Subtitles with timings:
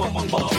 [0.00, 0.49] 蹦蹦蹦，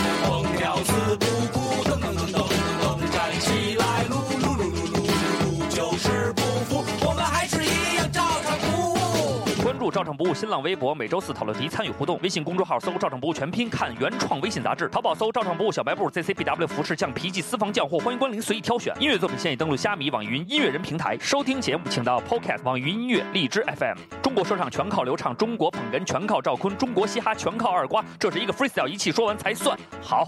[10.18, 12.20] “不误”新浪微博，每周四讨论题参与互动。
[12.22, 14.88] 微信公众号搜“照常不误全拼”，看原创微信杂志。
[14.90, 18.94] 淘宝搜“照常不误小白布 ”，ZCBW 服饰匠皮记私房匠货，欢迎光临，随意挑选。
[19.00, 23.98] 音乐作品现已登录虾米、网云音乐人平台收听节目，请到 Podcast、网云音乐、荔枝 FM。
[24.22, 28.04] 中国说唱全靠刘畅，中国捧哏全靠赵坤，中国嘻哈全靠二瓜。
[28.20, 30.28] 这是一个 freestyle，一气说完才算好。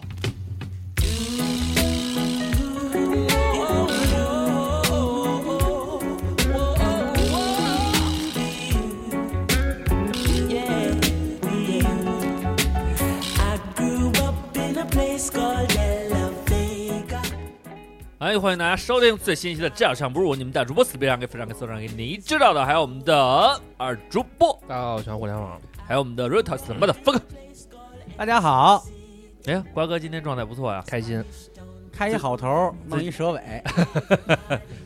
[18.23, 25.59] 哎，欢迎大家收听最新一期的《照常不如》，我你们的主播死别让给非常给送上给你知道的，还有我们的二主播，大家好，我是互联网。
[25.85, 27.19] 还有我们的 Reuters 什么的风。
[28.15, 28.85] 大家好，
[29.43, 31.21] 哎呀，瓜哥今天状态不错呀，开心。
[31.91, 33.61] 开一好头，弄一蛇尾，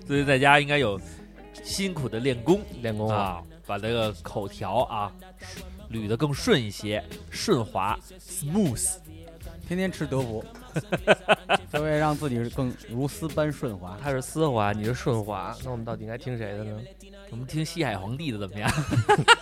[0.08, 1.00] 最近在家应该有
[1.64, 5.12] 辛苦的练功练功啊，把这个口条啊
[5.92, 8.96] 捋得更顺一些，顺滑 smooth。
[9.68, 10.44] 天天吃德芙，
[11.72, 13.98] 就为让自己更如丝般顺滑。
[14.02, 16.80] 他是丝滑，你是顺滑，那我们到底应该听谁的呢？
[17.30, 18.72] 我们听西海皇帝的怎么样？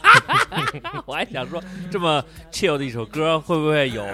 [1.05, 4.05] 我还想说，这么 chill 的一首歌，会不会有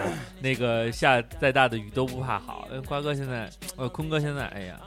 [0.42, 2.68] 那个下再大的雨都不怕好？
[2.86, 4.80] 瓜哥现在，呃，坤哥现在，哎呀，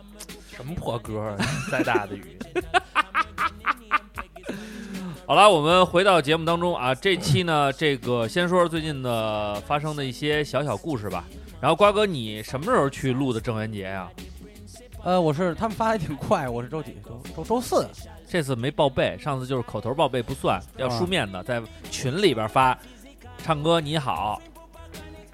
[0.54, 1.36] 什么破歌啊？
[1.70, 2.38] 再大的雨。
[5.26, 11.24] 好了，我们回到节目当中啊，这期呢，这个先说说最近的发生的一些小小故事吧。
[11.62, 14.10] 然后瓜哥，你什么时候去录的郑渊洁呀？
[15.02, 16.98] 呃，我是他们发的挺快，我是周几？
[17.02, 17.88] 周周周四。
[18.28, 22.78] 这次没报备，上次就是口头报备不算，要书面的，在群里边发。
[23.38, 24.42] 唱歌你好，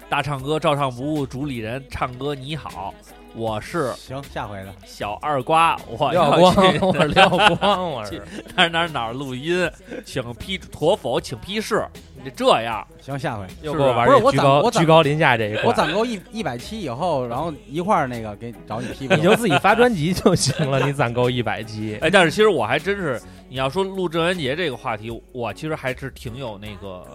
[0.09, 2.93] 大唱歌照唱不误，主理人唱歌你好。
[3.33, 8.21] 我是行，下回的小二瓜，我廖光，我是廖光， 我是
[8.55, 9.69] 哪哪哪录音，
[10.05, 11.85] 请批妥否，请批示，
[12.21, 21.97] 你这样行，下回又给我玩这居高居高临下这一块，我攒够一一百期以后，然后一块儿那个给找你批，你就自己发专辑就行了，你攒够一百期。
[22.03, 27.05] 哎，但是其实我还真是，你要说录郑渊洁这个话题，我其实还是挺有那个，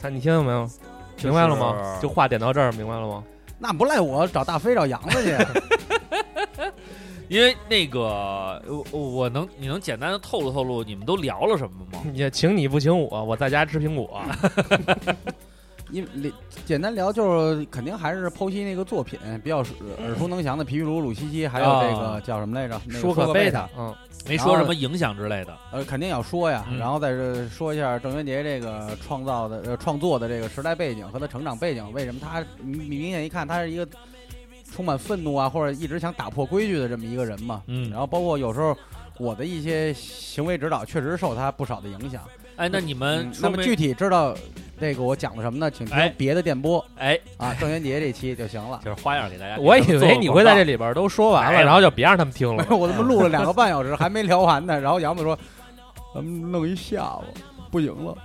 [0.00, 0.68] 他你听到没有？
[1.22, 1.96] 明白了吗？
[2.02, 3.22] 就话点到这儿，明白了吗？
[3.58, 5.36] 那不赖我找大飞找杨子去，
[7.28, 12.02] 因为那个我我能你能简单的透露透露你们都聊了什么吗？
[12.12, 14.20] 也请你不请我，我在家吃苹果。
[15.94, 16.32] 因
[16.66, 22.80] 简单聊就是肯定还是剖析那个作品比较耳熟能详的皮皮鲁鲁西西，还有这个叫什么来着？
[22.90, 23.68] 舒克贝塔。
[23.78, 23.94] 嗯，
[24.26, 25.56] 没说什么影响之类的。
[25.70, 27.12] 呃，肯定要说呀，然后再
[27.48, 33.86] 说一下郑渊洁这个创造的呃创作的这个时代背景和他成长背景，为什么他明明显一看他是一个
[34.72, 37.62] 充满愤怒啊，或者一直想打破规矩的这么一个人嘛。
[37.68, 37.88] 嗯。
[37.90, 38.76] 然后包括有时候
[39.18, 42.22] 我的一些行为指导，确实受他不少的影响。
[42.56, 44.34] 哎，那你们那么具体知道
[44.80, 45.70] 这个我讲的什么呢？
[45.70, 46.84] 请听别的电波。
[46.96, 49.56] 哎，啊，郑渊洁这期就行了， 就是花样给大家。
[49.58, 52.64] 我以为你会在这里边都说完了，然后就别让他们听了。
[52.74, 55.38] 我他妈录了两个半小时 还没聊完呢，然后杨子说
[56.14, 57.24] ：“咱们弄一下午，
[57.70, 58.16] 不行了。”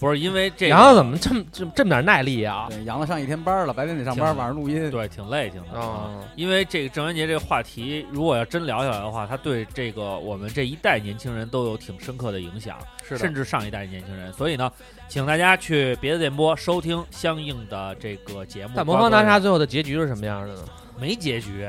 [0.00, 2.68] 不是因为这杨子怎么这么这这么点耐力啊？
[2.70, 6.10] 对，杨子上一天班了，白天得上班，晚上录音，对，挺累，挺累啊。
[6.36, 14.32] 因为这个郑渊洁这个话题，如果要真聊下来的话，他对这个我们这一代年轻人都有挺深刻的影响，是甚至上一代年轻人。
[14.32, 14.72] 所以呢，
[15.06, 18.72] 请大家去别的电波收听相应的这个节目。
[18.74, 20.64] 但魔方大厦最后的结局是什么样的呢？
[20.98, 21.68] 没结局，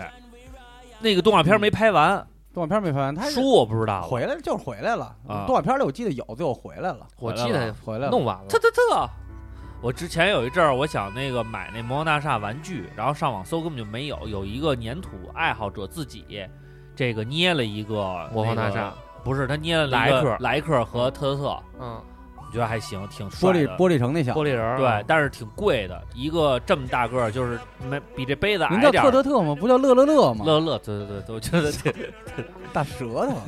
[1.01, 2.25] 那个动画片没拍完。
[2.53, 5.15] 动画片没拍完，他书我不知道，回来就是回来了。
[5.47, 7.07] 动画片里我记得有，最后回来了。
[7.17, 8.45] 我记得回来了，弄完了。
[8.47, 9.09] 特特特！
[9.81, 14.27] 我之前有一阵儿，我想那个买那魔方大厦玩具，然后上网搜根本就没有。
[14.27, 16.47] 有一个粘土爱好者自己
[16.95, 22.01] 这个捏了一个魔方大厦，不是他捏了莱克莱克和特特特，嗯。
[22.51, 27.57] 我觉得还行，挺玻璃玻璃城那小玻璃人，对，但是挺贵的，一个这么大个儿，就是
[27.89, 28.91] 没比这杯子矮点。
[28.91, 29.55] 叫特特特吗？
[29.57, 30.43] 不叫乐乐乐吗？
[30.45, 31.93] 乐乐，对对对，我觉得这
[32.73, 33.41] 大舌头。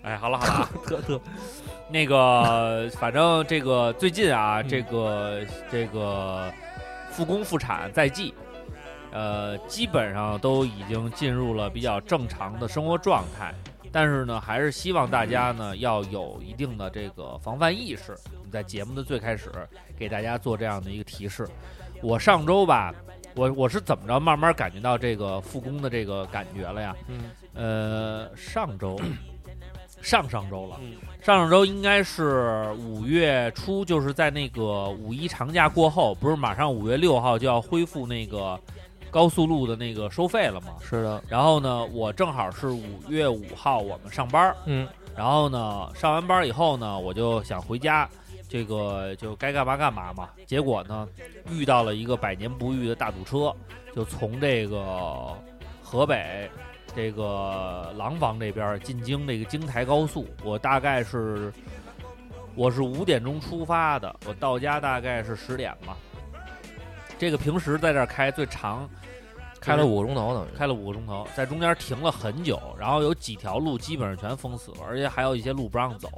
[0.02, 1.20] 哎，好了好了， 特特，
[1.90, 5.40] 那个反正这个最近啊，这个
[5.70, 6.50] 这个
[7.10, 8.32] 复工复产在即，
[9.10, 13.54] 呃，基本上都已经进入了比较正常的生活状态。
[13.92, 18.16] 但是呢，还是希望大家呢要有一定的这个防范意识。
[18.50, 19.50] 在节目的最开始
[19.98, 21.48] 给大家做这样的一个提示。
[22.02, 22.92] 我上周吧，
[23.34, 26.96] 我我是怎么着慢慢感觉到这个复工的这个感觉了呀？
[27.08, 29.00] 嗯，呃，上周
[30.02, 38.58] 上上周了，嗯上上周应该是五月初，就是在那个五一长假过后，不是马上五月六号就要恢复那个
[39.12, 40.68] 高速路的那个收费了嘛？
[40.80, 48.08] 是的，然后呢，我正好是五月五号我们上班儿，嗯然后呢，上完班儿以后呢，我就想回家，
[48.48, 50.30] 这个就该干嘛干嘛嘛。
[50.46, 51.06] 结果呢，
[51.50, 53.54] 遇到了一个百年不遇的大堵车，
[53.94, 55.36] 就从这个
[55.82, 56.50] 河北
[56.96, 61.52] 这个廊坊这边进京这个京台高速，我大概是
[62.54, 65.94] 我是五点钟出发的，我到家大概是十点吧。
[67.22, 68.90] 这个平时在这儿开最长
[69.60, 70.48] 开了五个钟头等于。
[70.58, 76.10] 开了五个钟头，在中间停了很久，然后有几条路基本上全封死了，而且还有一些路不让走。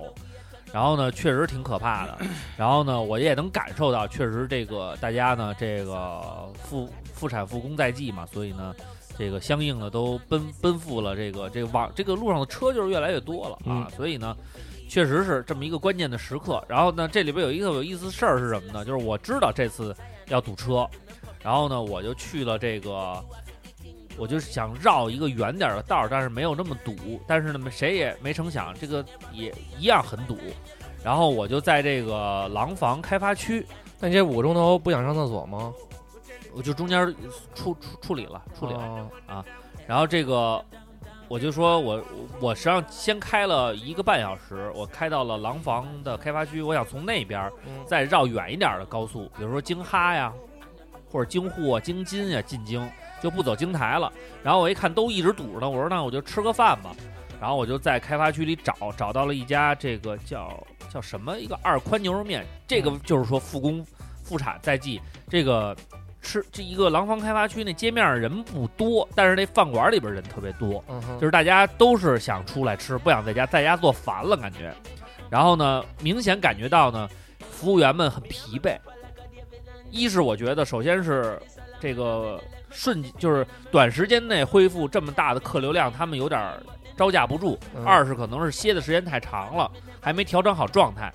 [0.72, 2.16] 然后呢，确实挺可怕的。
[2.56, 8.74] 然后呢，我也能感受到，确实这个大家呢，这个复复产复工在即嘛，所以呢，
[9.18, 14.34] 这个相应的都奔奔赴了这个这个往这个路上的车就是越来越多了啊，所以呢，
[14.88, 16.64] 确实是这么一个关键的时刻。
[16.66, 18.82] 然后呢，这里边有一个有意思事儿是什么呢？
[18.86, 19.94] 就是我知道这次
[20.28, 20.88] 要堵车，
[21.42, 23.22] 然后呢，我就去了这个。
[24.16, 27.20] 我就想绕一个远点儿的道儿，但是没有那么堵。
[27.26, 30.38] 但是呢，谁也没成想，这个也一样很堵。
[31.02, 33.66] 然后我就在这个廊坊开发区，
[33.98, 35.72] 那你这五个钟头不想上厕所吗？
[36.54, 37.12] 我就中间
[37.56, 39.10] 处处处理了，处理了。
[39.26, 39.44] 啊
[39.84, 40.64] 然后这个
[41.28, 42.02] 我就说我
[42.40, 47.50] 我实际上先开了一个半小时，我开到了廊坊的开发区，我想从那边
[47.86, 50.32] 再绕远一点儿的高速，比如说京哈呀，
[51.10, 52.88] 或者京沪啊、京津呀进京，
[53.22, 54.12] 就不走京台了。
[54.42, 56.94] 然后我一看都一直堵着呢，我说那我就吃个饭吧。
[57.40, 63.84] 然后我就在开发区里找，找到了一家这个叫叫什么一个二宽牛肉面，这个就是说复工
[64.22, 65.76] 复产在即，这个
[66.24, 74.74] 吃这一个廊坊开发区那街面上人不多，但是那饭馆里边人特别多，嗯，就是大家都是想出来吃，不想在家，在家做烦了感觉。
[75.28, 77.08] 然后呢，明显感觉到呢，
[77.50, 78.76] 服务员们很疲惫。
[79.90, 81.40] 一是我觉得，首先是
[81.78, 86.60] 这个瞬，就是短时间内恢复这么大的客流量，他们有点儿
[86.96, 91.12] 招架不住；嗯二是可能是歇的时间太长了，还没调整好状态。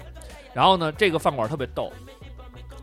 [0.54, 1.92] 然后呢，这个饭馆特别逗，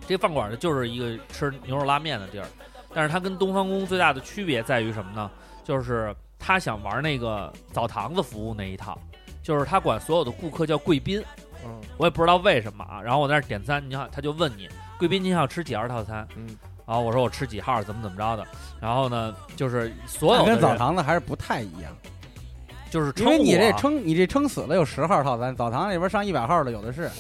[0.07, 2.47] 这饭馆呢就是一个吃牛肉拉面的地儿，
[2.95, 5.31] 但是它跟东方宫最大的区别在于什么呢？
[5.65, 8.97] 就是他想玩那个澡堂子服务那一套，
[9.43, 11.21] 就是他管所有的顾客叫贵宾，
[11.65, 13.03] 嗯我也不知道为什么啊。
[13.03, 14.69] 然后我在那点餐，你看他就问你，
[14.99, 16.27] 贵宾你想吃几号套餐？
[16.37, 16.57] 嗯，
[16.87, 18.47] 然后我说我吃几号，怎么怎么着的。
[18.81, 21.93] 然后呢，就是所有的跟澡堂子还是不太一样，
[22.91, 27.11] 就是因为你这撑你这撑死了有十号套餐，澡堂里边上一百号的有的是，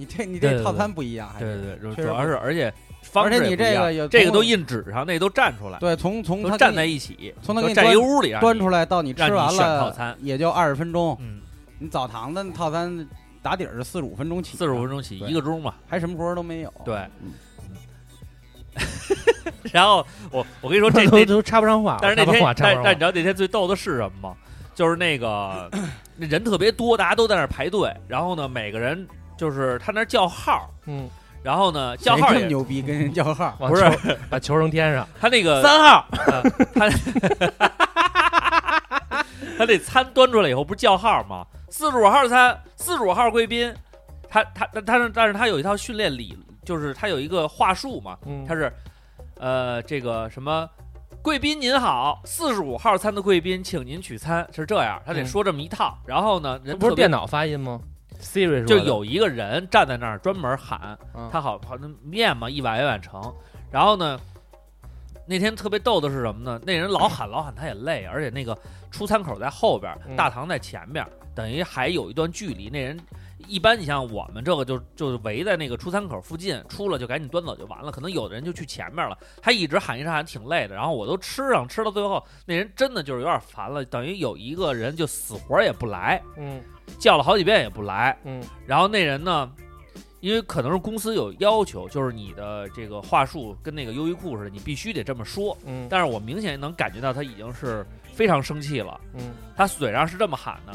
[0.00, 11.40] 你这你这套餐不一样，还是对对对，主要是而且方而且你这个有这个都印纸上，那都站出来，对从从他站在一起，从他给你站一端屋里端出来到你吃完了套了餐也就二十分钟，嗯，
[11.78, 13.06] 你澡堂子套餐
[13.42, 15.74] 打底儿是四十五分钟起，四十五分钟起一个钟嘛。
[15.86, 16.72] 还什么活儿都没有。
[16.84, 17.32] 对嗯
[19.72, 22.82] 然后我我跟你说这都都插不上话，但是那天但。
[22.82, 24.36] 但你知道那天最逗的是什么吗？
[24.74, 25.68] 就是那个
[26.16, 29.06] 那人特别多，大家都在那排队，然后呢，每个人
[29.40, 31.08] 就是他那叫号，嗯，
[31.42, 33.90] 然后呢叫号也这么牛逼，跟人叫号，不是
[34.28, 36.42] 把球扔天上，他那个三号，呃
[36.74, 36.90] 他
[39.56, 41.46] 他那餐端出来以后不是叫号吗？
[41.70, 43.74] 四十五号餐，四十五号贵宾，
[44.28, 48.70] 他他他他是但是他有一套训练理，就是他有一个话术嘛，嗯，他是
[49.38, 50.68] 呃这个什么。
[51.22, 55.98] 贵宾您好，四十五号餐的贵宾，请您取餐，是这样，他得嗯说这么一套。
[56.06, 57.80] 然后呢，这人不是电脑发音吗
[58.20, 63.20] ？Siri 就有一个人站在那儿专门喊，嗯他好好那面嘛一碗一碗盛，
[63.70, 64.20] 然后呢，
[65.26, 66.60] 那天特别逗的是什么呢？
[66.64, 68.56] 那人老喊老喊，他也累，而且那个
[68.90, 72.68] 出餐口在后边，嗯大堂在前边，等于还有一段距离。
[72.68, 72.98] 那人
[73.46, 77.90] 一般你像我们这个就就围在那个出餐口附近，出了就赶紧端走就完了。
[77.90, 80.74] 可能有的人就去前面了，他一直喊一直喊，挺累的。
[80.74, 86.62] 然后我都吃上吃到最后，那人真的就是有点烦了，等于有一个人就死活也不来，嗯
[86.98, 88.16] 叫了好几遍也不来。
[88.24, 89.50] 嗯然后那人呢，
[90.20, 95.56] 因为可能是公司有要求，就是你的这个话术跟那个优衣库似的，你必须得这么说。
[95.66, 100.72] 嗯但是我明显能感觉到他已经是非常生气了，嗯他嘴上是这么喊的，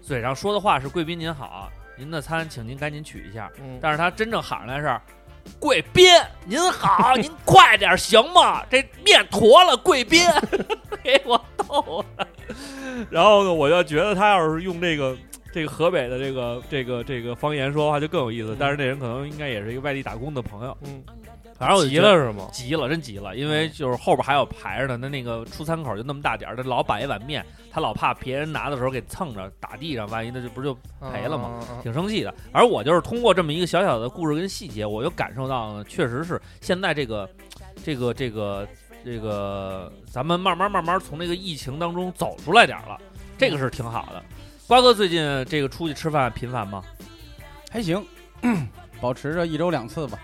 [0.00, 5.00] 嘴上说的话是“贵宾您好，您的餐请您赶紧取一下”，嗯，但是他真正喊出来是。
[5.58, 6.04] 贵宾，
[6.44, 8.62] 您好，您快点行吗？
[8.68, 10.20] 这面坨了，贵宾，
[11.02, 12.28] 给我逗的。
[13.08, 15.16] 然后呢，我就觉得他要是用这个
[15.58, 18.56] 这个河北的这个这个这个方言说话就更有意思。
[18.56, 21.02] 但是那人可能应该也是一个外地打工的朋友，嗯
[21.58, 22.48] 反正我急觉得了是吗？
[22.52, 30.74] 急了，真急了，因为就是后边还有排着呢，那那个出餐口就那么大点儿，他老摆一碗面，他老怕别人拿的时候给蹭着打地上，万一那就不是就
[31.10, 31.60] 赔了吗？
[31.82, 32.32] 挺生气的。
[32.52, 37.28] 而我就是通过这么一个小小的故事跟细节，我就感受到呢，确实是现在这个
[37.84, 38.68] 这个这个
[39.04, 43.00] 这个，咱们慢慢慢慢从这个疫情当中走出来点儿了，
[43.36, 44.22] 这个是挺好的。
[44.68, 46.84] 瓜哥最近这个出去吃饭频繁吗？
[47.70, 48.04] 还行，
[49.00, 50.18] 保持着一周两次吧。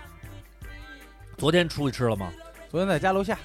[1.35, 2.31] 昨天出去吃了吗？
[2.69, 3.39] 昨天在家楼下，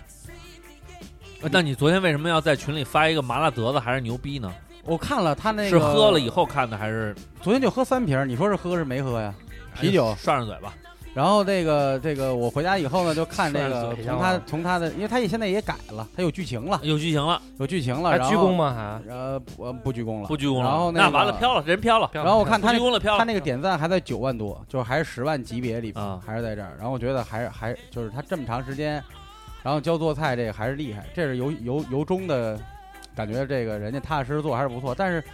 [1.40, 4.52] 呃那你昨天为什么要在群里发一个麻辣德子还是牛逼呢？
[4.84, 9.34] 我看了他那个是喝了以后看的还是昨天就喝三瓶儿，你说是喝是没喝呀？
[9.80, 10.74] 啤酒涮涮上嘴巴？
[11.12, 18.72] 然后这个这个我回家以后呢，就看这个从他从他的，因为他也现在也改了，他有剧情了，有剧情了，有剧情了，然后鞠躬吗？
[18.72, 20.68] 还呃不呃不鞠躬了，不鞠躬了。
[20.68, 22.08] 然后那个完了，飘了，人飘了。
[22.12, 23.18] 然然后我看他鞠躬了，飘了。
[23.18, 25.92] 他那个点赞还在九万多，就是还是十万级别里
[26.24, 26.74] 还是在这儿。
[26.78, 29.02] 然后我觉得还是还就是他这么长时间，
[29.64, 32.56] 然后教做菜这个还是厉害，这是由由由衷的
[33.16, 34.94] 感觉，这个人家踏踏实实做还是不错。
[34.94, 35.24] 但是，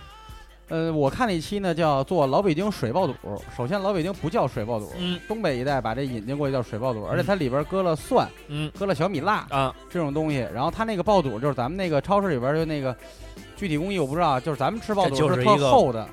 [0.68, 3.14] 呃，我看了一期呢，叫做老北京水爆肚。
[3.56, 10.46] 首先，老北京不叫水爆肚，嗯东北一带把这引进过去叫水爆肚，而且它里边搁了蒜，嗯搁了小米辣啊，这种东西。
[10.52, 12.94] 然后它那个爆肚就是咱们那个超市里边就那个
[13.56, 16.06] 具体工艺我不知道，就是咱们吃爆肚就是一个厚的。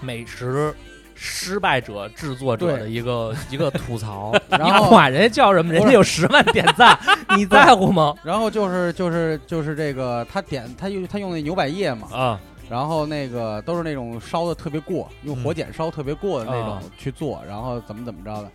[0.00, 0.74] 美食
[1.14, 4.32] 失败者制作者的一个一个吐槽。
[4.48, 5.72] 然你后管人家叫什么？
[5.72, 6.98] 人家有十万点赞，
[7.36, 8.14] 你在乎吗？
[8.24, 12.40] 然后就是就是就是这个，他点他用他用那牛百叶嘛，啊，
[12.70, 18.50] 然后那个都是那种烧的特别过，用火碱烧特别过的那种啊去做，然后怎么怎么着的，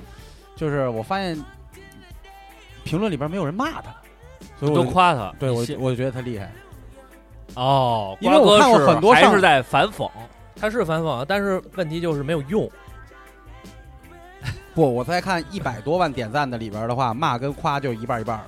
[0.56, 1.38] 就是我发现
[2.86, 3.94] 评论里边没有人骂他，
[4.58, 5.34] 所以我都夸他。
[5.38, 6.50] 对我我就觉得他厉害。
[7.56, 10.10] 哦，因为我看过瓜哥是很多上还是在反讽。
[10.56, 12.72] 他是反讽，但是问题就是没有用。
[14.74, 18.48] 不，我在看一百多万点赞的里边的话，骂跟夸就一半一半了。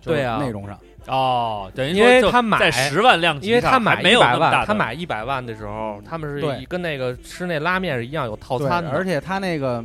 [0.00, 9.84] 就是对啊内容上哦，等于因为说就他买在十万量级因为上他买没有那他买一百万的时候，他们是一跟那个吃那拉面是一样有套，餐的，而且他那个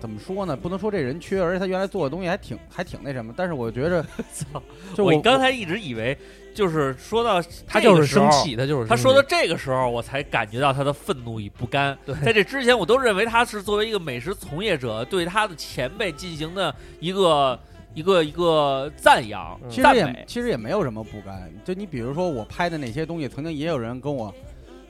[0.00, 0.56] 怎么说呢？
[0.56, 3.32] 不能说这人缺，而且他原来做的东西还挺还挺那什么。
[3.36, 4.04] 但是我觉着，
[4.94, 6.16] 就我我刚才一直以为
[6.54, 8.30] 就是说到他就是生。
[8.30, 11.96] 气，他就是他说到这个时候，我才感觉到他的愤怒与不甘。
[12.04, 17.58] 对在这之前，我都认为他是作为一个美食从业者对他的前辈进行的一个
[17.96, 20.24] 一个一个赞扬、嗯其实也。
[20.26, 21.50] 其实也没有什么不甘。
[21.64, 24.32] 就你比如说我拍的那些东西，曾经也有人跟我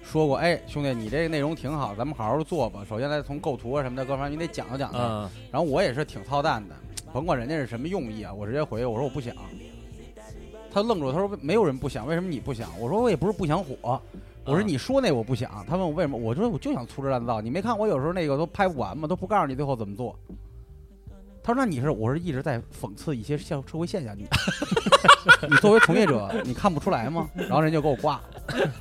[0.02, 2.84] 说过，哎，兄弟，你这个内容挺好，咱们好好做吧。
[2.88, 4.98] 首先来从构图啊什么的各方面，你得讲究讲究。
[4.98, 6.74] 嗯，然后我也是挺操蛋的，
[7.12, 9.32] 甭管人家是什么用意啊，我直接回我说我不想。
[10.68, 12.68] 他愣住了，他说没有人不想，为什么你不想？
[12.80, 13.76] 我说我也不是不想火，
[14.44, 15.64] 我说啊你说那我不想。
[15.68, 17.40] 他问我为什么，我说我就想粗制滥造。
[17.40, 19.06] 你没看我有时候那个都拍不完吗？
[19.06, 20.18] 都不告诉你最后怎么做。
[21.46, 24.26] 他说：“那你是我是一直在讽刺一些社社会现象，你
[25.48, 28.24] 你作为从业者，你看不出来吗？”然后人就给我挂了。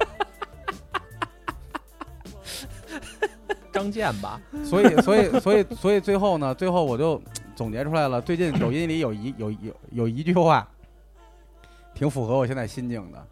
[3.71, 7.21] 张健吧，所以，所以，所以，所以最后呢，最后我就
[7.55, 8.19] 总结出来了。
[8.19, 10.67] 最近抖音里有一有有有一句话，
[11.93, 13.27] 挺符合我现在心境的。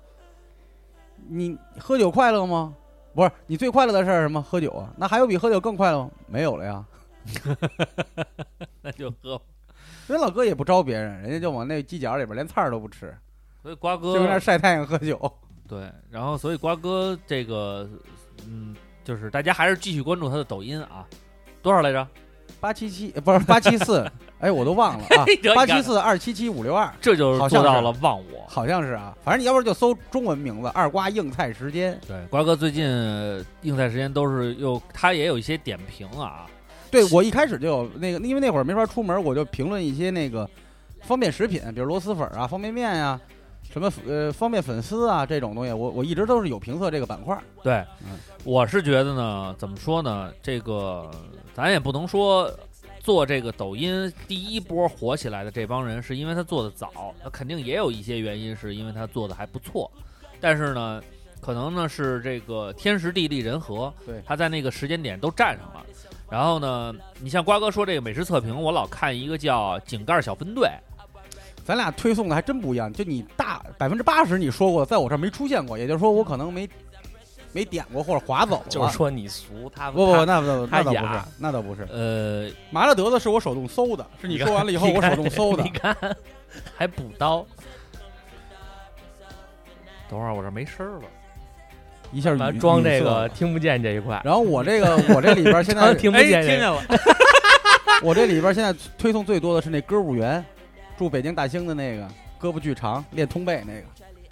[1.28, 2.72] 你喝酒快乐吗？
[3.16, 4.40] 不是，你最快乐的事儿是什么？
[4.40, 4.94] 喝酒啊？
[4.96, 6.12] 那还有比喝酒更快乐吗？
[6.28, 6.86] 没有了呀。
[8.82, 9.42] 那就喝。
[10.08, 13.16] 人老哥也不招别人，人家就往那犄角里边连菜儿都不吃，
[13.62, 15.32] 所以瓜哥就在那哥晒太阳喝酒。
[15.68, 17.90] 对，然后所以瓜哥这个，
[18.46, 21.06] 嗯，就是大家还是继续关注他的抖音啊，
[21.62, 22.06] 多少来着？
[22.60, 28.46] 八七七不是八七四，哎，我都忘了啊 你看，八七四二七七五六二，这就是好像是做到了忘我。
[28.48, 29.18] 好像是啊。
[29.24, 36.46] 反正你要不然就搜中文名字“二瓜硬菜时间对，瓜哥最近呃硬菜时间都是又他也有一些点评啊，”。
[36.94, 40.48] 对我一开始就有那个，因为那会儿没法出门，我就评论一些那个
[41.02, 43.20] 方便食品，比如螺蛳粉啊、方便面呀、
[43.72, 47.42] 什么呃方便粉丝啊这种东西，我我一直都是有评测这个板块儿。
[47.64, 50.32] 对，嗯我是觉得呢，怎么说呢？
[50.44, 51.10] 这个
[51.52, 52.48] 咱也不能说
[53.00, 59.90] 做这个抖音第一波火起来的这帮人是因为他做的早，他肯定也有一些原因是因为他做的还不错，
[60.40, 61.02] 但是呢，
[61.42, 65.84] 可能呢是这个天时地利人和，对他在那个时间点都占上了。
[66.34, 70.68] 然后呢，你像瓜哥说这个美食测评，我老看一个叫井盖小分队，
[71.64, 76.68] 咱俩推送的还真不一样，就你大百分之八十你说过，在我这儿没出现过，也就是说我可能没
[77.52, 78.66] 没点过或者划走了。
[78.68, 81.88] 就是说你俗，他不不，他那不那他倒不是雅，那倒不是。
[81.92, 85.70] 呃，麻辣德子是我手动搜的，是你说完了以后我手动搜的 你。
[85.70, 85.96] 看
[86.76, 87.46] 还补刀，
[90.10, 91.06] 等会儿我这没声儿了，
[92.14, 96.82] 一下完语装这个听不见这一块，然后我这个 我这里边现在 听不见听见，了，
[98.04, 100.44] 我这里边现在推送最多的是那歌舞员，
[100.98, 102.08] 住北京大兴的那个，
[102.40, 103.84] 胳膊巨长，练通背那个，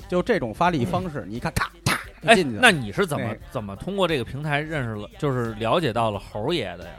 [0.08, 2.60] 就这种发力方式，你一看，咔咔就哎进去，了。
[2.62, 6.92] 那你是怎么那个怎么通过这个平台认识了，就是了解到了猴爷的呀？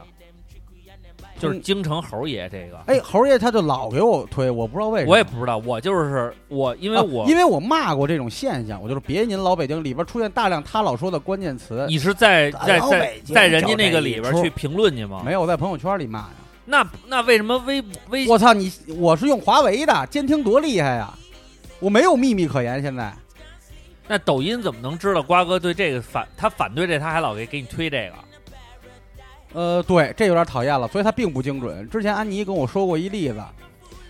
[1.42, 5.12] 就是嗯京城猴爷这个，哎，猴爷他就老给我推，我不知道为什么。
[5.12, 15.22] 我也不知道，我就是我，因为啊我因为我骂过这种现象，我就是别您老北京里边出现大量他老说的关键词，你是在在在在人家那个里边去评论去吗？
[15.26, 16.30] 没有我在朋友圈里骂呀。
[16.64, 18.72] 那那为什么微微我操你！
[18.96, 21.12] 我是用华为的，监听多厉害呀！
[21.80, 23.12] 我没有秘密可言，现在
[24.06, 28.14] 那抖音怎么能知道瓜哥对这个反他反对这，他还老给给你推这个？
[29.52, 31.88] 呃，对，这有点讨厌了，所以它并不精准。
[31.90, 33.42] 之前安妮跟我说过一例子，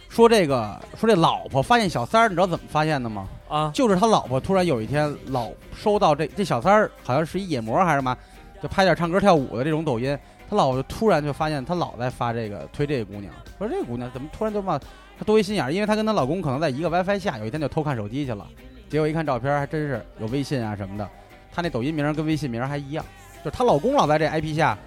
[0.09, 3.29] 说这个说这老婆发现小三儿，你知道怎么发现的吗？
[3.49, 8.17] 啊，就是他老婆突然有一天老收到这这小三儿好像是一野模还是什么，
[8.63, 10.17] 就拍点唱歌跳舞的这种抖音，
[10.49, 18.47] 他老婆就突然就发现他老在发这个推这个姑娘，说这个姑娘怎么突然就骂她多一心眼儿，因为她跟她老公可能在一个 WiFi 下，有一天就偷看手机去了，
[18.89, 21.09] 结果一看照片还真是有微信啊什么的，
[21.53, 23.05] 她那抖音名儿跟微信名儿还一样，
[23.45, 24.79] 就是她老公老在这 IP 下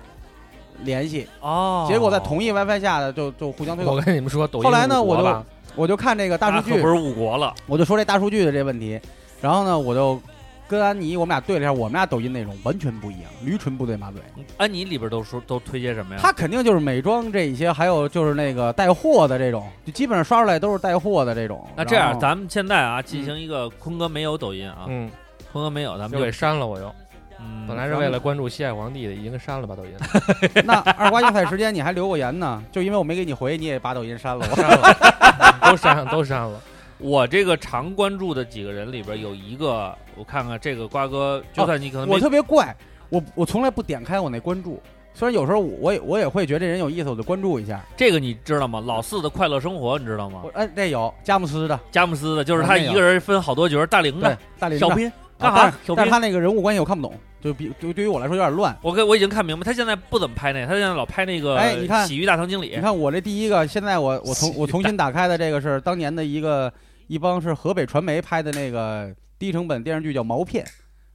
[0.84, 4.04] 联系，哦，结果在同一 WiFi 下的就就互相推我广。
[4.04, 7.54] 跟你们说，抖音后来呢我就我就看这个大数据不，是误国了。
[7.68, 9.00] 我就说这大数据的这问题，
[9.42, 10.20] 然后呢，我就
[10.68, 14.22] 跟安妮我们俩对了一下，我们俩抖音内容完全不一样，驴唇不对马嘴。
[14.58, 16.22] 安妮里边都说都推些什么呀？
[16.24, 21.68] 他肯定就是美妆这一些，还有就是那个带货的这种，就基本上刷出来都是带货的这种。
[21.76, 25.12] 那这样，咱们现在啊，进行一个坤哥没有抖音啊，嗯，
[25.52, 26.66] 坤哥没有，咱们就就给删了。
[26.66, 26.96] 我又
[27.40, 29.92] 嗯，本来是为了关注西海皇帝的，已经删了吧抖音，
[30.66, 34.46] 那二瓜竞赛时间你还留过言呢，就因为我没给你回，你也把抖音删了。
[34.50, 36.62] 我删了，都删都删了。
[36.98, 42.74] 我这个常关注的几个人里边有一个，我看看这个瓜哥，就算你可能没我特别怪，
[43.10, 44.82] 我我从来不点开我那关注，
[45.14, 47.84] 虽然有时候我也我也会觉得这人有意思，我就关注一下。
[47.98, 48.82] 这个你知道吗？
[48.86, 50.50] 老四的快乐生活你知道吗我？
[50.54, 55.58] 哎，那有佳木斯的，佳木斯的，就是他一个人分好多角，大龄的、，大林的小斌 但是？
[55.58, 58.78] 啥小斌但是，他那个人物关系我看不懂，就比就对于我来说有点乱。
[58.82, 62.82] 我跟我已经看明白，他现在不怎么拍那个，他现在老拍那个哎你看洗浴大堂经理你。
[62.82, 66.72] 看我这第一个，现在我我重我重新打开的这个是当年的一个
[67.08, 70.64] 一帮是河北传媒拍的那个低成本电视剧叫《毛片》，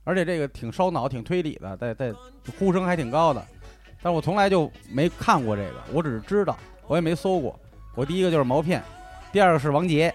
[0.04, 2.12] 而且这个挺烧脑、挺推理的，在在
[2.58, 3.44] 呼声还挺高的。
[4.02, 6.56] 但是我从来就没看过这个，我只是知道，
[6.86, 7.58] 我也没搜过。
[7.94, 8.82] 我第一个就是毛片，
[9.32, 10.14] 第二个是王杰，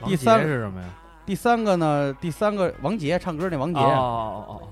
[0.00, 0.88] 王杰第三是什么呀？
[1.30, 4.62] 第三个呢，第三个王杰唱歌那王杰，哦哦哦哦，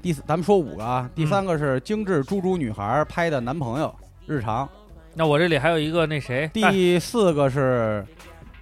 [0.00, 3.92] 第四咱们说五个啊，第嗯三个是精致猪猪女孩拍的男朋友
[4.24, 4.68] 日常，
[5.14, 8.06] 那我这里还有一个那谁，第四个是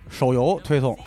[0.08, 0.98] 手游推送，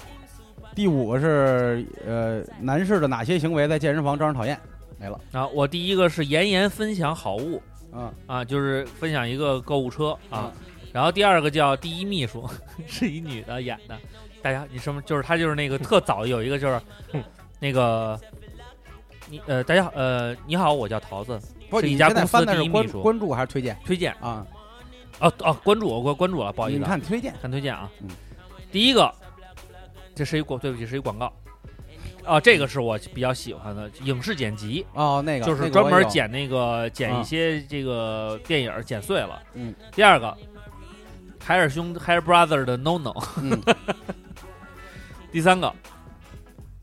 [0.76, 4.56] 第五个是呃男士的哪些行为在健身房招人讨厌，
[5.00, 5.20] 没了。
[5.32, 7.60] 啊，我第一个是妍妍分享好物。
[7.94, 10.54] 嗯，啊，就是分享一个购物车啊。
[10.54, 12.48] 嗯，然后第二个叫第一秘书，
[12.86, 13.98] 是一女的演的，
[14.46, 16.80] 大家你什么就是他就是那个特早有一个就是
[17.60, 18.20] 那个。
[19.28, 24.46] 你呃，大家呃，你好，我叫桃子，不是一你现在翻家公司的的是关第一秘书关注还是推荐推荐啊？
[25.18, 27.90] 哦哦，关注我，关关注了，不好意思你啊，看推荐，看推荐啊。
[28.02, 28.10] 嗯
[28.72, 29.12] 第一个，
[30.14, 31.34] 这是一广，对不起，是一广告。
[32.24, 39.42] 啊，这个是我比较喜欢的影视剪辑，哦，那个就是那个我有专门剪那个剪啊一些这个电影儿剪碎了。
[39.56, 39.74] 嗯。
[39.96, 40.38] 第二个，
[41.44, 43.12] 海尔兄海尔 brother 的 no no。
[43.42, 43.60] 嗯
[45.36, 45.70] 第三个，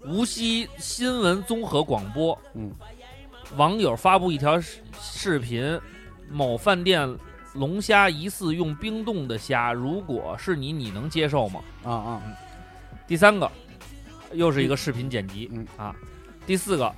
[0.04, 2.38] 无锡新闻综合广播。
[2.52, 2.70] 嗯。
[3.56, 5.80] 网友发布一条视视频，
[6.30, 7.08] 某饭店
[7.54, 11.60] 龙虾疑似用冰冻的虾，如果是你，你能接受吗？
[11.82, 12.22] 啊啊。
[13.06, 13.50] 第三个，
[14.32, 15.66] 又是一个视频剪辑，嗯。
[15.78, 15.96] 啊。
[16.46, 16.94] 第四个，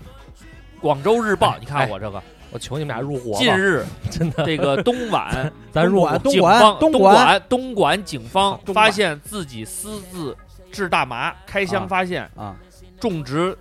[0.80, 6.18] 广州日报，哎你看我这个，我求你们俩入伙，近日 真的，这个东莞咱入伙。
[6.18, 10.36] 东莞东莞警方，东莞东莞警方发现自己私自
[10.74, 12.56] 制大麻，开箱啊发现啊，
[13.00, 13.56] 种植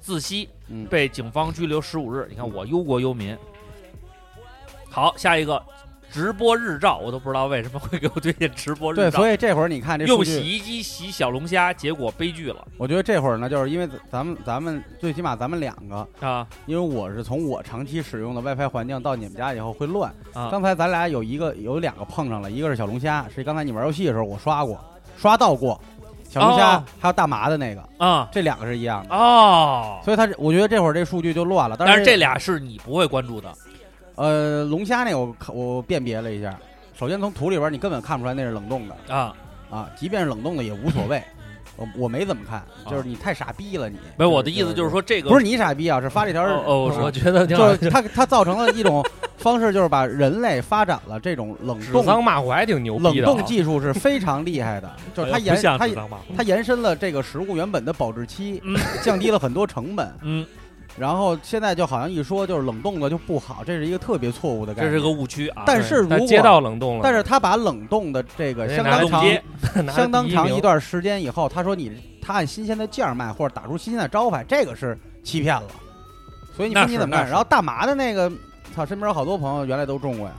[0.00, 2.26] 自吸，嗯被警方拘留十五日。
[2.30, 3.36] 你看我忧国忧民。
[4.88, 5.62] 好，下一个
[6.10, 9.18] 直播日照，我都不知道为什么会给我推荐直播日对，照。
[9.18, 20.12] 所以这会儿你看这用洗衣机洗小龙虾，结果悲剧了我觉得这会儿呢，就是因为咱们咱们最起码咱们两个，啊因为我是从我长期使用的 WiFi 环境到你们家以后会乱。
[20.32, 20.48] 啊！
[20.50, 24.84] 刚才咱俩有一个有两个碰上了，一个是小龙虾，是刚才你玩游戏的时候我刷过，
[25.16, 25.80] 刷到过。
[26.30, 31.76] 小龙虾哦还有大麻的那个，啊这两个是一样的，哦，所以他我觉得这会儿这数据就乱了。
[31.76, 33.52] 但是这俩是你不会关注的
[34.14, 36.56] 呃龙虾那个我看我辨别了一下，
[36.96, 39.34] 首先从图里边你根本看不出来那是冷冻的啊。
[39.70, 41.22] 啊，即便是冷冻的也无所谓。
[41.80, 43.96] 我我没怎么看，就是你太傻逼了你。
[44.16, 49.02] 没有，我的意思就是说这个不是你傻逼啊，是发这条哦哦，我觉得挺好就是它它造成了一种
[49.38, 60.12] 方式，就是把人类发展了这种冷指冻桑骂槐还挺牛冷逼的啊，冻技术是非常厉害的， 就是它哎不延它指桑骂槐它延伸了这个食物原本的保质期，嗯降低了很多成本。
[60.22, 60.44] 嗯，
[60.98, 64.92] 然后现在就好像一说就是冷冻的就不好，这是一个特别错误的概念。
[64.92, 65.62] 这是个误区啊。
[65.66, 69.24] 但是如果但街道冷冻了，但是他把冷冻的这个相当长
[69.94, 75.68] 相当长一段时间以后，他说你他按新鲜的价儿卖，或者打出新鲜的招牌，这个是欺骗了。
[76.54, 77.20] 所以你那说你怎么干？
[77.20, 78.30] 那是然后大麻的那个，
[78.74, 80.34] 操，身边有好多朋友原来都种过呀。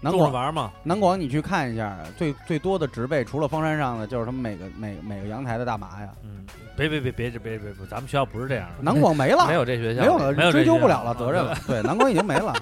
[0.00, 0.70] 南广玩嘛。
[0.82, 6.44] 南广你去看一下最最多的植被除了方山上的就是他们每个每个每个阳台的大麻呀嗯
[6.76, 12.54] 别别别别别别咱们学校不是这样的南广没了没有这学校没有了追究不了了责任了对南广已经没了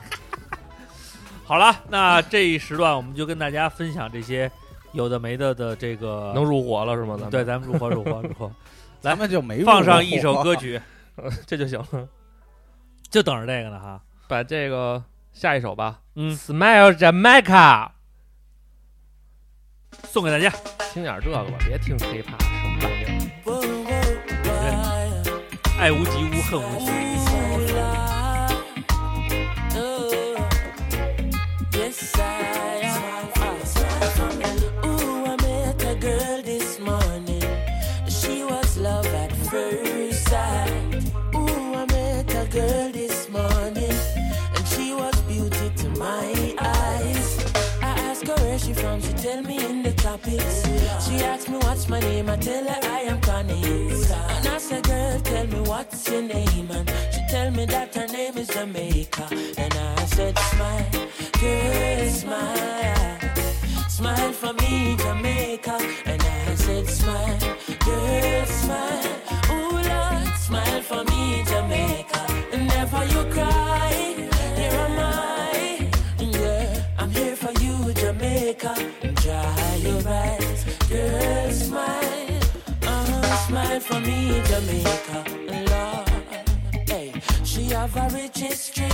[1.44, 4.50] 好了那这一时段我们就跟大家分享这些
[4.92, 7.18] 有的没的的这个能入伙了是吗？
[7.30, 8.50] 对咱们入伙入伙入伙
[9.02, 10.80] 咱们就没放上一首 歌曲
[11.46, 12.08] 这就行了。
[13.10, 14.00] 就等着这个呢哈。
[14.26, 15.02] 把这个
[15.34, 17.90] 下一首吧，嗯，，Smile Jamaica，
[20.04, 20.48] 送给大家。
[20.92, 23.10] 听点这个吧，别听 hiphop 什么玩意儿。
[25.76, 27.13] 爱屋及乌，恨无穷。
[49.34, 50.62] Tell me in the tropics.
[51.04, 53.62] She asked me what's my name, I tell her I am Connie.
[54.34, 58.06] And I said, girl, tell me what's your name, and she tell me that her
[58.06, 59.26] name is Jamaica.
[59.58, 60.90] And I said, smile,
[61.40, 63.20] girl, smile,
[63.88, 65.78] smile for me, Jamaica.
[66.06, 67.38] And I said, smile,
[67.86, 69.16] girl, smile,
[69.50, 72.22] ooh Lord, smile for me, Jamaica.
[72.52, 73.73] And never you cry,
[84.54, 85.24] Jamaica.
[85.68, 87.12] Lord, hey,
[87.42, 88.88] she have a rich history.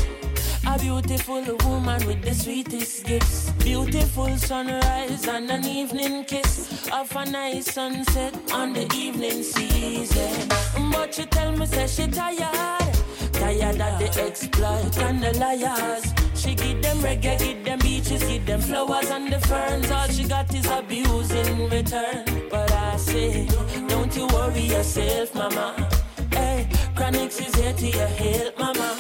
[0.67, 3.51] A beautiful woman with the sweetest gifts.
[3.59, 6.89] Beautiful sunrise and an evening kiss.
[6.91, 10.49] Of a nice sunset on the evening season.
[10.93, 12.97] But she tell me, say she tired.
[13.41, 16.13] Tired of the exploit and the liars.
[16.35, 19.91] She give them reggae, give them beaches, give them flowers and the ferns.
[19.91, 22.25] All she got is abuse in return.
[22.51, 23.47] But I say,
[23.89, 25.89] don't you worry yourself, mama.
[26.33, 28.99] Hey, Chronix is here to your help, mama.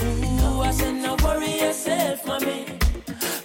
[0.00, 2.66] Ooh, I said, no worry yourself, mommy.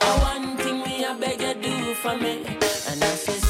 [0.02, 2.46] Oh, one thing me, I beg you do for me.
[2.46, 3.47] And I said,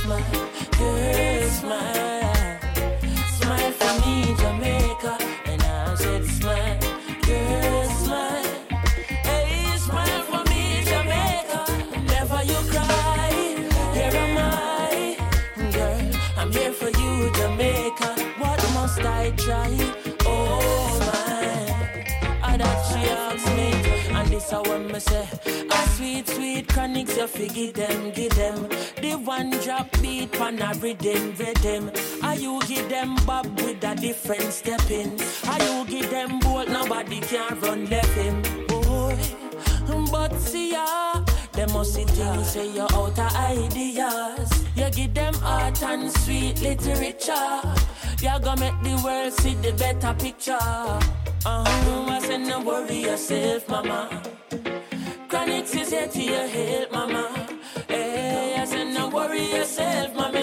[24.51, 25.27] and this I want me say.
[25.69, 28.67] A sweet, sweet chronics, you fi give them, give them.
[29.01, 31.91] The one drop beat on a rhythm, rhythm.
[32.23, 35.19] Are you give them bob with a different stepping?
[35.47, 39.17] Are you give them bolt, nobody can run left him, boy.
[40.11, 44.65] But see ya, them must see things say you're out of ideas.
[44.75, 47.61] You give them art and sweet literature.
[48.21, 51.26] You gonna make the world see the better picture.
[51.45, 54.09] Uh-huh, I said no worry yourself, mama.
[55.29, 57.47] Chronics is here to your help, mama.
[57.87, 60.36] Hey, I said no worry yourself, mommy.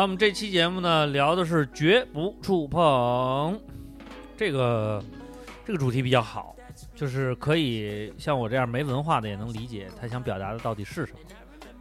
[0.00, 3.60] 好，我们这期节目呢聊的是绝不触碰，
[4.34, 5.04] 这个
[5.66, 6.56] 这个主题比较好，
[6.94, 11.18] 就是可以像我这样没文化的也能理解他想表达的到底是什么。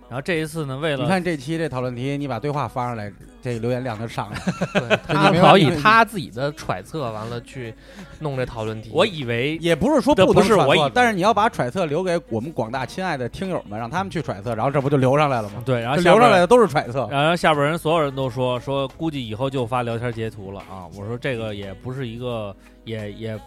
[0.10, 3.12] 然后这一次呢，为了你看这期这讨论题，你把对话发上来，
[3.44, 4.98] 这个留言量就上来了。
[5.06, 7.72] 对他好以他自己的揣测完了去
[8.20, 8.90] 弄这讨论题。
[8.92, 15.62] 我以为也不是说不能揣测不是我但是你要把揣测留给我们广大亲爱的听友们，让他们去揣测，然后这不就留上来了吗？
[15.64, 17.08] 对，然后留上来的都是揣测。
[17.12, 20.90] 然后下边人所有人都说说，估计以后就发聊天截图了啊！
[20.98, 23.40] 我说这个也不是一个，也也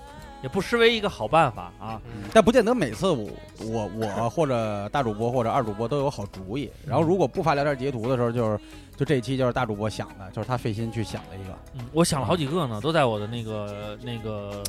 [0.42, 2.00] 也不失为一个好办法啊。
[2.32, 3.28] 但不见得每次我
[3.60, 6.70] 我我或者大主播或者二主播都有好主意。
[6.86, 8.58] 然后如果不发聊天截图的时候，就是
[8.96, 11.58] 就这一期就是大主播想的，就是他费心去想的一个。
[11.74, 14.62] 嗯，我想了好几个呢，都在我的那个那个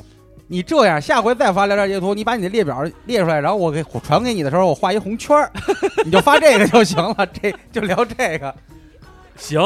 [0.46, 5.50] 你这样，下回再发聊天截图，你把你的列表列出来，然后我给我传给你的时候，我画一红圈儿，
[6.04, 7.26] 你就发这个就行了。
[7.26, 8.54] 这就聊这个。
[9.36, 9.60] 行，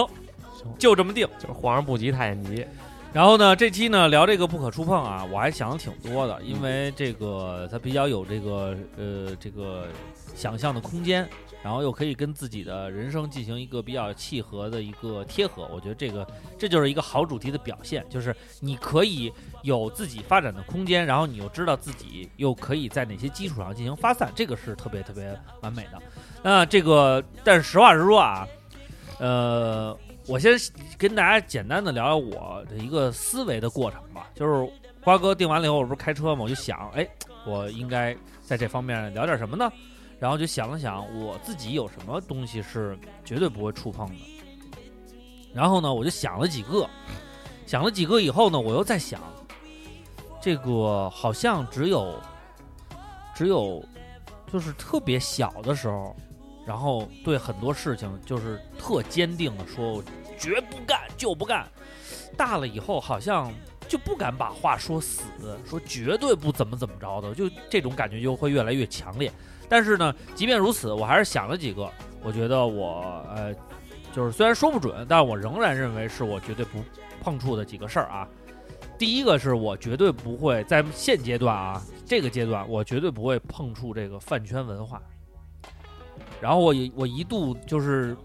[0.79, 1.27] 就这么定。
[1.39, 2.65] 就是皇上不急太监急，
[3.13, 9.87] 然后呢，这期呢聊这个不可触碰啊，我还想的挺多的，因为这个它比较有这个呃这个
[10.35, 11.29] 想象的空间，
[11.63, 15.69] 然后又可以跟自己的人生进行一个比较契合的一个贴合。
[15.73, 16.25] 我觉得这个
[16.59, 26.01] 这就是一个好主题的表现，就是你可以有自己发展的空间，然后你又知道自己又可以在哪些基础上进行发散，这个是特别特别完美的。
[26.43, 28.47] 那这个，但是实话实说啊，
[29.19, 30.53] 呃，我先
[30.99, 34.29] 跟大家简单的聊聊我的一个思维的过程吧。
[34.35, 34.71] 就是
[35.03, 37.09] 瓜哥定完了以后，我不是开车嘛，我就想，哎，
[37.47, 39.73] 我应该在这方面聊点什么呢？
[40.21, 44.15] 然后就想了想，我自己有什么东西是绝对不会触碰的。
[45.55, 46.87] 然后呢，我就想了几个，
[47.67, 49.21] 想了几个以后呢，我又在想，
[50.43, 52.21] 这个好像只有，
[53.35, 53.83] 只有，
[54.53, 56.15] 就是特别小的时候，
[56.67, 60.03] 然后对很多事情就是特坚定的说，
[60.39, 61.67] 绝不干就不干。
[62.37, 63.53] 大了以后好像
[63.89, 65.23] 就不敢把话说死，
[65.67, 69.33] 说绝对不怎么怎么着的，就这种感觉就会越来越强烈。
[69.69, 71.91] 但是呢，即便如此，我还是想了几个，
[72.23, 73.55] 我觉得我呃，
[74.13, 76.83] 就是虽然说不准，但我仍然认为是我绝对不
[77.21, 78.29] 碰触的几个事儿啊。
[78.97, 85.03] 第一个是我绝对不会在现阶段啊，这个阶段我绝对不会碰触这个饭圈文化。
[86.41, 88.17] 然后我一我一度就是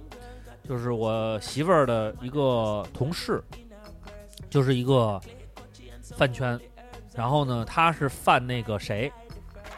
[0.68, 3.44] 就是我媳妇儿的一个同事，
[4.50, 5.20] 就是一个
[6.18, 6.60] 饭圈，
[7.14, 9.12] 然后呢，他是犯那个谁，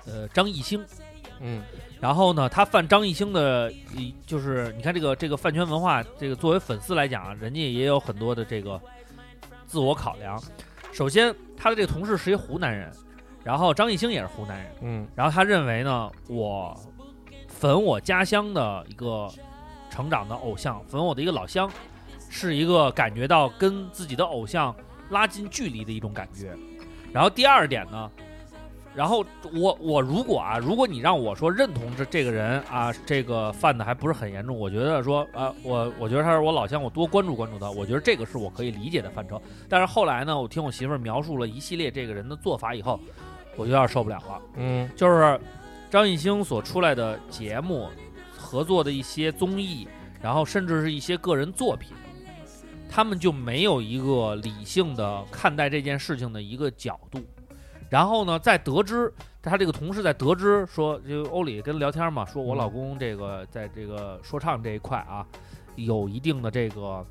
[0.06, 0.84] 呃，张艺兴。
[1.42, 1.62] 嗯，
[2.00, 8.80] 然后呢，他犯张艺兴的，一就是你看这个这个饭圈文化，这个作为粉丝来讲啊，人家也有很多的这个
[9.66, 10.42] 自我考量。
[10.94, 12.90] 首先，他的这个同事是一湖南人，
[13.44, 16.74] 然后张艺兴也是湖南人，嗯然后他认为呢，我
[17.50, 19.30] 粉我家乡的一个
[19.96, 21.72] 成长的偶像，粉我的一个老乡，
[22.30, 24.76] 是一个感觉到跟自己的偶像
[25.10, 26.54] 拉近距离的一种感觉。
[27.14, 28.12] 然后第二点呢，
[28.94, 39.42] 然后我我如果啊，如果你让我说认同这这个人啊，这个犯的还不是很严重，我觉得说啊，我我觉得他是我老乡，我多关注关注他，我觉得这个是我可以理解的范畴。
[39.70, 43.00] 但是后来呢，我听我媳妇儿描述了一系列这个人的做法以后，
[43.56, 44.42] 我就有点受不了了。
[44.58, 45.40] 嗯就是
[45.90, 47.88] 张艺兴所出来的节目、
[48.56, 49.86] 合作的一些综艺，
[50.22, 51.92] 然后甚至是一些个人作品，
[52.90, 57.20] 他们就没有一个理性的看待这件事情的一个角度。
[57.90, 65.28] 然后呢，在得知他这个同事在得知说，就欧里跟聊天嘛，说我老公这个在这个说唱这一块啊，
[65.76, 67.06] 有一定的这个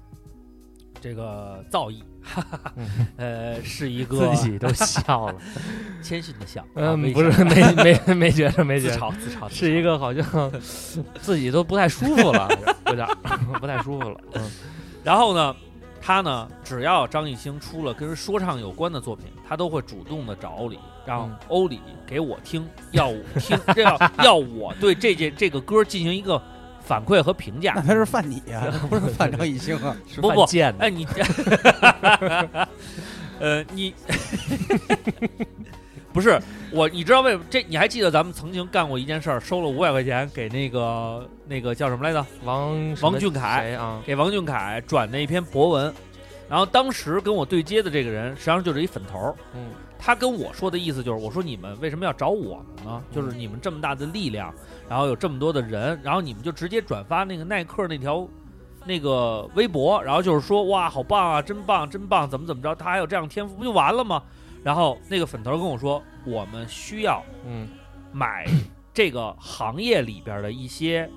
[0.99, 5.35] 这个造诣，哈哈哈，嗯呃，是一个自己都笑了。
[6.03, 10.53] 谦逊的笑，啊嗯，不是，没没没觉得， 没觉自着，嘲自嘲，是一个好像
[11.21, 12.49] 自己都不太舒服了，
[12.87, 13.07] 有点
[13.61, 14.19] 不太舒服了。
[14.35, 14.51] 嗯
[15.03, 15.55] 然后呢，
[16.01, 26.43] 他呢，只要张艺兴出了跟说唱有关的作品，他都会主动的找欧里，让嗯欧里给我听，要我听，这要要我对这件这个歌进行一个
[26.85, 27.83] 反馈和评价那。
[27.83, 29.97] 他是犯你呀、 不是犯张艺兴啊。
[30.07, 31.07] 是不不犯贱的，哎，你，
[33.41, 33.95] 呃，你
[36.13, 36.39] 不是
[36.71, 37.63] 我，你知道为什么这？
[37.65, 42.25] 你还记得咱们曾经干过一件事儿，收了五百块钱给那个那个叫什么来着？
[42.45, 44.01] 王王俊凯啊？
[44.07, 45.93] 给王俊凯转那篇博文，
[46.49, 49.35] 然后当时跟我对接的这个人，实际上就是一粉头儿。
[49.55, 49.67] 嗯
[50.05, 53.03] 他跟我说的意思就是，我说你们为什么要找我们呢？
[53.11, 54.53] 就是你们这么大的力量，
[54.87, 58.29] 然后有这么多的人，然后你们就直接转发那个耐克那条
[58.85, 64.23] 那个微博，然后就是说哇，好棒啊，真棒，真棒，怎么怎么着，他还有这样天赋，不就完了吗？
[64.63, 67.67] 然后那个粉头跟我说，我们需要嗯
[68.13, 68.47] 买
[68.93, 71.09] 这个行业里边的一些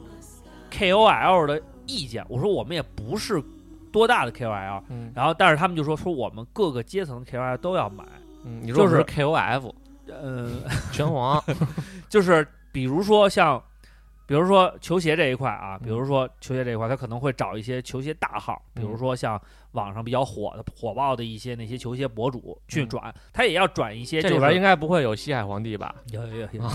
[0.71, 2.25] KOL 的意见。
[2.29, 3.43] 我说我们也不是
[3.91, 8.05] 多大的 KOL，嗯然后但是他们就说说我们各个阶层的 KOL 都要买，
[8.47, 9.73] 嗯，你就是 KOF
[10.07, 10.51] 呃，
[10.93, 11.43] 拳皇，
[12.09, 13.61] 就是比如说像，
[14.25, 19.39] 比如说球鞋这一块啊，比如说球鞋这一块，他可能会找一些球鞋大号，比如说像
[19.73, 22.89] 网上比较火的、火爆的一些那些球鞋博主去嗯。
[22.89, 25.93] 转，他也要转一些、这里边应该不会有西海皇帝吧？
[26.11, 26.69] 有有有有，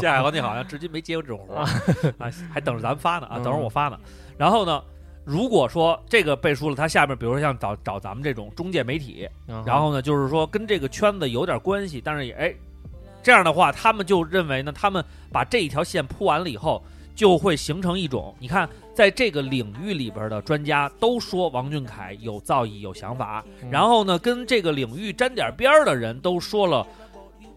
[0.00, 1.62] 夏 海皇帝好像至今没接过这种活儿
[2.18, 3.42] 啊，还等着咱们发呢啊，嗯。
[3.42, 3.98] 等着我发呢。
[4.38, 4.80] 然后呢，
[5.26, 12.54] 如果说这个背书了，他下面比如说像找找咱们这种中介媒体，嗯然后呢，就是说跟这个圈子有点关系，但是也哎，
[13.24, 16.80] 这样的话，他们就认为呢，他们把这一条线铺完了以后，
[17.16, 23.68] 就会形成一种，你看，在这个领域里边的专家都说王俊凯有造诣、有想法，嗯。
[23.68, 26.86] 然后呢，跟这个领域沾点边儿的人都说了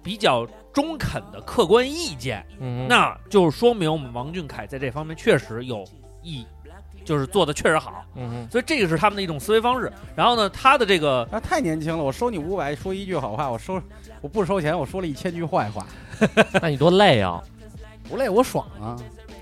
[0.02, 5.86] 比较中肯的客观意见，嗯那就说明我们王俊凯在这方面确实有
[6.24, 6.46] 意，
[7.10, 9.92] 就是做的确实好，嗯所以这个是他们的一种思维方式。
[10.16, 13.82] 然后呢，他的这个啊，太年轻了，我收你五百，说一句好话，我收
[14.22, 15.88] 我不收钱，我说了一千句坏话，
[16.62, 17.42] 那你多累啊！
[18.08, 18.96] 不累，我爽啊！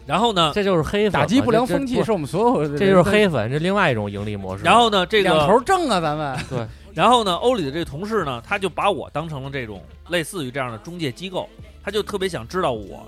[0.06, 4.64] 然后呢，这就是黑粉，打击不良风气是我们所有的，这就是黑粉，这另外一种盈利模式。
[4.64, 11.50] 然后呢，这两个，头挣啊，咱们对 然后呢，欧里的这个同事呢，他就把我当成了这种类似于这样的中介机构，
[11.84, 13.06] 他就特别想知道我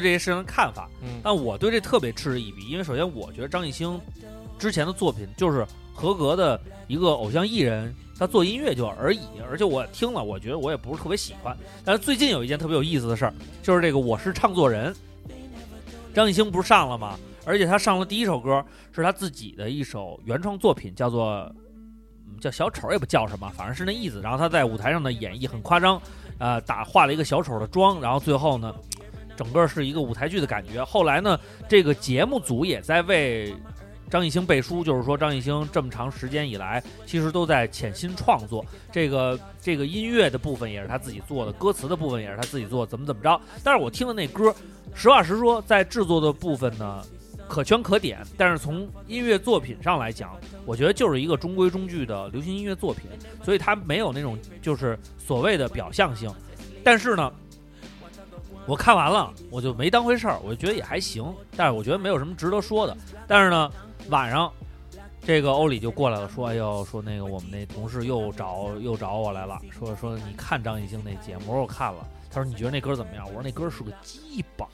[0.00, 0.88] 对这些事情的看法。
[1.02, 4.00] 嗯但我对这特别嗤之以鼻，因为首先我觉得张艺兴
[4.58, 9.20] 之前的作品就是合格的一个偶像艺人，他做音乐就而已。
[9.50, 11.56] 而且我听了，我觉得我也不是特别喜欢。
[11.84, 14.92] 但是最近有一件特别有意思的事儿，就是这个《我是唱作人》，
[16.14, 17.18] 张艺兴不是上了吗？
[17.44, 21.48] 而且他上了第一首歌是他自己的一首原创作品，叫做
[22.26, 24.20] 嗯叫小丑也不叫什么，反正是那意思。
[24.20, 26.00] 然后他在舞台上的演绎很夸张，
[26.38, 28.74] 呃，打画了一个小丑的妆，然后最后呢，
[29.36, 30.82] 整个是一个舞台剧的感觉。
[30.82, 33.54] 后来呢，这个节目组也在为
[34.10, 38.64] 张艺兴背书，就是说张艺兴这么长时间以来，其实都在潜心创作。
[38.90, 43.40] 这个这个音乐的部分也是他自己做的，歌词的部分也是他自己做，怎么怎么着。
[43.62, 44.54] 但是我听的那歌，
[44.94, 47.04] 实话实说，在制作的部分呢。
[47.48, 53.08] 可圈可点，但是从音乐作品上来讲，我觉得就是一个中规中矩的流行音乐作品，
[53.40, 56.28] 所以它没有那种就是所谓的表象性。
[56.82, 57.32] 但是呢，
[58.66, 61.24] 我看完了，我就没当回事儿，我就觉得也还行，
[61.56, 62.96] 但是我觉得没有什么值得说的。
[63.26, 63.70] 但是呢，
[64.10, 64.52] 晚上
[65.22, 72.06] 这个欧里就过来了，说：“哎呦，说那个我们那同事又找又找我来了，说说你看张艺兴那节目，我说我看了。
[72.30, 73.24] 他说你觉得那歌怎么样？
[73.28, 74.66] 我说那歌是个鸡巴。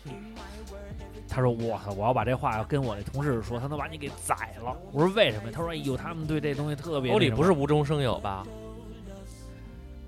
[1.29, 4.77] 他说我操，我要把这话要跟我那同事说，他能把你给宰了。
[4.91, 5.51] 我说为什么？
[5.53, 8.45] 他说哎呦，他们对这东西特别欧里不是无中生有吧？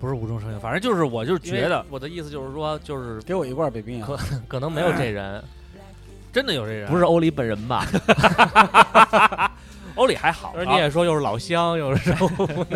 [0.05, 5.43] 不是无中生有，反正就是我就是觉得我的意思就是说，就是给我一罐北冰洋可，可能没有这人，
[6.31, 7.87] 真的有这人，不是欧里本人吧？
[9.97, 12.67] 欧里还好，而你也说又是老乡，又是什么？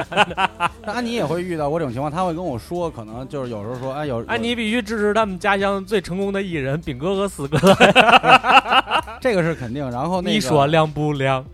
[0.87, 7.59] 那安妮也会遇到过这种情况，他会跟我说，可能就是有时候说，哎，有安妮必须支持他们家乡最成功的艺人炳哥和四哥。
[9.21, 9.91] 这个是肯定。
[9.91, 11.45] 然后那个你说亮不亮？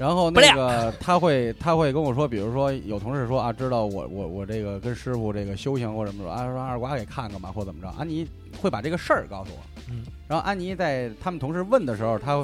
[0.00, 8.26] 然后那个他会他会跟我说，比如说有同事说啊，知道我我我这个跟师傅这个修行或者什么说啊，说二瓜给看看吧，或怎么着，安妮
[8.62, 9.58] 会把这个事儿告诉我。
[9.90, 12.34] 嗯，然后安妮在他们同事问的时候，他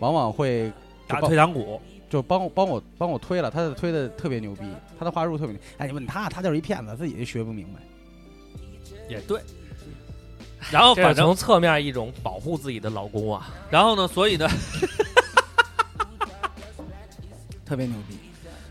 [0.00, 0.72] 往往会
[1.06, 4.64] 打退堂鼓，就帮我帮我帮我推了，他推的特别牛逼，
[4.98, 5.62] 他的话术特别牛。
[5.78, 7.80] 哎，你问他，他就是一骗子，自己就学不明白。
[9.08, 9.40] 也对。
[10.72, 13.48] 然后反正，从侧面一种保护自己的老公啊。
[13.70, 14.48] 然后呢，所以呢，
[17.66, 18.16] 特别牛逼，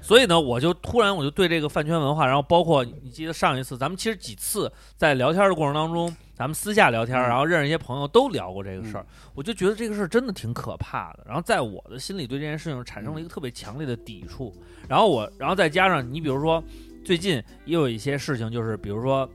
[0.01, 11.25] 所以呢，我就突然我就对这个饭圈文化，然后包括你记得上一次咱们其实几次在聊天的过程当中，咱们私下聊天，嗯然后认识一些朋友都聊过这个事儿嗯，我就觉得这个事儿真的挺可怕的。
[11.27, 14.55] 然后在我的心里对这件事情产生了一个特别强烈的抵触。
[14.87, 16.63] 然后我，然后再加上你比如说
[17.03, 19.29] 最近也有一些事情，就是比如说。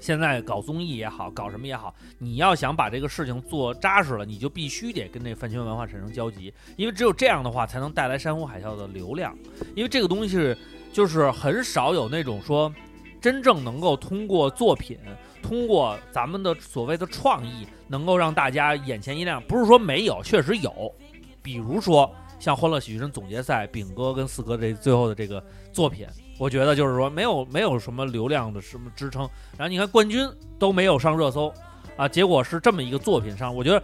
[0.00, 9.36] 现在搞综艺也好，搞什么也好，你要想把这个事情做扎实了，你就必须得跟这饭圈文化产生交集，因为只有这样的话，才能带来山呼海啸的流量。
[9.76, 10.56] 因为这个东西是，
[10.92, 12.72] 就是很少有那种说，
[13.20, 14.98] 真正能够通过作品，
[15.42, 19.42] 通过咱们的所谓的创意，能够让大家眼前一亮。
[19.42, 20.90] 不是说没有，确实有，
[21.42, 26.06] 比如说像《欢乐喜剧人》总决赛，饼哥跟四哥这最后的这个作品，
[26.40, 29.28] 我觉得就是说没有没有什么流量的什么支撑。
[29.58, 30.26] 然后你看冠军
[30.58, 31.52] 都没有上热搜，
[31.98, 33.82] 啊，结果是这么一个作品上，我觉得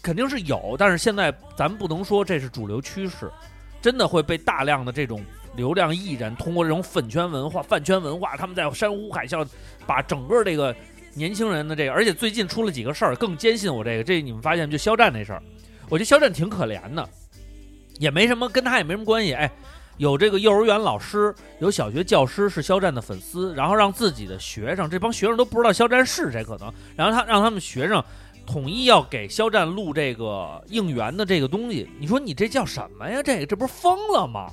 [0.00, 3.28] 肯定是有，但是现在咱们不能说这是主流趋势，
[3.82, 5.20] 真的会被大量的这种
[5.56, 9.44] 流量艺人通过这种粉圈文化、饭圈文化，他们在山呼海啸，
[9.84, 10.72] 把整个这个
[11.12, 14.04] 年轻人的这个，而且最近出了几个事儿，更坚信我这个。
[14.04, 15.42] 这你们发现就肖战那事儿，
[15.88, 17.08] 我觉得肖战挺可怜的，
[17.98, 19.32] 也没什么跟他也没什么关系。
[19.32, 19.50] 哎，
[20.00, 28.02] 有这个幼儿园老师，有小学教师是肖战的粉丝，然后让自己的学生，这帮学生都不知道肖战是谁，可能，然后他让他们学生
[28.46, 33.22] 统一要给肖战录这个应援的这个东西，你说你这叫什么呀？
[33.22, 34.50] 这个这不是疯了吗？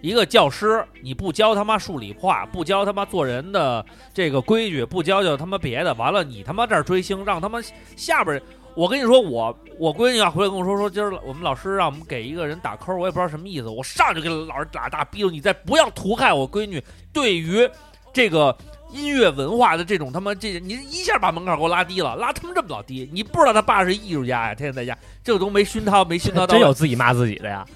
[0.00, 3.84] 一个教师，你不教他妈数理化，不教他妈做人的
[4.14, 7.58] 这个规矩，不教教他妈别的，完了你他妈这儿追星，让他妈
[7.96, 8.40] 下边，
[8.76, 17.68] 我跟你说，我我闺女啊回来跟我说说，今儿我们老师让我们给一个人打 call，我也不知道什么意思，我上去给老师打大逼斗，你再不要图害我闺女对于
[18.12, 18.54] 这个
[18.92, 27.66] 音乐文化的这种他妈这，你一下把门槛给我拉低了，拉他妈这么老低，你不知道他爸是艺术家呀，天天在家，这个都没熏陶，没熏陶到 真有自己骂自己的呀。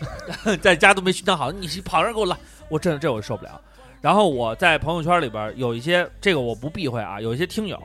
[0.62, 2.34] 在家都没熏陶好，你跑这儿给我拉，
[2.70, 3.60] 我真的这我受不了。
[4.00, 7.78] 然后我在朋友圈里边有一些这个我不避讳啊，有一些听友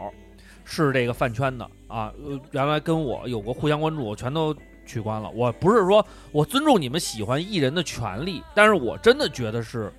[0.66, 2.12] 是这个饭圈的啊，
[2.52, 4.56] 原来跟我有过互相关注，我全都
[4.86, 5.30] 取关了。
[5.32, 9.92] 我不是说我尊重你们喜欢艺人的权利，但是我真的觉得是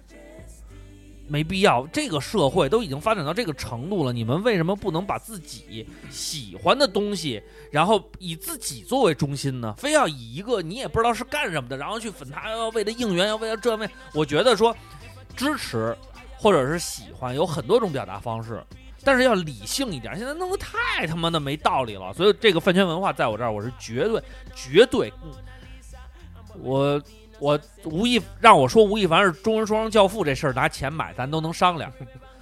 [1.27, 1.87] 没必要。
[1.87, 7.43] 这个社会都已经发展到这个程度了，你们为什么不能把自己喜欢的东西？
[7.71, 14.77] 然后以自己作为中心呢，非要以一个你也不知道是干什么的，然后去粉他，要为了应援，要为了这为，我觉得说
[15.35, 15.97] 支持
[16.37, 18.63] 或者是喜欢有很多种表达方式，
[19.05, 20.17] 但是要理性一点。
[20.17, 24.23] 现在弄得太他妈的没道理了，所以这个饭圈文化在我这儿我是绝对
[24.55, 25.31] 绝对，嗯
[26.63, 27.03] 我
[27.41, 31.93] 我吴亦让我说吴亦凡是中文说唱教父这事儿拿钱买，咱都能商量，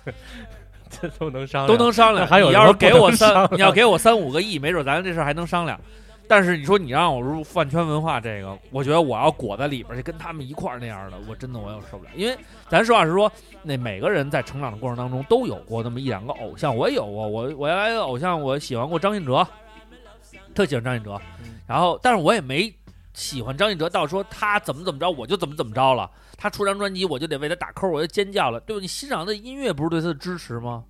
[0.89, 2.27] 这都能商量，都能商量。
[2.27, 5.81] 还有你要是给我三，你要给我三五个亿，没准咱这事儿还能商量。
[6.29, 12.11] 但是你说你让我入饭圈文化这个，我觉得我要裹在里边去跟他们一块儿那样的，我真的我有受不了。
[12.15, 12.37] 因为
[12.69, 13.31] 咱实话实说，
[13.63, 17.29] 那每个人在成长的过程当中都有过那么一两个偶像，我也有过。
[17.29, 19.47] 我我原来的偶像我喜欢过张信哲，
[20.55, 21.21] 特喜欢张信哲。
[21.67, 22.73] 然后，但是我也没
[23.13, 26.11] 喜欢张信哲到说他怎么怎么着我就怎么怎么着了。
[26.39, 28.81] 他出张专辑我就得为他打 call，我就尖叫了，对吧？
[28.81, 30.83] 你欣赏的音乐不是对他的支持吗？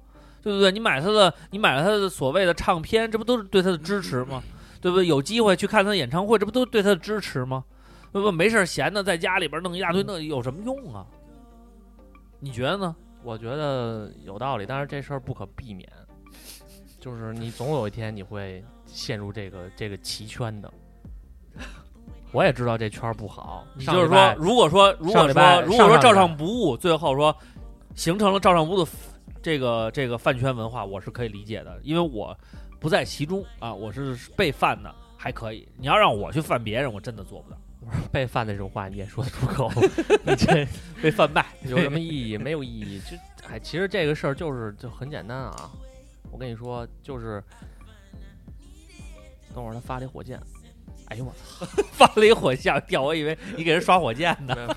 [0.43, 0.73] 对不对？
[0.73, 4.43] 你买他的，你买了他的所谓的唱片，这不都是对他的支持吗？
[4.83, 5.07] 对不对？
[5.07, 7.65] 有机会去看他的演唱会，这不都对他的支持吗？
[8.13, 8.31] 对不？
[8.31, 11.07] 没事闲的在家里边弄一大堆，那有什么用啊？
[12.41, 12.95] 你觉得呢？
[13.23, 15.89] 我觉得有道理，但是这事儿不可避免，
[16.99, 20.71] 就是你总有一天你会陷入这个这个奇圈的。
[22.33, 27.35] 我也知道这圈不好，你就是说，如果说如果说如果说照上不误，最后说
[27.95, 28.91] 形成了照上不误的
[29.41, 32.37] 这个这个饭圈文化，我是可以理解的，因为我
[32.83, 35.69] 不在其中啊，我是被犯的，还可以。
[35.79, 37.57] 你要让我去犯别人，我真的做不到，
[38.11, 39.71] 被犯的这种话你也说得出口，
[40.27, 40.67] 你这
[41.01, 41.47] 被贩卖。
[41.63, 42.37] 有什么意义？
[42.37, 43.01] 没有意义。
[43.09, 43.17] 就
[43.49, 45.71] 哎，其实这个事儿就是就很简单啊。
[46.33, 47.41] 我跟你说，就是
[49.55, 50.41] 等会儿他发了一火箭，
[51.07, 51.67] 哎呦我操！
[51.93, 54.77] 发了一火箭掉，我以为你给人刷火箭呢。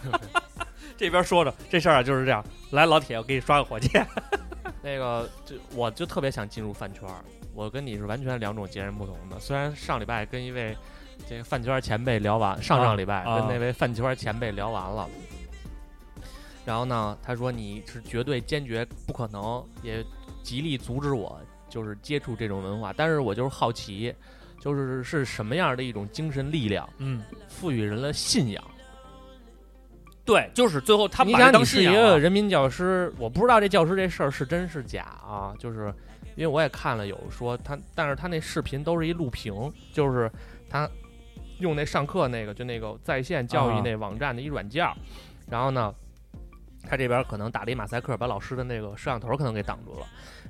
[0.95, 4.05] 这边说着这事儿啊就是这样，来老铁，我给你刷个火箭。
[4.83, 7.25] 那个，就我就特别想进入饭圈儿，
[7.55, 9.39] 我跟你是完全两种截然不同的。
[9.39, 10.77] 虽然上礼拜跟一位
[11.27, 15.09] 这个饭圈前辈聊完，上上礼拜啊跟那位饭圈前辈聊完了，
[16.65, 20.05] 然后呢，他说你是绝对坚决不可能，也
[20.43, 21.39] 极力阻止我
[21.69, 24.13] 就是接触这种文化，但是我就是好奇，
[24.59, 28.63] 就是是什么样的一种精神力量嗯，赋予人了信仰。
[30.25, 31.85] 对，就是最后他们你想你是一。
[31.85, 35.93] 个人民教师，我不知道这教师这事儿是真是假啊，就是
[36.35, 40.31] 因为我也看了有说他，但是他那视频都是一录屏，就是
[40.69, 40.89] 他
[41.59, 43.81] 用那上课那个就那个在线教育啊。
[43.83, 44.93] 那网站的一软件儿，
[45.49, 45.93] 然后呢，
[46.83, 50.05] 他这边可能打了一马赛克，把老师的那个摄像头可能给挡住了，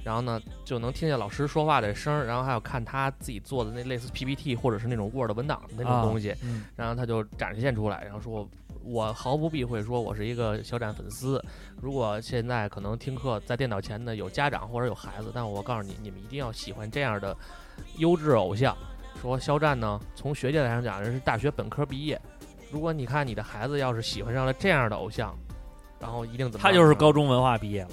[0.05, 8.47] 然后呢就能听见老师说话的声儿，然后还有看他自己做的那类似 PPT 或者是那种 Word 文档的那种啊东西，嗯然后他就展现出来，然后说
[8.83, 11.43] 我毫不避讳说我是一个肖战粉丝。
[11.81, 17.35] 如果现在可能听课在电脑前的有家长或者有孩子，但我告诉你，你们一定要喜欢这样的
[17.97, 18.77] 优质偶像。
[19.19, 22.21] 说肖战呢，从学界来上讲，人是大学本科毕业。
[22.71, 25.35] 如果你看你的孩子要是喜欢上了这样的偶像，
[25.99, 27.89] 然后一定怎么他就是高中文化毕业了，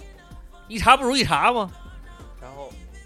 [0.69, 1.71] 一查不如一查嘛。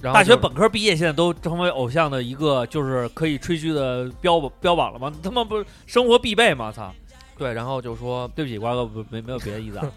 [0.03, 5.12] 然后大学本科毕业，现在都成为偶像的一个就是可以吹嘘的标标榜了吗？
[5.22, 6.70] 他妈不是生活必备吗？
[6.70, 6.92] 操！
[7.38, 9.92] 对，然后就说对不起，瓜哥，不没没有别的意思啊。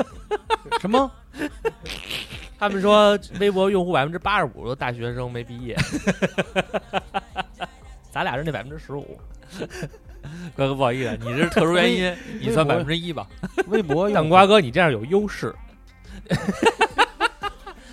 [0.80, 1.10] 什么？
[2.58, 5.76] 他们说微博用户百分之八十五的大学生没毕业，
[8.10, 9.18] 咱俩是那百分之十五。
[10.56, 13.26] 瓜哥不好意思，你这是特殊原因，你算百分之一吧。
[13.66, 15.54] 微博但瓜哥，你这样有优势。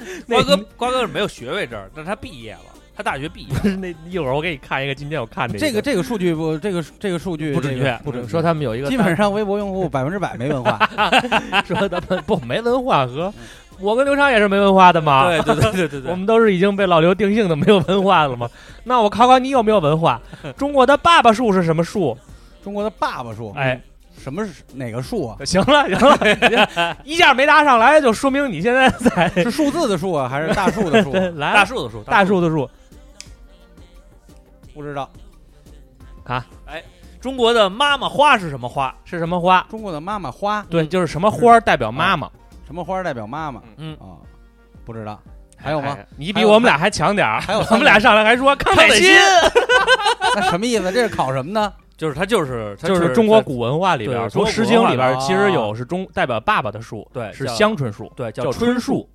[0.28, 2.60] 瓜哥瓜哥是没有学位证，但是他毕业了，
[2.96, 10.78] 他他大学毕业，那一会儿我给你看一个，今天我看的这个这个数据不，这个这个数据不准确不准确说他们有一个基本上微博用户百分之百没文化。
[11.66, 13.34] 说他们不没文化和
[13.80, 15.28] 我跟刘畅也是没文化的嘛。
[15.28, 18.48] 对对对对对 对，我们都是已经被老刘定性的没有文化了吗？
[18.84, 20.22] 那我考考你有没有文化？
[20.56, 22.16] 中国的爸爸树是什么树？
[22.64, 23.82] 中国的爸爸树，哎，
[24.18, 25.38] 什么是哪个数啊？
[25.46, 31.12] 行了行了， 一下没答上来，就说明你现在 在是数字的数啊，还是大数的数？
[31.36, 32.70] 来大树的树，大树的树。
[34.74, 35.10] 不知道。
[36.24, 36.82] 看，哎
[37.20, 38.96] 中国的妈妈花是什么花？
[39.06, 39.66] 是什么花？
[39.70, 42.30] 中国的妈妈花，对，就是什么花代表妈妈。
[42.66, 43.62] 什么花代表妈妈？
[43.78, 44.18] 嗯啊，
[44.86, 45.20] 不知道。
[45.58, 45.96] 还有吗？
[46.00, 46.08] 哎？
[46.18, 47.40] 你比我们俩还强点儿。
[47.42, 49.12] 还有我们俩上来还说康乃馨，
[50.36, 50.92] 那什么意思？
[50.92, 51.72] 这是考什么呢？
[52.02, 59.08] 就是它就是它就是中国古文化里边儿，从《诗经》里边其实有是中代表爸爸的树，是对是香椿树，对叫叫春春树，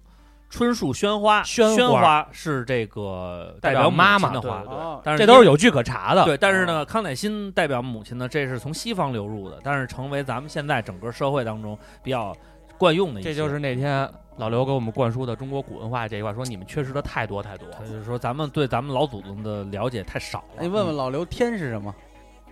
[0.49, 6.25] 椿树宣花，宣宣花是这个代表表妈妈的花，对对哦但是这都是有据可查的。
[6.27, 12.33] 对，但是呢，康乃馨代表母亲呢，这是从西方流入的，但是成为咱们现在整个社会当中比较
[12.79, 13.25] 惯用的一。
[13.25, 17.69] 这就是那天老刘给我们灌输的中国古文化这一块，说你们缺失的太多太多。
[17.77, 20.63] 他就是说咱们对咱们老祖宗的了解太少了。
[20.63, 21.93] 你，问问老刘，天是什么？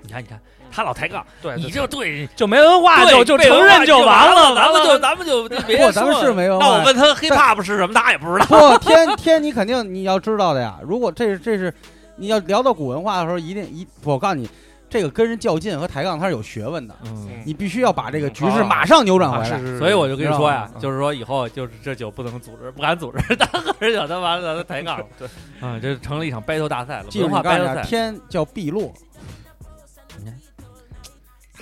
[0.04, 0.40] 你看，你看
[0.70, 8.46] 他老抬杠，对你就对，就没文化，对就就承认就完了，咱们就就咱们就 别不咱们说是没文化那我问他 hip hop 是什么，他也不知道。
[8.46, 10.78] 不，天天你肯定你要知道的呀。
[10.82, 11.72] 如果这是这是
[12.16, 14.48] 你要聊到古文化的时候，一定一我告诉你，
[14.90, 19.50] 这个跟人较劲和抬杠它是有学问的，嗯，你必须要把这个局势啊马上扭转回来。
[19.50, 25.28] 啊是是，所以我就跟你说呀，就是说以后就是这酒不能组织，不敢组织，大喝着酒他完了他抬杠了， 对，
[25.60, 27.88] 啊，这成了一场 battle 大赛了，记住文你告诉你啊，化 battle 赛。
[27.88, 28.92] 天叫碧落，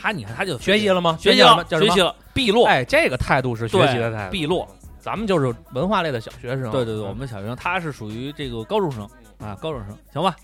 [0.02, 1.16] 他你看他就学习了吗？
[1.20, 4.32] 学习了，吗叫什么学习了，碧落，哎，这个态度是学习的态度。
[4.32, 4.66] 碧落，
[4.98, 6.70] 咱们就是文化类的小学生。
[6.72, 10.34] 对对对，嗯我们小学生他是属于这个高中生啊，高中生，行吧？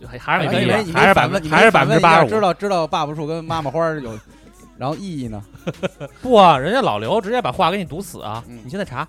[0.00, 2.28] 就还还是你没毕业还是百分还是百分之八十五。
[2.28, 4.18] 知道知道爸爸树跟妈妈花儿有，
[4.76, 5.42] 然后意义呢？
[6.22, 8.42] 不啊，人家老刘直接把话给你堵死啊！
[8.48, 9.06] 嗯你现在查，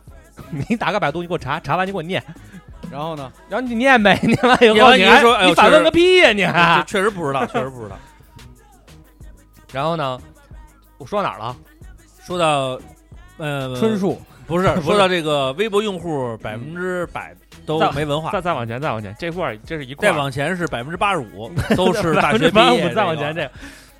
[0.52, 2.24] 你打个百度，你给我查，查完你给我念，
[2.91, 3.32] 然后呢？
[3.50, 6.84] 然后你念呗， 念完以后你还你说哎你反问个屁呀你这还！
[6.86, 7.98] 确实不知道，确实不知道。
[9.74, 10.17] 然后呢，
[10.97, 11.55] 我说到哪儿了？
[12.26, 12.80] 说到
[13.38, 23.51] 呃春树不是 说到这个微博用户百分之百都再没文化，再再往前，再往前，这块儿这是一块儿，再往前是百分之八十五 都是大学毕85%业，再往前这个，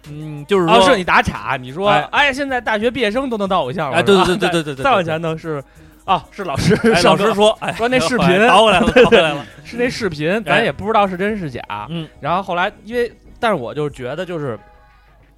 [0.10, 5.64] 嗯，就是哦，说是你打岔，你说哎哎，现在大学毕业生都能当偶像了，哎，对是吧对对对对对对，再往前呢是
[6.06, 11.62] 啊，是老师哎，上课老师说，哎，说那视频倒过来了， 倒过来了，是那视频，咱也不知道是真是假。
[11.90, 14.60] 嗯，然后后来因为，但是我就觉得就是，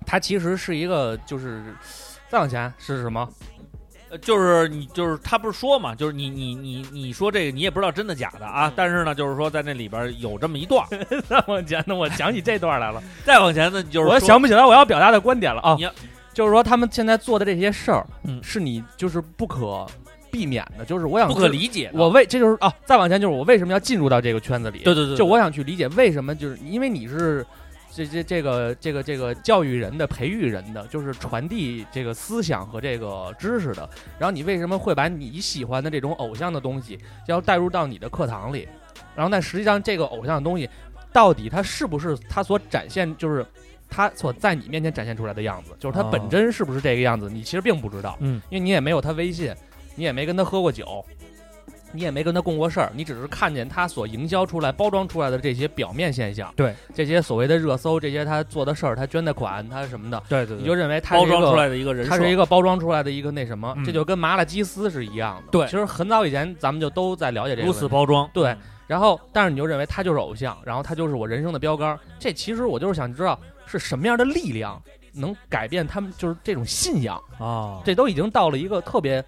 [0.06, 1.64] 它其实是一个就是
[2.30, 3.28] 再往前是什么？
[4.12, 10.86] 呃就是你就是他不是说嘛，就是你你你你说这个你也不知道真的假的啊，但是呢，就是说在那里边有这么一段，
[11.28, 15.91] 再往前呢，我想起这段来了， 再往前呢，就是我想不起来我要表达的观点了啊你要。
[16.34, 19.88] 就是说他们现在做的这些事儿，嗯是你就是不可
[20.30, 24.80] 避免的，就是我想不可理解，我为这就是啊，再往前就是我为什么要进入到这个圈子里？
[24.84, 27.43] 对对对，就我想去理解为什么，就是因为你是
[27.96, 33.89] 这这这个这个这个教育人的、培育人的，就是传递这个思想和这个知识的。
[34.20, 38.68] 然后你为什么会把你喜欢的这种偶像的东西，要带入到你的课堂里？
[39.16, 40.70] 然后但实际上这个偶像的东西，
[41.14, 43.46] 到底它是不是他所展现，就是
[43.89, 48.18] 他所在你面前展现出来的样子，就是他哦本真是不是这个样子，你其实并不知道。
[48.20, 49.56] 嗯，因为你也没有他微信，
[49.96, 51.06] 你也没跟他喝过酒，
[51.96, 65.52] 你也没跟他共过事儿，你只是看见他所营销出来、包装出来的这些表面现象，对这些所谓的热搜，这些他做的事儿，他捐的款，他什么的，对对对，你就认为他是一个包装出来的一个人他，是一个包装出来的一个那什么，嗯这就跟麻辣鸡丝是一样的。
[65.52, 67.74] 对其实很早以前咱们就都在了解这个如。
[67.74, 68.56] 此包装，对，
[68.88, 72.00] 然后但是你就认为他就是偶像，然后他就是我人生的标杆儿。
[72.20, 74.82] 这其实我就是想知道是什么样的力量
[75.14, 77.22] 能改变他们就是这种信仰。
[77.38, 79.24] 啊，这都已经到了一个特别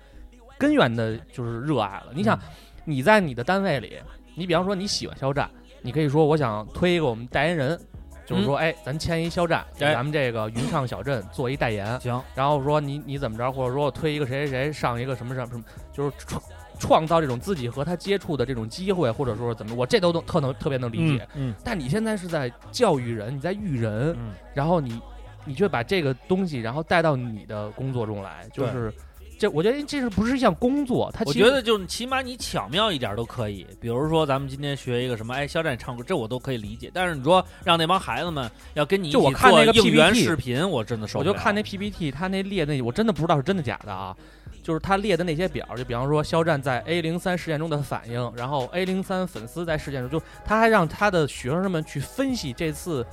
[0.57, 2.07] 根源的，就是热爱了。
[2.13, 2.39] 你想，
[2.85, 3.97] 你在你的单位里，
[4.35, 5.49] 你比方说你喜欢肖战，
[5.81, 7.79] 你可以说我想推一个我们代言人，
[8.25, 9.93] 就是说，哎，咱签一肖战，给哎。
[9.93, 11.99] 咱们这个云上小镇做一代言。
[11.99, 16.41] 行，然后说你你怎么着，或者说我推一个谁谁谁上一个什么什么什么，就是创
[16.79, 21.27] 创造这种自己和他接触的这种机会，或者说怎么，我这都能特能特别能理解。
[21.35, 25.01] 嗯，但你现在是在教育人，你在育人，嗯，然后你
[25.45, 28.93] 你却把这个东西，然后带到你的工作中来，就是
[29.38, 31.11] 这，我觉得这是不是一项工作？
[31.13, 36.89] 他我觉得就是起码你巧妙一点都可以，比如说咱们今天学一个什么，哎，肖战唱歌，这我都可以理解。
[36.93, 41.29] 但是你说让那帮孩子们要跟你一就我起做看那个应援视频，我真的受不了。
[41.29, 44.15] 我就看那 PPT，他那列那我真的不知道是真的假的啊。
[44.63, 53.05] 就是他列的那些表，就比方说肖战在 A 零三事件中的反应，然后 A 零三粉丝在事件中，就他还让他的学生们去分析这次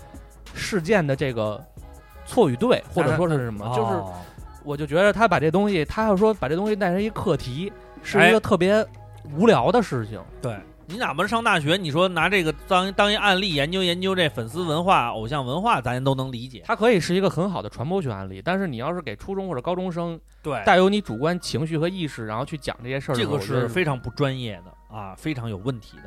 [0.52, 1.64] 事件的这个
[2.26, 4.12] 错与对，或者说是什么，就是哦
[4.64, 8.84] 我就觉得他把这东西，他要说把这东西带成一课题，是哎一个特别
[9.36, 10.20] 无聊的事情。
[10.42, 16.62] 对你哪怕上大学，你说拿这个当当一案例研究研究这粉丝文化、偶像文化，咱都能理解。
[16.66, 26.04] 它可以是一个很好的传播学案例，但是你要是给初中或者高中生对，带有你主观情绪和意识，然后去讲这些事儿这个是非常不专业的啊，非常有问题的。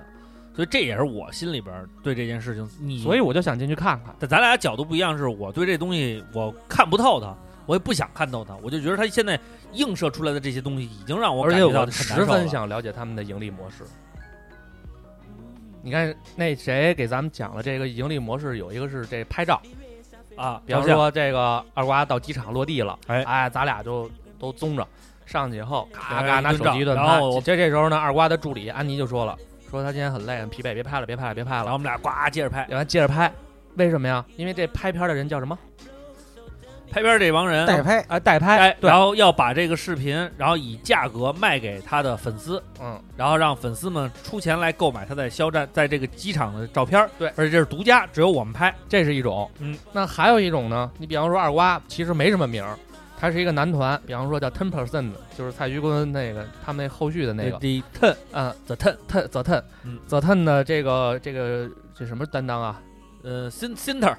[0.53, 4.15] 所以这也是我心里边儿对这件事情，你所以我就想进去看看。
[4.19, 7.35] 但咱俩角度不一样，是我对这东西我看不透它，
[7.67, 9.39] 我也不想看到他，我就觉得他现在
[9.73, 13.83] 映射出来的这些东西已经让我而且感觉到十难受了分想了解他们的盈利模式。
[15.83, 19.61] 你看那谁给咱们讲了这个盈利模式，有一个是这拍照，
[20.35, 24.09] 啊，比方说这个二瓜到机场落地了，哎咱俩就
[24.39, 24.85] 都宗着
[25.25, 27.19] 上去以后，咔哎咔拿手机一顿拍。
[27.43, 29.37] 这这时候呢，二瓜的助理安妮就说了，
[29.69, 31.63] 说他今天很累很疲惫，别拍了，别拍了，别拍了。
[31.63, 33.31] 然后我们俩呱接着拍，然后接着拍，
[33.75, 34.25] 为什么呀？
[34.35, 35.57] 因为这拍片的人叫什么？
[36.89, 38.57] 拍片这帮人代拍，啊，代拍。
[38.57, 48.73] 哎，对然，后要把这个视频，然后以价格卖给他的粉丝，嗯，然后让粉丝们出钱来购买他在肖战在这个机场的照片对而且这是独家，只有我们拍。
[48.87, 49.49] 这是一种。
[49.59, 50.89] 嗯，那还有一种呢？
[50.97, 52.77] 你比方说二瓜，其实没什么名儿，
[53.19, 62.81] 他是一个男团，比方说叫 Ten Percent，就是蔡徐坤那个他们那后续的那个，The ten 嗯 the ten，，Ten The Ten，嗯，The Ten 的这个这个这什么担当啊？
[63.23, 64.15] 呃，cen center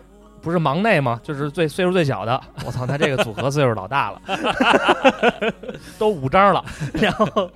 [0.48, 1.20] 不是忙内吗？
[1.22, 2.40] 就是最岁数最小的。
[2.64, 4.22] 我操，他这个组合岁数老大了，
[5.98, 6.64] 都五张了。
[6.98, 7.50] 然后，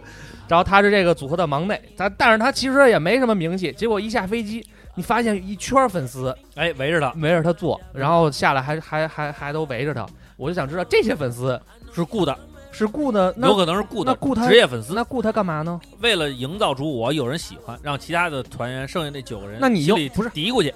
[0.47, 3.73] 然后他是这个组合的忙内，他但是他其实也没什么名气。
[3.73, 4.63] 结果一下飞机，
[4.95, 10.07] 你发现一圈粉丝哎围着他围着他坐，然后下来还还还还都围着他。
[10.37, 11.59] 我就想知道这些粉丝
[11.95, 12.39] 是雇的，
[12.73, 14.93] 是雇的，那有可能是雇的那雇他职业粉丝。
[14.93, 15.81] 那雇他干嘛呢？
[16.01, 20.75] 为了营造出我有人喜欢，让其他的团员剩下那九个人，那你心里不是嘀咕去，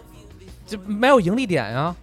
[0.67, 1.95] 就没有盈利点呀、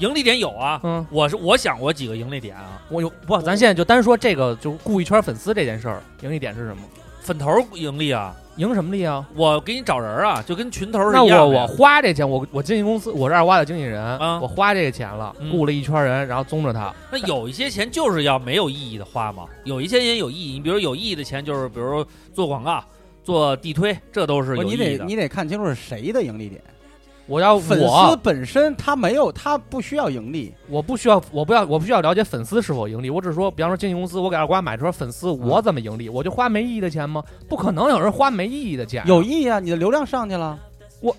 [0.00, 0.80] 盈利点有啊。
[0.82, 3.40] 嗯，我是我想过几个盈利点啊，我有不？
[3.40, 6.82] 咱现在就单说这个，就雇一圈粉丝这件事儿，盈利点是什么？
[7.20, 9.24] 粉头盈利啊，赢什么利啊？
[9.36, 16.92] 我给你找人啊，就跟群头是那一样的呀我我花这钱，我我经纪公司，我是二瓜的经纪人，啊我花这个钱了，嗯雇了一圈人，然后宗着他。
[17.12, 20.54] 那有一些钱就是要没有意义的花嘛，有一些钱有意义。
[20.54, 22.82] 你比如有意义的钱，就是比如做广告、
[23.22, 24.98] 做地推，这都是有意义的。
[24.98, 26.60] 得你得看清楚是谁的盈利点。
[27.30, 30.52] 我要粉丝我本身他没有，他不需要盈利。
[30.68, 36.08] 我不需要，我不要，我不需要了解粉丝是否盈利，我只是说，比方说经纪公司，我给二瓜买这圈粉丝，嗯我怎么盈利？
[36.08, 37.22] 我就花没意义的钱吗？
[37.48, 39.06] 不可能有人花没意义的钱啊。
[39.06, 40.58] 有意义啊，你的流量上去了。
[41.00, 41.16] 我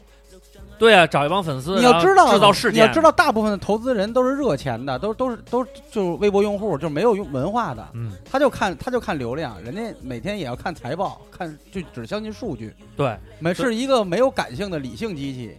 [0.78, 15.56] 对啊，找一帮粉丝，你要知道制造事件，你要知道，大部分的投资人都是热钱的，都都是都是就是微博用户，就是没有用文化的，嗯，他就看他就看流量，人家每天也要看财报，看就只相信数据，对，没是一个没有感性的理性机器。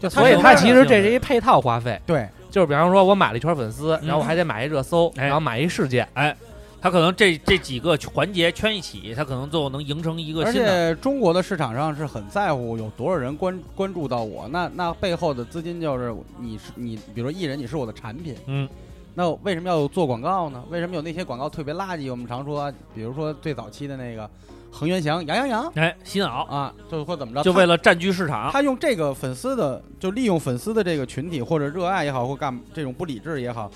[0.00, 6.34] 就所以它其实这是一配套花费，对就是比方说我买了一圈粉丝，嗯然后我还得买一热搜，哎然后买一事件，哎
[6.82, 10.94] 他可能这这几个环节圈一起，他可能最后能形成一个而新的。
[10.94, 18.66] 且中国的市场上是很在乎有多少人关关注到我，那那背后的资金就是你是你，比如说艺人，你是我的产品，嗯，
[19.14, 20.64] 那为什么要做广告呢？
[20.70, 22.10] 为什么有那些广告特别垃圾？
[22.10, 24.28] 我们常说，比如说最早期的那个
[24.70, 28.50] 恒源祥、杨洋洋哎，洗脑，啊，就或怎么着，就为了占据市场。
[28.52, 33.70] 他用这个粉丝的，就利用粉丝的这个群体或者热爱也好，或干这种不理智也好，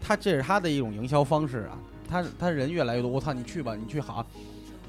[0.00, 1.78] 他这是他的一种营销方式啊。
[2.08, 4.26] 他他人越来越多，我操，你去吧，你去好，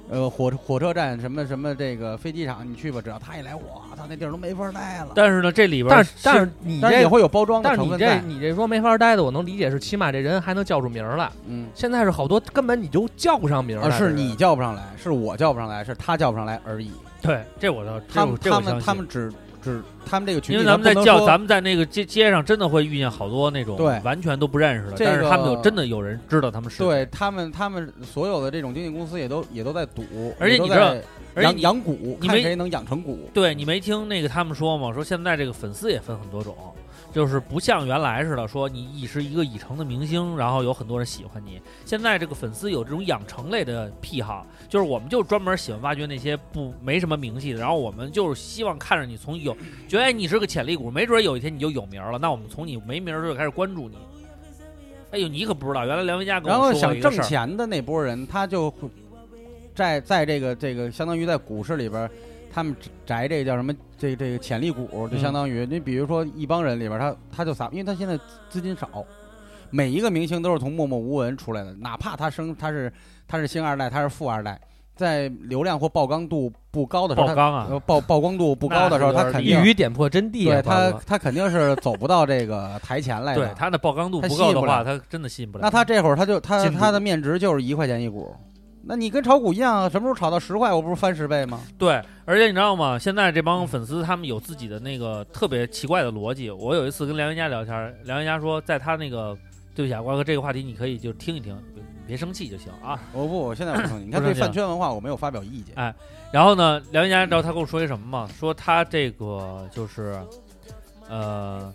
[0.09, 3.61] 呃，火火车站什么什么这个飞机场，你去吧，只要他一来，我
[3.95, 5.11] 操，那地儿都没法待了。
[5.15, 8.27] 但是呢，这里边但是但是你但是也，会有包装的但是你这成分在。
[8.27, 11.31] 你这说没法待的，我能理解，是起码这人还能叫出名儿来。
[11.47, 16.91] 嗯，现在是好多根本你就叫不上名儿啊，来是你叫不上来，是我叫不上来，是他叫不上来而已。
[17.21, 19.31] 对这我倒他们他们他们只
[19.63, 26.85] 只他们这个群因为，咱们在叫，咱们在那个街街上真的会遇见好多那种对完全都不认识的，这但是他们有真的有人知道他们是谁。
[26.85, 31.03] 对他们他们所有的这种经纪公司也都也都在赌，也都而且你知道在养
[31.35, 33.29] 而且你养股，你没看谁能养成股。
[33.33, 34.93] 对你没听那个他们说吗？
[34.93, 36.55] 说现在这个粉丝也分很多种，
[37.13, 41.61] 就是不像原来似的，说你已是一个已成的明星，然后有很多人喜欢你。
[41.85, 49.55] 现在这个粉丝有这种养成类的癖好，就是我们就专门喜欢挖掘那些不没什么名气的，然后我们就是希望看着你从有
[49.87, 53.97] 觉得哎你是个潜力股，没准有一天你就有名了，那我们从你没名儿就开始关注你。
[55.11, 58.89] 哎呦，你可不知道，原来梁文嘉跟然后我说过想挣钱的那波人，他就会
[59.75, 62.09] 在在这个这个相当于在股市里边儿，
[62.53, 62.75] 他们
[63.05, 63.73] 宅这个叫什么？
[63.97, 68.87] 这这个潜力股，就嗯相当于你比如说一帮人里边儿，他他就撒，因为他现在资金少，
[69.69, 72.91] 每一个明星都是从默默无闻出来的，哪怕他生他是
[73.27, 74.59] 他是星二代，他是富二代，
[74.93, 83.45] 在流量或曝光度不高的时候，他曝光啊呃曝曝光度不高的时候，他肯定语点破真谛啊，对他他肯定是走不到这个台前来的。
[83.45, 85.61] 对他的曝光度不够的话，他真的吸引不了。
[85.61, 88.35] 那他这会儿他就他他的面值就是一块钱一股，
[88.85, 91.61] 那你跟炒股一样啊，什么时候炒到十块，我不是翻十倍吗？
[91.77, 92.99] 对，而且你知道吗？
[92.99, 96.51] 现在这帮粉丝他们有自己的那个特别奇怪的逻辑。
[96.51, 99.37] 我有一次跟梁云佳聊天，梁云佳说，在他那个
[99.73, 102.99] 对不起啊，瓜哥，这个话题你可以就听一听，别别生气就行啊。
[103.13, 104.05] 我不，我现在不生气。
[104.05, 105.73] 你看对不生气了饭圈文化我没有发表意见。
[105.75, 105.93] 哎
[106.31, 108.27] 然后呢，梁云佳，你知道他跟我说一什么吗？
[108.37, 110.19] 说他这个就是，
[111.07, 111.71] 呃，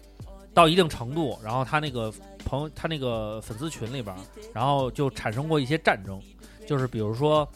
[0.52, 2.12] 到一定程度，然后他那个
[2.44, 4.14] 朋友，他那个粉丝群里边，
[4.52, 6.20] 然后就产生过一些战争，
[6.68, 7.48] 就是比如说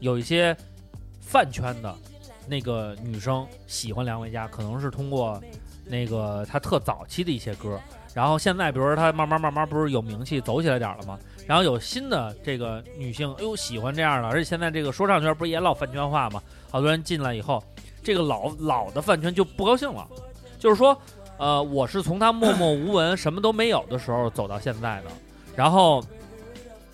[0.00, 0.56] 有一些
[1.20, 1.94] 饭圈的
[2.48, 5.38] 那个女生喜欢梁维嘉，可能是通过
[5.84, 7.78] 那个他特早期的一些歌，
[8.14, 11.18] 然后现在比如说他慢慢慢慢不是有名气走起来点了吗？
[11.46, 16.42] 然后有新的这个女性，哎呦喜欢这样的，而且现在这个说唱圈不是也老饭圈化吗？
[16.70, 17.62] 好多人进来以后，
[18.02, 20.08] 这个老老的饭圈就不高兴了，
[20.58, 20.98] 就是说，
[21.36, 25.10] 呃，我是从他默默无闻、什么都没有的时候走到现在的，
[25.54, 26.02] 然后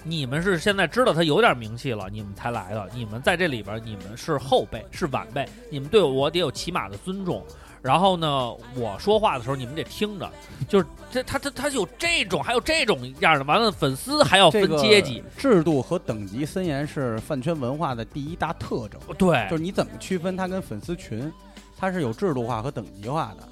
[0.03, 7.45] 你们是现在知道他有点名气了，你们才来的，你们在这里边，你们是后辈，是晚辈，你们对我得有起码的尊重。
[7.83, 10.31] 然后呢，我说话的时候你们得听着，
[10.69, 21.33] 就是这他他他有这种，还有这种样的，完了粉丝还要分阶级，制度和等级森严是饭圈文化的第一大特征，对就是你怎么区分它跟粉丝群，
[21.75, 23.49] 它是有制度化和等级化的。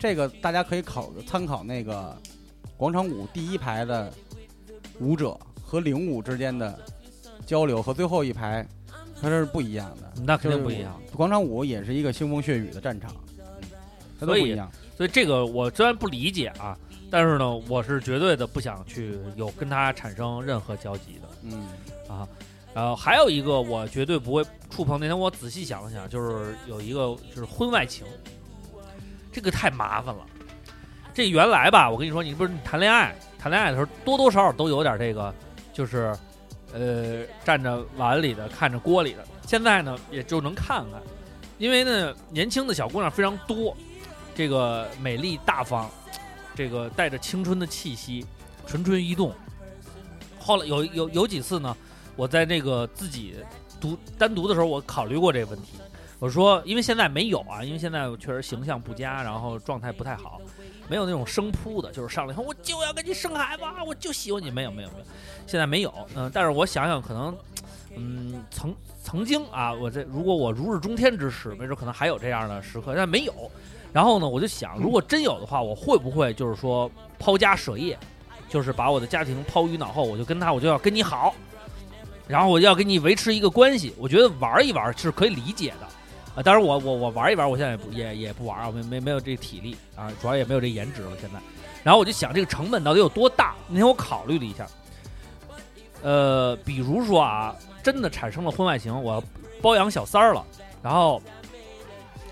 [0.00, 2.16] 这个大家可以考参考那个
[2.78, 4.10] 广场舞第一排的
[5.00, 6.78] 舞者和领舞之间的
[7.44, 8.64] 交流和最后一排，
[9.20, 10.22] 它是不一样的。
[10.24, 10.98] 那肯定不一样。
[11.14, 13.10] 广场舞也是一个腥风血雨的战场，
[14.20, 14.70] 它都所以不一样。
[14.96, 16.78] 所以这个我虽然不理解啊，
[17.10, 21.66] 但是呢，我是绝对的不想去有跟他产生任何交集的嗯，
[22.08, 22.26] 啊。
[22.72, 25.00] 然后，还有一个我绝对不会触碰。
[25.00, 28.06] 那天我仔细想了想，就是有一个就是婚外情，
[29.32, 30.26] 这个太麻烦了。
[31.14, 35.34] 这原来吧，我跟你说，你不是你谈恋爱，谈恋爱的时候多多少少都有点这个，
[35.76, 36.10] 就是
[36.72, 39.22] 呃站着碗里的看着锅里的。
[39.46, 41.02] 现在呢，也就能看看，
[41.58, 43.76] 因为呢，年轻的小姑娘非常多，
[44.34, 45.90] 这个美丽大方，
[46.54, 48.24] 这个带着青春的气息，
[48.66, 49.34] 蠢蠢欲动。
[50.38, 51.76] 后来有有有几次呢，
[52.16, 53.34] 我在那个自己
[53.78, 55.74] 读单独的时候，我考虑过这个问题。
[56.18, 60.40] 我说，因为现在没有啊，因为现在确实形象不佳，然后状态不太好，
[60.88, 65.04] 没有那种生扑的，就是上来以后我就要跟你生孩子啊，我就喜欢你，没有没有没有，
[65.46, 65.92] 现在没有。
[66.14, 67.36] 嗯、但是我想想，可能，
[67.96, 73.32] 嗯，曾曾经啊，我这如果我如日中天之时，没准可能还有这样的时刻，但没有。
[73.92, 77.98] 然后呢，我就想，如果真有的话，我会不会就是说抛家舍业，
[78.48, 81.34] 就是把我的家庭抛于脑后，我就跟他，我就要跟你好，
[82.28, 83.94] 然后我就要跟你维持一个关系。
[83.96, 85.88] 我觉得玩一玩是可以理解的。
[86.36, 91.40] 啊，当然我我我玩一玩，我现在也不也也不玩啊，没没没有这个体力啊，主要也没有这颜值了现在。
[91.82, 93.54] 然后我就想这个成本到底有多大？
[93.68, 94.66] 那天我考虑了一下，
[96.02, 99.22] 呃，比如说啊，真的产生了婚外情，我要
[99.62, 100.44] 包养小三儿了，
[100.82, 101.22] 然后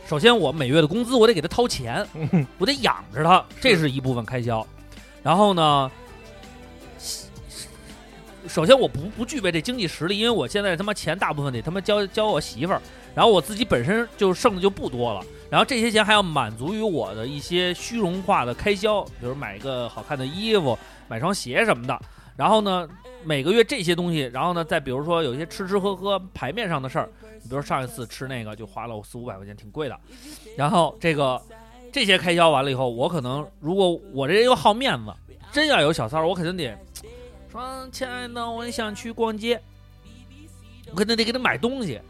[0.07, 2.07] 首先我每月的工资我得给他掏钱，
[2.59, 4.67] 我得养着他，这是一部分开销。
[5.23, 5.91] 然后呢，
[8.47, 12.83] 首先我不不具备这经济实力，因为我现在他妈钱大部分得他妈交交我媳妇儿，
[13.15, 21.97] 然后我自己本身就剩的就不多了，然后这些钱还要满足于我的一些虚荣化的开销，比如买一个好看的衣服、买双鞋什么的。
[22.37, 22.89] 然后呢，
[23.23, 27.09] 每个月这些东西，然后呢，再比如说有一些吃吃喝喝、牌面上的事儿，
[27.41, 29.97] 你比如上一次吃那个就花了我四五百块钱，挺贵的。
[30.57, 31.41] 然后这个
[31.93, 35.15] 这些开销完了以后，我可能如果我这人又好面子，
[35.53, 36.77] 真要有小三儿，我肯定得
[37.53, 37.62] 说
[37.93, 39.62] 亲爱的，我想去逛街，
[40.91, 42.01] 我肯定得给他买东西。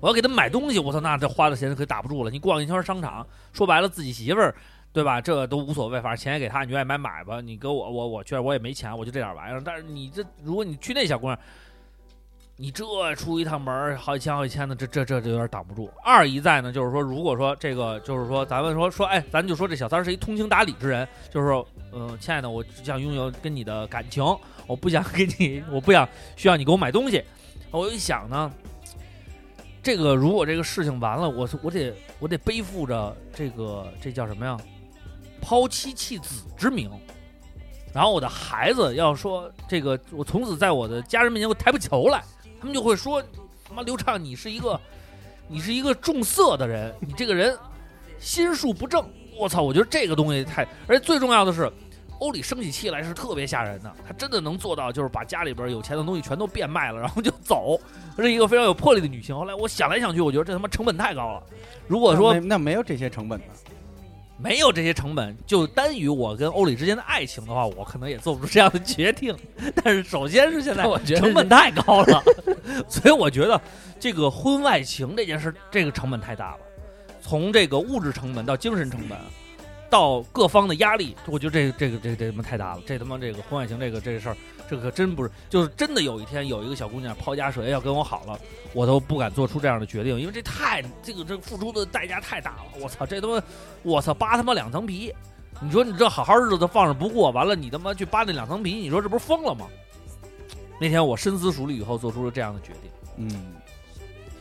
[0.00, 2.30] 我要给他买东西，我操，那这花的钱可打不住了。
[2.30, 4.54] 你逛一圈商场，说白了自己媳妇儿，
[4.92, 5.20] 对吧？
[5.20, 7.40] 这都无所谓，反正钱也给他，你愿意买买吧。
[7.40, 9.62] 你给我，我我确实我也没钱，我就这点玩意儿。
[9.64, 11.38] 但是你这，如果你去那小姑娘，
[12.58, 15.90] 你这出一趟门好几千好几千的，这这这就有点挡不住。
[16.02, 24.24] 二一在呢，就是说，如果说这个，就是说，咱们说说，哎，咱就说这小三是一通情达理之人，就是说，嗯、亲爱的，我只想拥有跟你的感情，
[24.66, 27.22] 我不想给你，我不想需要你给我买东西。
[27.70, 28.50] 我一想呢，
[29.86, 34.58] 这个如果这个事情完了，我我得我得背负着这个这叫什么呀？
[35.40, 36.90] 抛妻弃子之名。
[37.94, 42.20] 然后我的孩子要说这个，我从此在我的家人面前我抬不起头来，
[42.58, 43.22] 他们就会说
[43.64, 44.80] ：“他妈刘畅，你是一个，
[45.46, 47.56] 你是一个重色的人，你这个人
[48.18, 49.08] 心术不正。”
[49.38, 49.62] 我操！
[49.62, 51.72] 我觉得这个东西太，而且最重要的是，
[52.18, 57.78] 欧里生起气来是特别吓人的，他真的能做到，就是把家里边有钱的东西全都变卖了，然后就走，
[58.16, 59.36] 是一个非常有魄力的女性。
[59.36, 61.42] 后来我想来想去，我觉得这他妈成本太高了。
[61.86, 63.44] 如果说那那没有这些成本的，
[64.38, 69.36] 没有这些成本，就单于我跟欧里之间的爱情的话，我可能也做不出这样的决定。
[69.82, 72.22] 但是首先是现在 我觉得成本太高了，
[72.88, 73.60] 所以我觉得
[74.00, 76.58] 这个婚外情这件事，这个成本太大了，
[77.20, 79.18] 从这个物质成本到精神成本。
[79.88, 84.36] 到各方的压力，我觉得这这个这这他妈太大了，这他妈这个婚外情这个这事儿，
[84.68, 88.38] 这可真不是，就是真的有一天有一个小姑娘抛家舍业要跟我好了，
[88.72, 93.42] 我都不敢做出这样的决定，因为这太这个这付出的代价太大了，我操，这他妈
[93.82, 95.12] 我操扒他妈两层皮，
[95.60, 99.66] 你说你这好好日子放着不过，完了你他妈去扒那两层皮，你说这不是疯了吗？
[100.78, 103.54] 那天我深思熟虑以后做出了这样的决定，嗯，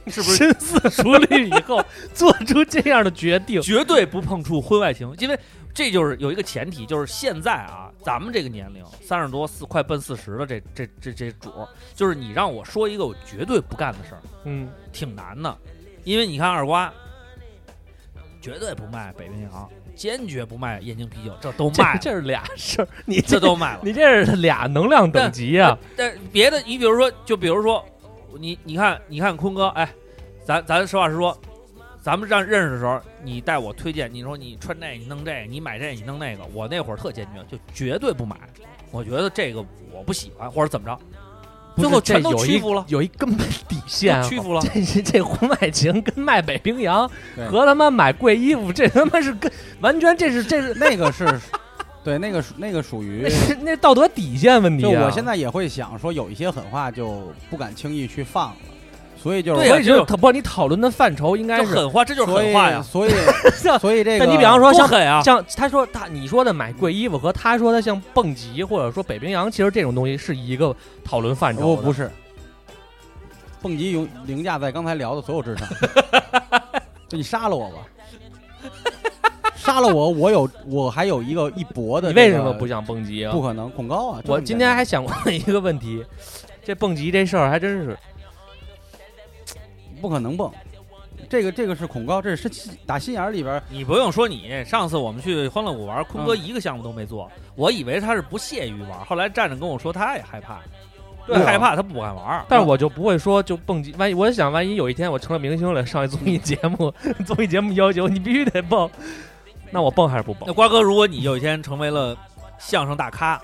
[0.12, 1.84] 是不是深思熟虑以后
[2.14, 3.62] 做出这样的决定？
[3.62, 5.38] 绝对不碰触婚外情，因为
[5.74, 11.52] 这就是有一个前提，就是现在啊，咱们这个年龄三十多四快奔四十了，这这这这主，
[11.94, 15.58] 就是你让我说一个我绝对不干的事儿，嗯，挺难的，
[16.04, 16.94] 因为你看二瓜，
[18.42, 23.80] 绝对不卖北冰洋，坚决不卖燕京啤酒，这都卖了，这这是俩事儿，你这都卖了。
[23.84, 25.78] 你这是俩能量等级啊！
[25.98, 27.84] 但是别的，你比如说，就比如说，
[28.40, 29.90] 你你看，你看坤哥，哎，
[30.46, 31.38] 咱咱实话实说，
[32.02, 38.36] 咱们让认识的时候，你带我推荐，你说你穿这，你弄这个，你买这，你弄那个，我那会儿特坚决，就绝对不买。
[38.92, 40.98] 我觉得这个我不喜欢，或者怎么着，
[41.76, 44.62] 最后全都这有屈服了，有一根本底线啊，屈服了。
[44.62, 47.10] 这是这婚外情跟卖北冰洋
[47.50, 51.26] 和他妈买贵衣服，这他妈是跟完全这是这是那个是，
[52.06, 55.06] 对，那个属那个属于那，是那道德底线问题就啊！
[55.06, 58.56] 我现在也会想说，有一些狠话就不敢轻易去放了，
[59.18, 63.12] 所以就是对啊我也觉得他不，你讨论的范畴应该是这狠话，这就是狠话呀，所以
[63.82, 65.20] 所以这个，但你比方说像狠啊！
[65.24, 71.68] 像他说他你说的买贵衣服和他说的像蹦极或者说北冰洋，其实这种东西是一个讨论范畴的。
[71.68, 72.12] 哦不是，
[73.64, 75.68] 蹦极凌凌驾在刚才聊的所有之上，
[77.10, 77.78] 就你杀了我吧，
[79.66, 82.68] 杀了我，我有我还有一个一搏的、 你为什么不？
[82.68, 83.42] 想蹦极啊不？
[83.42, 84.22] 可能，恐高啊！
[84.28, 86.06] 我今天还想问一个问题，
[86.64, 87.98] 这蹦极这事儿还真是
[90.02, 90.52] 不可能蹦，
[91.30, 92.50] 这个这个是恐高，这是
[92.86, 100.60] 打心眼儿里边儿你不用说你，上次我们去欢乐谷玩，坤哥嗯一个项目都没做，我以为他是不屑于玩，后来站着跟我说他也害怕，
[101.26, 102.46] 对啊害怕他不敢玩。
[102.48, 106.94] 但是我就不会说就蹦极，万一我想万一有一天我成了明星了，上一综艺节目，
[107.26, 108.88] 综艺节目要求你必须得蹦，
[109.72, 110.44] 那我蹦还是不蹦？
[110.48, 112.18] 那瓜哥，如果你有一天成为了
[112.58, 113.42] 相声大咖、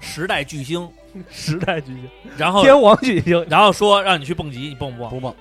[0.00, 0.88] 时代巨星，
[1.30, 5.10] 时代巨星，然后天王巨星，然后说让你去蹦极，你蹦不蹦？
[5.10, 5.34] 不蹦，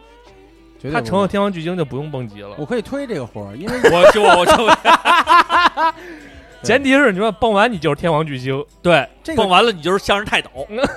[0.80, 2.56] 绝对他成了天王巨星就不用蹦极了。
[2.58, 4.68] 我可以推这个活儿，因为我就我就
[6.64, 10.50] 前提是你说蹦完你就是天王巨星，对，这个蹦完了你就是相声泰斗，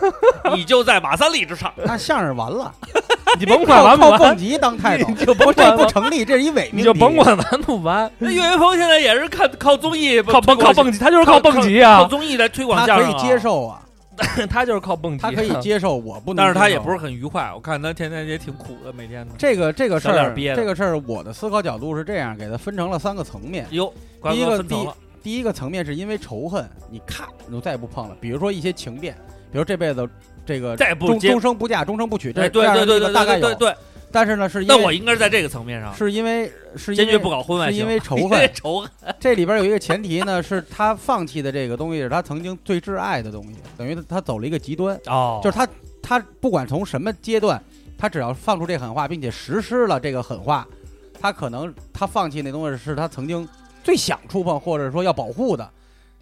[0.55, 1.73] 你就在马三立之上。
[1.85, 2.73] 那相声完了，
[3.39, 5.07] 你甭管完不完，靠蹦极当泰斗。
[5.11, 6.77] 你，就甭不这管完，不成立，这是一伪命题。
[6.77, 13.12] 你就甭管完不完，那岳云鹏现在也是看靠综艺靠蹦靠蹦极，他就是靠蹦极靠啊，综艺来推广他相声啊。
[13.12, 13.83] 可以接，受啊，
[14.49, 16.49] 他就是靠蹦极啊，他可以接受，我不能接受。
[16.49, 17.51] 但是他也不是很愉快。
[17.55, 19.35] 我看他天天也挺苦的，每天的。
[19.37, 20.57] 这个这个事儿，小脸憋的。
[20.57, 23.67] 这个事儿，我的思考角度是这样，给他分成了三个层面。
[23.71, 24.97] 哟，瓜第一个哥分层了，
[25.27, 28.16] 第一个层面是因为仇恨，你看你就再也不碰了。
[28.20, 29.12] 比如说一些情变，
[29.51, 30.09] 比如这辈子
[30.47, 33.53] 这个终再不接终生不嫁，终生不娶，这哎，对对对对大概有。
[33.57, 33.74] 对。
[34.12, 38.91] 但是呢，是因那我为应该是在这个层面上，是因为是因坚决为不搞婚外情，是 因为仇恨仇恨。
[39.18, 45.68] 这里边有一个前提呢，是他放弃的这个东西是他曾经最挚爱的东西，等于他他走了一个极端，哦就是他
[46.01, 47.61] 他不管从什么阶段，
[47.99, 50.64] 他只要放出这狠话，并且实施了这个狠话，
[51.20, 53.47] 他可能他放弃那东西是他曾经
[53.87, 55.70] 最想触碰或者说要保护的，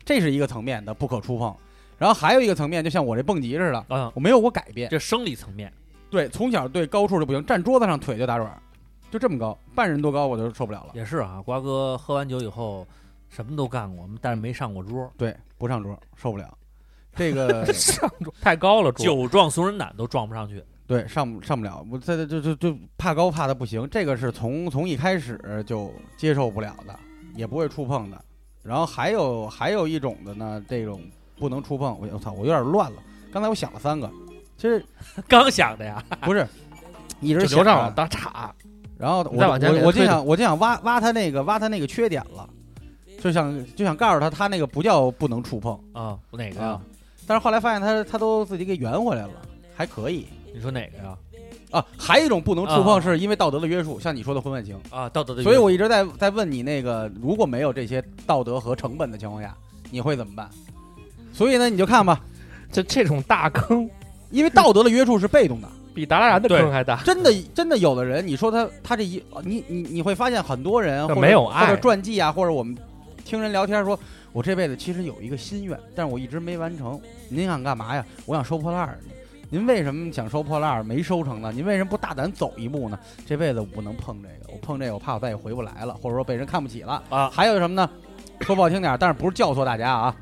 [0.04, 1.56] 这是一个层面的不可触碰。
[1.96, 5.72] 然后还有一个层面，就像我这蹦极似的，嗯，我没有过改变，这生理层面，
[6.10, 8.62] 对，从小对高处就不行，站桌子上腿就打软，
[9.10, 10.90] 就这么高，半人多高我就受不了了。
[10.92, 11.40] 也是啊。
[11.42, 12.86] 瓜哥喝完酒以后，
[13.30, 16.54] 什么都干过，但是没上过桌，对，不上桌受不了，
[17.16, 20.62] 这个上桌太高了，桌酒壮怂人胆都撞不上去。
[20.86, 26.94] 对，上不上不了，我这这这这就怕高怕的不行，这个是从从一开始就接受不了的，
[27.34, 28.20] 也不会触碰的。
[28.62, 31.00] 然后还有还有一种的呢，这种
[31.36, 33.02] 不能触碰，我我操，我有点乱了。
[33.32, 34.10] 刚才我想了三个，
[34.56, 34.84] 其实
[35.28, 36.46] 刚想的呀，不是
[37.20, 38.54] 一直 就想着留上了，打岔。
[38.96, 42.48] 然后我我我就想我就想挖挖他那个挖他那个缺点了，
[43.20, 46.82] 就想就想告诉他他那个不叫不能触碰啊，哪个呀啊？，
[47.26, 49.32] 但是后来发现他他都自己给圆回来了，
[49.74, 51.16] 还可以你说哪个呀？
[51.78, 51.84] 啊。
[51.98, 54.78] 还有一种不能触啊碰是因为道德的约束，像你说的婚外情。
[54.90, 55.50] 啊，道德的约束。
[55.50, 59.54] 所以我一直在在问你那个，如果没有这些道德和成本的情况下，
[59.90, 60.48] 你会怎么办？
[61.32, 62.20] 所以呢，你就看吧，
[62.70, 63.88] 这这种大坑
[64.30, 67.02] 因为道德的约束是被动的，比达拉然的坑还大。
[67.02, 72.76] 真的真的有的人，你说他他这一你你你会发现很多人或者没有爱或者传记啊，或者我们
[73.24, 73.98] 听人聊天说，
[74.32, 77.00] 我这辈子其实有一个心愿，但是我一直没完成。
[77.28, 78.04] 您想干嘛呀？
[78.26, 78.98] 我想收破烂儿。
[79.54, 81.52] 您为什么想收破烂儿没收成呢？
[81.54, 82.98] 您为什么不大胆走一步呢？
[83.24, 87.88] 这辈子我不能碰这个，我碰这个我怕我再也回不来了，或者说被人看不起了啊还有什么呢？
[88.40, 90.16] 说不好听点儿，但是不是教唆大家啊？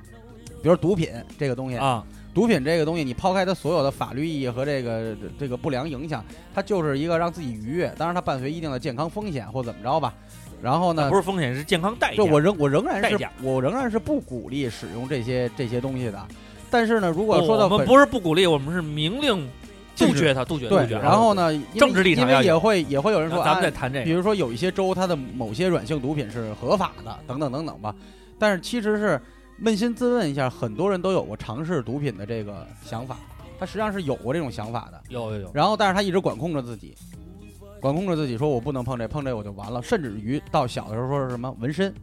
[0.62, 1.08] 比如毒品
[1.38, 2.04] 这个东西，啊，
[2.34, 6.22] 毒品这个东西，你抛开它所有的法律意义和这个这个不良影响，
[6.54, 10.12] 它就是一个让自己愉悦，当然它伴随一定的健康风险或怎么着吧。
[10.60, 12.16] 然后呢不，是风险是健康代价。
[12.16, 16.22] 就我仍我仍然是我仍然是不鼓励使用这些这些东西的。
[16.72, 19.46] 但是呢，如果说到本我们不是不鼓励，我们是明令
[19.94, 20.98] 杜绝它，杜绝对杜，绝。
[20.98, 24.04] 然后呢，政治立场因为也会也会有人说，咱们谈这个。
[24.06, 27.94] 比如说有一些州它的某些软性毒品是合法的，等等等等吧。
[28.38, 29.20] 但是其实是
[29.62, 33.18] 扪心自问一下，很多人都有过尝试毒品的这个想法，
[33.60, 35.00] 他实际上是有过这种想法的。
[35.10, 36.96] 有有有，然后，但是他一直管控着自己，
[37.80, 39.82] 管控着自己，说我不能碰这，碰这我就完了。
[39.82, 41.94] 甚至于到小的时候说是什么纹身，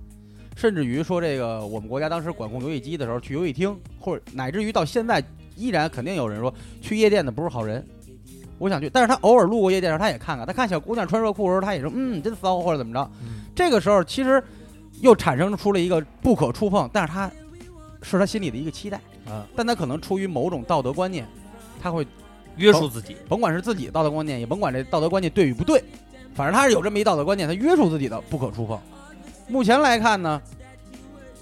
[0.59, 5.23] 甚至于说这个我们国家当时管控游戏机的时候，去游戏厅，或者乃至于到现在，
[5.55, 7.87] 依然肯定有人说去夜店的不是好人。
[8.57, 13.09] 我想去，但是他偶尔路过夜店的时候，他也看看，他看小姑娘穿热裤的时候，他也说嗯真骚或者怎么着。
[13.23, 14.43] 嗯这个时候其实
[14.99, 17.31] 又产生出了一个不可触碰，但是他
[18.01, 21.25] 是他心里的一个期待，啊，但他可能出于某种道德观念，
[21.81, 22.05] 他会
[22.57, 23.15] 约束自己。
[23.29, 25.81] 甭管是自己的道德观念，也甭管这道德观念对与不对，
[26.33, 28.77] 反正他是有这么一道德观念，他约束自己的不可触碰。
[29.49, 30.41] 目前来看呢，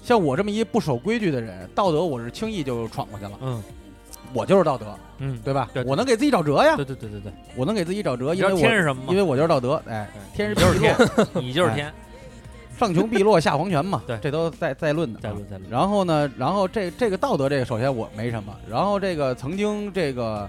[0.02, 3.62] 像我这么一不守规矩的人，道德我是轻易就闯过去了，嗯
[4.34, 5.70] 我就是道德，嗯，对吧？
[5.72, 7.32] 对我能给自己找辙呀，对对对对对。
[7.56, 9.02] 我能给自己找辙，因为我天是什么？
[9.08, 11.92] 因为我就是道德，哎，天是你就是必落，天，你就是天。
[12.78, 15.70] 上穷碧落下黄泉嘛，对这都在在论的，在论在论。
[15.70, 18.54] 然后呢，然后这这个道德这个，首先我没什么。
[18.70, 20.48] 然后这个曾经这个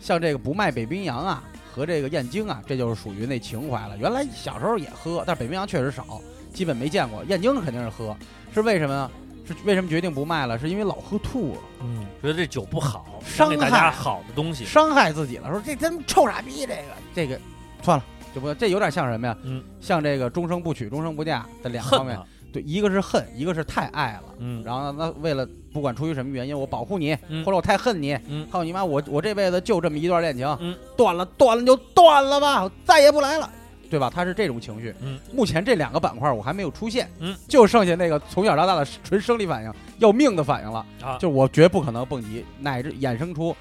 [0.00, 1.44] 像这个不卖北冰洋啊
[1.76, 3.94] 和这个燕京啊，这就是属于那情怀了。
[3.98, 6.18] 原来小时候也喝，但北冰洋确实少，
[6.50, 7.22] 基本没见过。
[7.24, 8.16] 燕京肯定是喝，
[8.54, 9.10] 是为什么呢？
[9.46, 10.58] 是为什么决定不卖了？
[10.58, 14.64] 是因为老喝吐了，嗯，觉得这酒不好，伤害好的东西。
[14.64, 15.50] 伤害自己了。
[15.50, 16.82] 说这真臭傻逼，这个
[17.14, 17.38] 这个
[17.82, 18.04] 算了，
[18.34, 19.36] 就不这有点像什么呀？
[19.42, 22.18] 嗯，像这个终生不娶、终生不嫁的两恨方面。
[22.60, 24.34] 一个是恨，一个是太爱了。
[24.38, 28.84] 嗯，然后呢，那为了不管出于什么原因，我保护你，嗯或者我太恨你，嗯操你妈！
[28.84, 33.50] 我我这辈子就这么一段恋情，嗯断了断了就断了吧，我再也不来了，
[33.90, 34.10] 对吧？
[34.12, 34.94] 他是这种情绪。
[35.00, 40.84] 嗯，目前这两个板块我还没有出现，嗯，就剩下那个从小到大的纯生理反应，要命的反应了。
[41.02, 43.54] 啊，就我绝不可能蹦极，乃至衍生出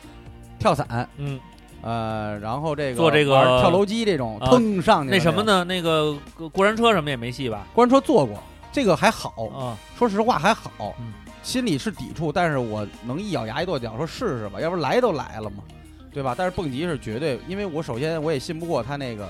[0.58, 1.39] 跳伞，嗯，
[1.82, 5.43] 呃，然后这个做这个玩跳楼机这种啊腾上去了那什么？
[5.43, 5.64] 呢？
[5.64, 7.68] 那个过过山车什么也没戏吧？
[7.74, 8.41] 过山车坐过，
[8.76, 11.13] 这个还好，啊，说实话还好，嗯。
[11.41, 15.63] 心里是抵触，但是我能一咬牙一跺脚说试试吧，要不来都来了嘛，
[16.11, 16.36] 对吧？
[16.38, 19.30] 但是蹦极是绝对，因为我首先我也信不过他那个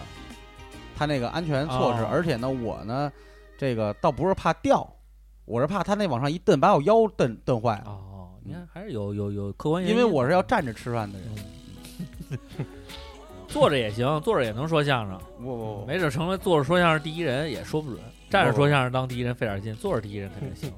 [0.98, 2.08] 他那个安全措施，哦。
[2.10, 3.12] 而且呢，我呢
[3.56, 4.90] 这个倒不是怕掉，
[5.46, 7.76] 我是怕他那往上一蹬把我腰蹬蹬坏。
[7.86, 9.96] 了，哦，你看还是有有有客观原因。
[9.96, 12.40] 因为我是要站着吃饭的人，
[13.48, 18.02] 坐着也行，坐着也能说相声，我我没准成为坐着说相声第一人也说不准。
[18.36, 20.72] 站着说相声当第一人费点劲，坐着第一人肯定行。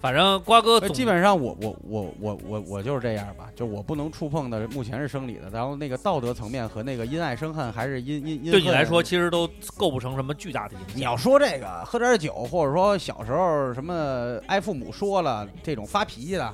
[0.00, 10.96] 反正瓜哥基本上我我我我我我就是这样吧，就我不能触碰的，目前是生理的，然后那个道德层面和那个因爱生恨还是因因因对你来说其实都构不成什么巨大的影响。
[10.96, 16.52] 你要说这个喝点酒，或者说小时候什么挨父母说了这种发脾气的，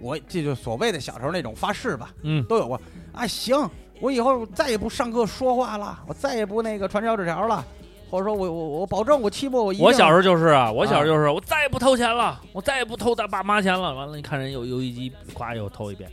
[0.00, 2.80] 我这就所谓的小时候那种发誓吧，嗯都有过。
[3.12, 3.56] 啊，行，
[4.00, 7.64] 我以后再也不上课说话了，我再也不那个传小纸条了，
[8.10, 13.94] 或者说我我我保证我期末我一定我小时候就是啊，我小时候啊就是，我再也不偷钱了，我再也不偷他爸妈钱了。
[13.94, 16.10] 完了，你看人有游戏机，咵又偷一遍。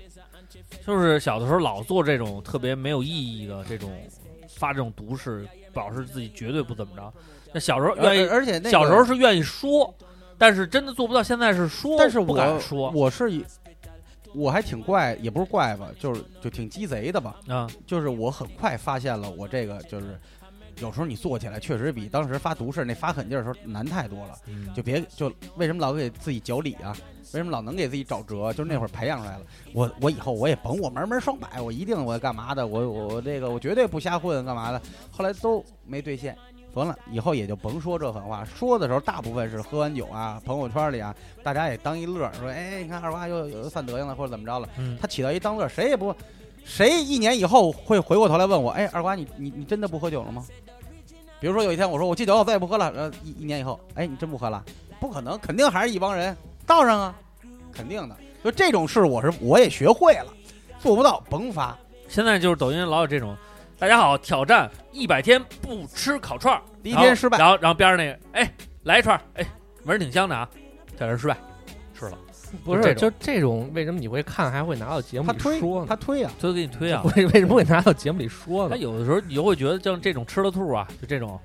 [0.85, 3.91] 就是小的时候老做这种特别没有意义的这种
[4.49, 7.13] 发这种毒誓，表示自己绝对不怎么着。
[7.53, 9.93] 那小时候愿意而，且那个小时候是愿意说，
[10.37, 11.23] 但是真的做不到。
[11.23, 13.43] 现在是说，不但是我敢说我是以
[14.33, 17.37] 我还挺怪，也不是怪吧，就是就挺鸡贼的吧。
[17.47, 17.67] 啊。
[17.87, 20.19] 就是我很快发现了我这个就是。
[20.81, 26.95] 有时候你做起来确实比当时发毒誓那发狠劲儿的时候难太多了，嗯就别就为什么老给自己脚理啊？
[27.33, 28.53] 为什么老能给自己找辙？
[28.53, 29.45] 就是那会儿培养出来了。
[29.73, 32.65] 我我以后我也甭我门门双百，我一定我干嘛的？
[32.65, 34.81] 我我我这个我绝对不瞎混，干嘛的？
[35.11, 36.37] 后来都没兑现。
[36.75, 38.43] 完了，以后也就甭说这狠话。
[38.43, 44.67] 说的时候，大部分是喝完酒啊，朋友圈里啊，大家也当一乐，说，哎，你看二娃又又犯德行了，或者怎么着了。
[44.77, 46.13] 嗯他起到一当乐，谁也不，
[46.65, 50.43] 谁一年以后会回过头来问我，哎，二瓜，你你你真的不喝酒了吗？
[51.39, 54.63] 比如说有一天我说我戒酒，我再也不喝了，呃，一一年以后，哎，你真不喝了？
[54.99, 56.35] 不可能，肯定还是一帮人
[56.65, 57.15] 道上啊，
[57.71, 58.15] 肯定的。
[58.43, 60.33] 就这种事，我是我也学会了，
[60.79, 61.77] 做不到甭发。
[62.07, 63.35] 现在就是抖音老有这种，
[63.77, 68.51] 大家好，挑战一百天不吃烤串儿，第一天失败然后然后边上那个，哎，
[68.83, 69.45] 来一串儿，哎，
[69.83, 70.49] 闻着挺香的啊，
[70.97, 71.37] 挑战失败，
[72.63, 75.87] 不是，就这种就这种，为什么你会看还会拿到节目他推里说呢？
[75.89, 77.03] 他推啊，推给你推啊。
[77.15, 78.81] 为为什么会拿到节目里说呢他？
[78.81, 81.39] 有的时候你就会觉得像这种吃了兔啊，就这种，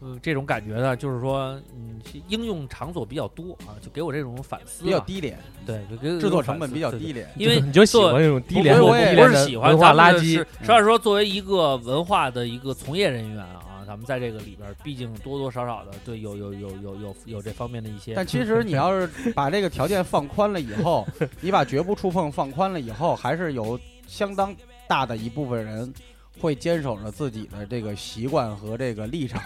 [0.00, 7.26] 呃，这种感觉呢，就是说，嗯，应用场所比较多啊，就给我这种反思、啊，比较低廉，对，就给制作成本比较低廉。
[7.36, 10.34] 因为 你就喜欢这种低廉的、不是我也低廉的不是喜欢文化垃圾。
[10.34, 13.63] 实话实说，作为一个文化的一个从业人员啊，
[13.94, 21.06] 咱们在这个里边，毕竟多多少少的对有有有有有有这方面的一些，但其实你要是把这个条件放宽了以后，
[21.40, 23.78] 你把绝不触碰放宽了以后，还是有
[24.08, 24.52] 相当
[24.88, 25.94] 大的一部分人
[26.40, 29.40] 会坚守着自己的这个习惯和这个立场。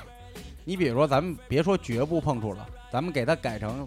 [0.64, 3.86] 你比如说，咱们别说绝不碰触了，咱们给它改成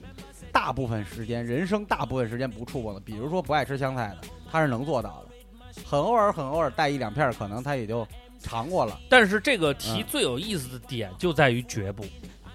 [0.52, 3.00] 大部分时间，人生大部分时间不触碰的。
[3.00, 8.08] 比如说不爱吃香菜的，他是能做到的，很偶尔很偶尔带一两片，可能他也就
[8.42, 9.00] 尝过了。
[9.10, 12.04] 但是这个题嗯最有意思的点就在于绝不，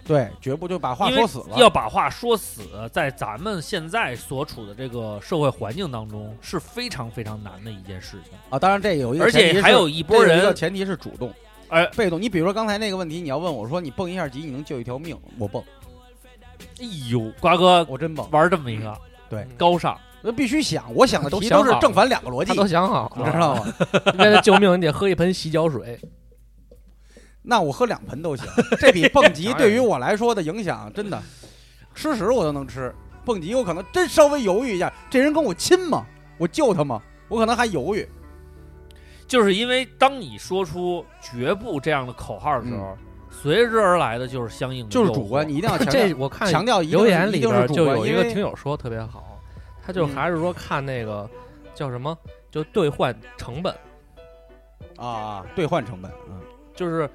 [0.07, 1.57] 对，绝不就把话因为说死了。
[1.57, 2.63] 要把话说死，
[2.93, 8.33] 在咱们现在所处的这个社会环境当中是非常非常难的一件事情。
[8.51, 11.33] 啊，当然这有一个而前提是，且还有一波这有一个人，前提是主动，
[11.69, 12.21] 哎被动。
[12.21, 15.63] 你比如说刚才那个问题，你要问我说你蹦一下级，你能救一条命，我蹦，
[16.79, 18.29] 哎呦，瓜哥我真蹦。
[18.31, 18.97] 玩这么一个
[19.29, 23.65] 对高尚，那必须想，我想的都题都是正反两个逻辑他，都想好了，你知道吗？
[24.19, 25.99] 为了救命，你得喝一盆洗脚水。
[27.43, 28.45] 那我喝两盆都行。
[28.81, 31.23] 这比蹦极 对于我来说的影响真的，
[31.95, 32.93] 吃屎我都能吃，
[33.25, 36.05] 蹦极我可能真稍微犹豫一下，这人跟我亲吗？
[36.39, 37.01] 我救他吗？
[37.29, 38.07] 我可能还犹豫。
[39.29, 42.97] 就是因为当你说出“绝不”这样的口号的时候，
[43.29, 49.26] 随之而来的就是相应的就是主观，你一定要 强调这我看强调留言里边就有一个听友说特别好，
[49.87, 51.29] 他就嗯还是说看那个
[51.75, 52.19] 叫什么，
[52.51, 53.73] 就兑换成本，
[54.97, 56.41] 啊兑换成本，嗯，
[56.75, 57.09] 就是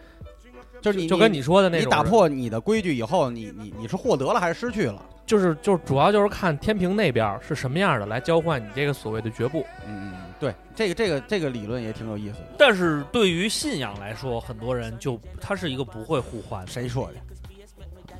[0.80, 5.06] 就是你就跟你说的那你打人破你的规矩以后，你你你是获得了还是失去了？
[5.26, 9.66] 就是就是主要就是看天平那边是什么样的来交换你这个所谓的绝不。
[9.88, 12.48] 嗯，对，这个这个这个理论也挺有意思的。
[12.58, 16.72] 但是对于信仰来说，很多人就他是一个不会互换的。
[16.72, 17.31] 谁说的？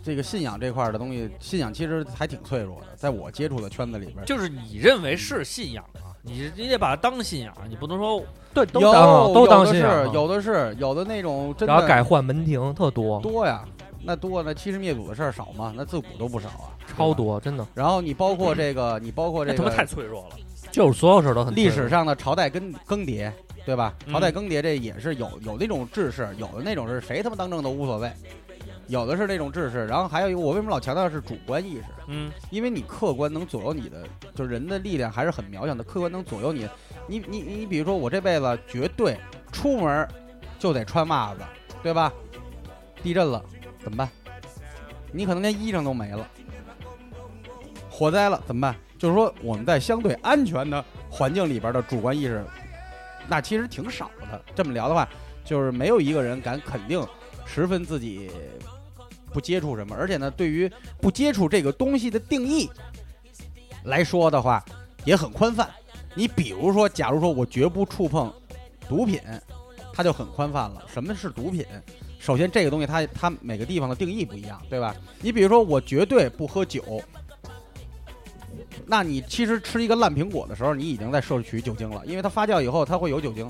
[0.04, 8.24] 这个信仰这块儿的东西，信仰其实还挺脆弱的，在我接触的圈子里边儿，就是你认为是信仰啊，你你得把它当信仰，你不能说
[8.54, 13.64] 对，都有当都当信仰有的是有的那种真的然后改换门庭特多，多呀，
[14.04, 15.74] 那多那欺师灭祖的事儿少吗？
[15.76, 20.36] 那自古都不少啊，超多，真的然后你包括这个，你包括这个他妈太脆弱了。
[20.72, 23.30] 就是所有事儿都很历史上的朝代更更迭，
[23.66, 23.94] 对吧？
[24.06, 28.10] 嗯朝代更迭这也是有有那种志士，有的那种是谁他妈当政都无所谓，
[28.92, 29.86] 有的是那种知识。
[29.88, 31.86] 然后还有一个，我为什么老强调是主观意识？
[32.08, 36.68] 嗯，因为你客观能左右你的，就是人的力量还是很渺小的，客观能左右你。
[37.08, 39.18] 你你你，比如说我这辈子绝对
[39.52, 40.08] 出门
[40.60, 41.42] 就得穿袜子，
[41.82, 42.12] 对吧？
[43.02, 43.44] 地震了
[43.84, 44.10] 怎么办？
[45.12, 46.28] 你可能连衣裳都没了。
[47.90, 48.76] 火灾了怎么办？
[48.98, 52.46] 就是说我们在相对安全的环境里边的主观意识，
[53.28, 54.42] 那其实挺少的。
[54.56, 55.08] 这么聊的话，
[55.44, 57.06] 就是没有一个人敢肯定
[57.46, 58.30] 十分自己
[59.32, 62.70] 不接触什么，而且呢，对于不接触这个东西的定义
[63.86, 64.64] 来说的话，
[65.06, 65.70] 也很宽泛。
[66.14, 68.32] 你比如说，假如说我绝不触碰
[68.88, 69.20] 毒品，
[69.94, 70.84] 它就很宽泛了。
[70.94, 71.66] 什么是毒品？
[72.20, 74.96] 首先，这个东西它它每个地方的定义不一样，对吧？
[75.22, 77.02] 你比如说，我绝对不喝酒，
[78.86, 83.50] 那你其实吃一个烂苹果的时候，你已经在摄取酒精了，因为它发酵以后它会有酒精。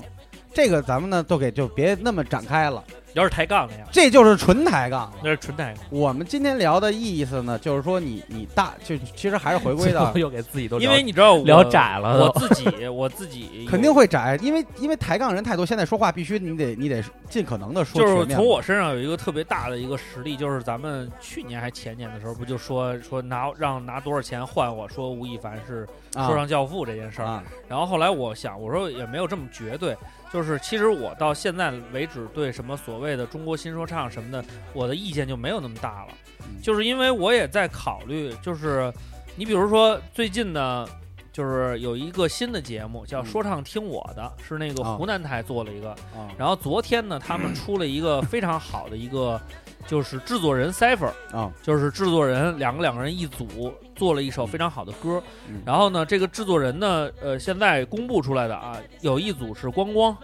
[0.54, 2.82] 这个咱们呢都给就别那么展开了，
[3.14, 5.16] 要是抬杠那样，这就是纯抬杠了。
[5.22, 5.84] 那是纯抬杠。
[5.90, 27.24] 我们今天聊的意思呢，就是说你你大就其实还是回归 最到又给自己都因为你知道我聊窄了我都自己我自己 肯定会窄，因为因为抬杠人太多，现在说话必须你得你得尽可能的说就是全面从我身上有一个特别大的一个实力，就是咱们去年还前年的时候，不就说说拿让拿多少钱换我说吴亦凡是啊说唱教父这件事儿。
[27.26, 29.96] 啊然后后来我想，我说也没有这么绝对，
[30.32, 36.60] 就是其实我到现在为止对什么所谓的中国新说唱什么的，我的意见就没有那么大了，嗯。
[36.62, 38.92] 就是因为我也在考虑，就是
[39.36, 40.86] 你比如说最近呢。
[41.32, 43.24] 就是有一个新的节目叫《嗯。
[43.24, 44.96] 说唱听我的》，是那个啊。
[44.96, 46.28] 湖南台做了一个，啊。
[46.36, 49.40] 然后昨天呢，他们出了一个非常好的一个，
[49.86, 51.52] 就是制作人 cipher，啊。
[51.62, 55.22] 就是制作人两个两个人一组做了一首非常好的歌。
[55.48, 55.62] 嗯。
[55.64, 60.16] 然后呢，这个制作人呢，呃，现在公布出来的啊，有一组是光光，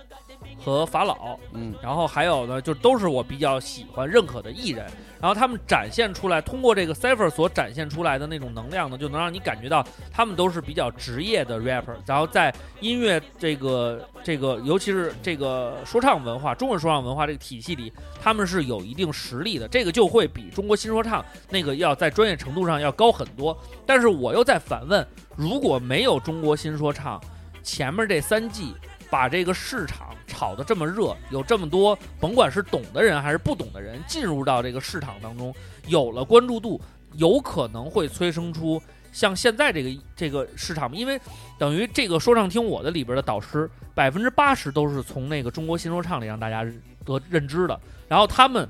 [0.58, 4.84] 和法老，嗯然后还有呢，就都是我比较喜欢认可的艺人，
[5.20, 23.56] 然后他们展现出来，通过这个 cipher 所展现出来的那种能量呢，就能让你感觉到他们都是比较职业的 rapper，然后在音乐这个这个，尤其是这个说唱文化、中文说唱文化这个体系里，他们是有一定实力的，这个就会比中国新说唱那个要在专业程度上要高很多。
[23.86, 25.06] 但是我又在反问，
[25.36, 27.20] 如果没有中国新说唱，
[27.62, 28.74] 前面这三季
[29.10, 35.54] 把这个市场炒得这么热，有这么多甭管是懂的人还是不懂的人进入到这个市场当中，
[35.86, 36.80] 有了关注度，
[37.14, 38.80] 有可能会催生出
[39.12, 41.20] 像现在这个这个市场，因为
[41.58, 46.64] 等于这个说唱听我的里边的导师，百分之八十都是从那个中国新说唱里让大家
[47.04, 48.68] 得认知的，然后他们。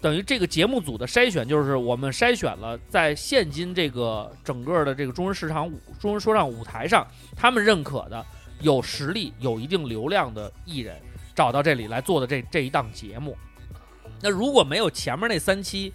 [0.00, 7.04] 等于这个节目组的筛选，就是我们筛选了在现今这个整个的这个中文市场舞、中文说唱舞台上，
[7.34, 8.24] 他们认可的
[8.60, 11.00] 有实力、有一定流量的艺人，
[11.34, 13.36] 找到这里来做的这这一档节目。
[14.20, 15.92] 那如果没有前面那三期，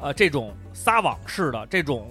[0.00, 2.10] 呃，这种撒网式的这种、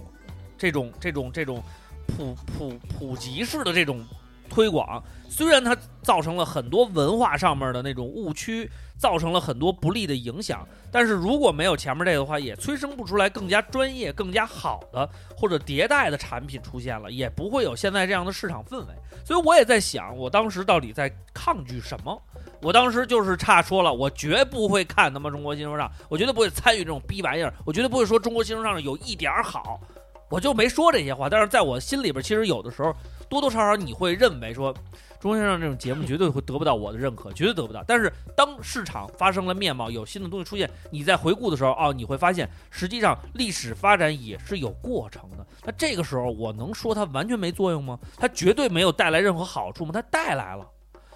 [0.58, 1.64] 这种、这种、这种
[2.08, 4.06] 普普普及式的这种
[4.50, 18.88] 推广，虽然它造成了很多文化上面的那种误区，造成了很多不利的影响，但是如果没有前面这个的话，也催生不出来更加专业、更加好的或者迭代的产品出现了，也不会有现在这样的市场氛围。
[19.26, 22.22] 所以我也在想，我当时到底在抗拒什么？
[22.62, 29.80] 我当时就是差说了，我绝不会看他妈中国新说唱，我绝对不会参与这种逼玩意儿，我绝对不会说中国新说唱有一点好，
[30.30, 31.30] 我就没说这些话。
[31.30, 32.94] 但是在我心里边，其实有的时候
[33.30, 34.74] 多多少少你会认为说，
[35.20, 37.84] 中国新说唱这种节目绝对会得不到我的认可，绝对得不到。
[37.88, 45.46] 但是当市场发生了面貌，有新的东西出现，你在回顾的时候，哦，你会发现实际上历史发展也是有过程的。
[45.64, 47.98] 那这个时候，我能说它完全没作用吗？
[48.18, 49.92] 它绝对没有带来任何好处吗？
[49.94, 50.68] 它带来了。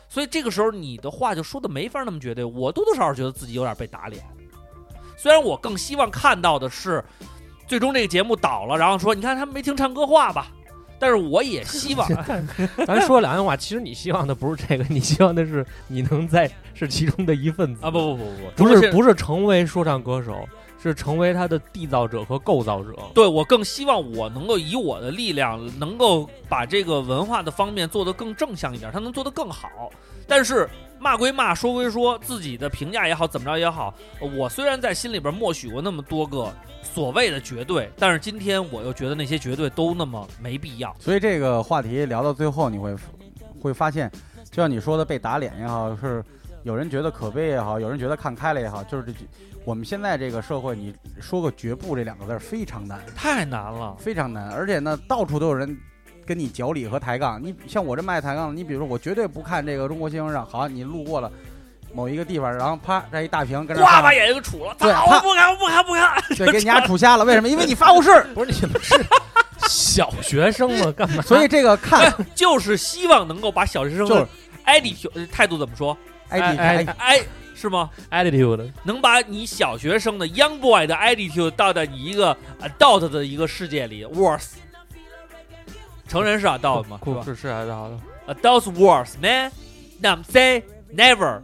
[0.07, 4.25] 所以这个时候你的话就说的没法那么绝对，我多多少少觉得自己有点被打脸。
[5.15, 7.03] 虽然我更希望看到的是，
[7.69, 10.47] 最终这个节目倒了，然后说你看他们没听唱歌话吧，
[10.97, 12.07] 但是我也希望
[12.87, 18.23] 咱说两句话，其实你希望的不是这个，你希望的是你能在是其中的一份子啊不不不
[18.55, 20.35] 不不是不是成为说唱歌手，
[20.81, 22.95] 是成为他的缔造者和构造者。
[23.13, 29.69] 对我更希望我能够以我的力量，能够把这个文化的方面做得更正向一点，他能做得更好。
[30.27, 30.67] 但是
[30.99, 33.93] 骂归骂，说归说，自己的评价也好，怎么着也好，
[34.37, 40.95] 我虽然在心里边默许过那么多个所谓的绝对，但是今天我又觉得那些绝对都那么没必要。
[40.99, 42.95] 所以这个话题聊到最后，你会
[43.61, 44.11] 会发现，
[44.51, 46.23] 就像你说的被打脸也好，是
[46.63, 49.13] 有人觉得可悲也好，有人觉得看开了也好，就是这
[49.65, 55.77] 我们现在这个社会，你说个绝不这两个字儿非常难，太难了，非常难，而且呢，到处都有人
[56.29, 57.41] 跟你脚理和抬杠。
[57.41, 61.31] 你像我这卖抬杠的，你比如说我绝对不看这个中国新闻上，好，你路过了
[61.91, 64.91] 某一个地方，然后啪这一大屏跟这呱把眼睛给杵了，对！
[64.91, 66.23] 我不看，我不看，不看。
[66.37, 67.49] 对，给你家杵瞎了，为什么？
[67.49, 68.95] 因为你发过誓， 不是你们是
[69.67, 70.93] 小学生吗？
[70.95, 71.23] 干嘛？
[71.23, 74.27] 所以这个看就是希望能够把小学生就是
[74.67, 75.97] attitude 呃态度怎么说？
[76.29, 77.19] 哎你哎哎哎，
[77.55, 84.49] 是吗？attitude 能把你小学生的 young boy 的 attitude 倒到你一个 adult 的一个世界里，worse。
[86.09, 86.99] 成人是 adult 吗？
[87.05, 88.35] 是吧是是啊，好的。
[88.35, 89.51] ？Adults worse, man.
[90.01, 90.63] Now say
[90.93, 91.41] never,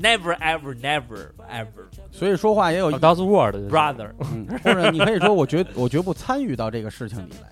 [0.00, 4.10] never, ever, never, ever, 所以说话也有 Adult Word brother。
[4.20, 7.48] 嗯，或者你可以说，我绝 我绝不参与到这个事情里来，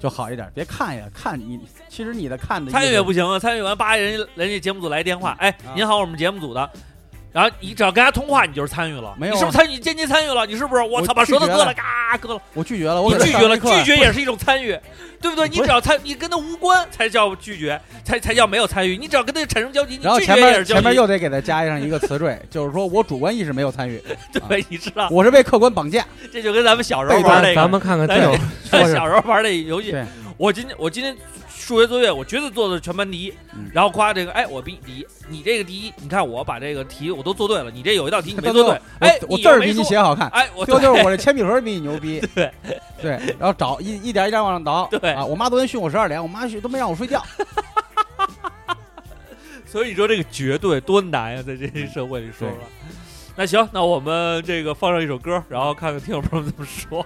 [0.00, 0.50] 就好一点。
[0.54, 6.70] 别看呀，看你其实你的看的参与也不行啊，参与完叭，人家人家节目组来电话，哎，啊您好，我们节目组的。
[7.32, 9.14] 然后你只要跟他通话，你就是参与了。
[9.16, 9.78] 没有啊你是不是参与？
[9.78, 10.44] 间接参与了？
[10.44, 10.82] 你是不是？
[10.82, 12.40] 我我操，把舌头割了，嘎割了。
[12.52, 14.78] 我拒绝了，我你拒绝了，拒绝也是一种参与，
[15.20, 15.48] 对不对？
[15.48, 18.98] 你只要参，你跟他无关才叫拒绝，才才叫没有参与。
[18.98, 20.82] 你只要跟他产生交集，你然后拒前面绝也是交集。
[20.82, 24.02] 前面又得给他加上一个词缀， 就是说我主观意识没有参与，
[24.48, 26.04] 对，你知道，我是被客观绑架。
[26.30, 28.20] 这就跟咱们小时候玩那个，咱们看看咱
[28.92, 30.04] 小时候玩那游戏对。
[30.38, 31.16] 我今天我今天
[31.72, 33.70] 数学作业，我绝对做的全班第一嗯。
[33.72, 42.20] 然后夸这个，哎，我比你第一，你这个第一，你看我把这个题我都做对了，你这有一道题你没做对， 哎，我我字儿比你写好看，哎，我 就是我这铅笔盒比你牛逼。
[42.34, 42.52] 对
[43.00, 44.86] 对，然后找一一点一点往上倒。
[44.90, 47.24] 对啊，我妈昨天训我十二点，我妈训都没让我睡觉。
[49.64, 52.64] 所以你说这个绝对多难呀，在这些社会里说对了。
[53.34, 57.04] 那行，那我们这个放上一首歌，然后看看听友朋友们怎么说。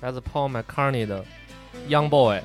[0.00, 1.24] 来自 Paul McCartney 的
[1.88, 2.40] Young Boy，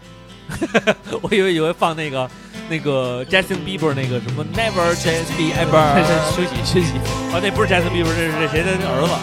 [1.21, 2.29] 我以为以为放那个
[2.69, 6.03] 那个 Justin Bieber 那个什么 Never Change Me Ever，
[6.35, 6.97] 休息休息。
[7.33, 9.13] 啊，那不是 Justin Bieber，这是这谁的儿子？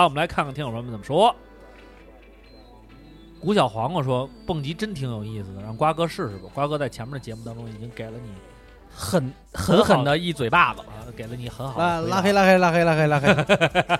[0.00, 1.34] 了，我们来看看听友朋友们怎么说。
[3.40, 8.30] 古小黄瓜说：“蹦极真挺有意思的，让瓜哥试试吧。”瓜哥在前面的节目当中已经给了你
[8.94, 10.80] 很狠狠的一嘴巴子。
[10.80, 13.98] 啊，给了你很好的拉拉黑拉黑拉黑拉黑拉黑，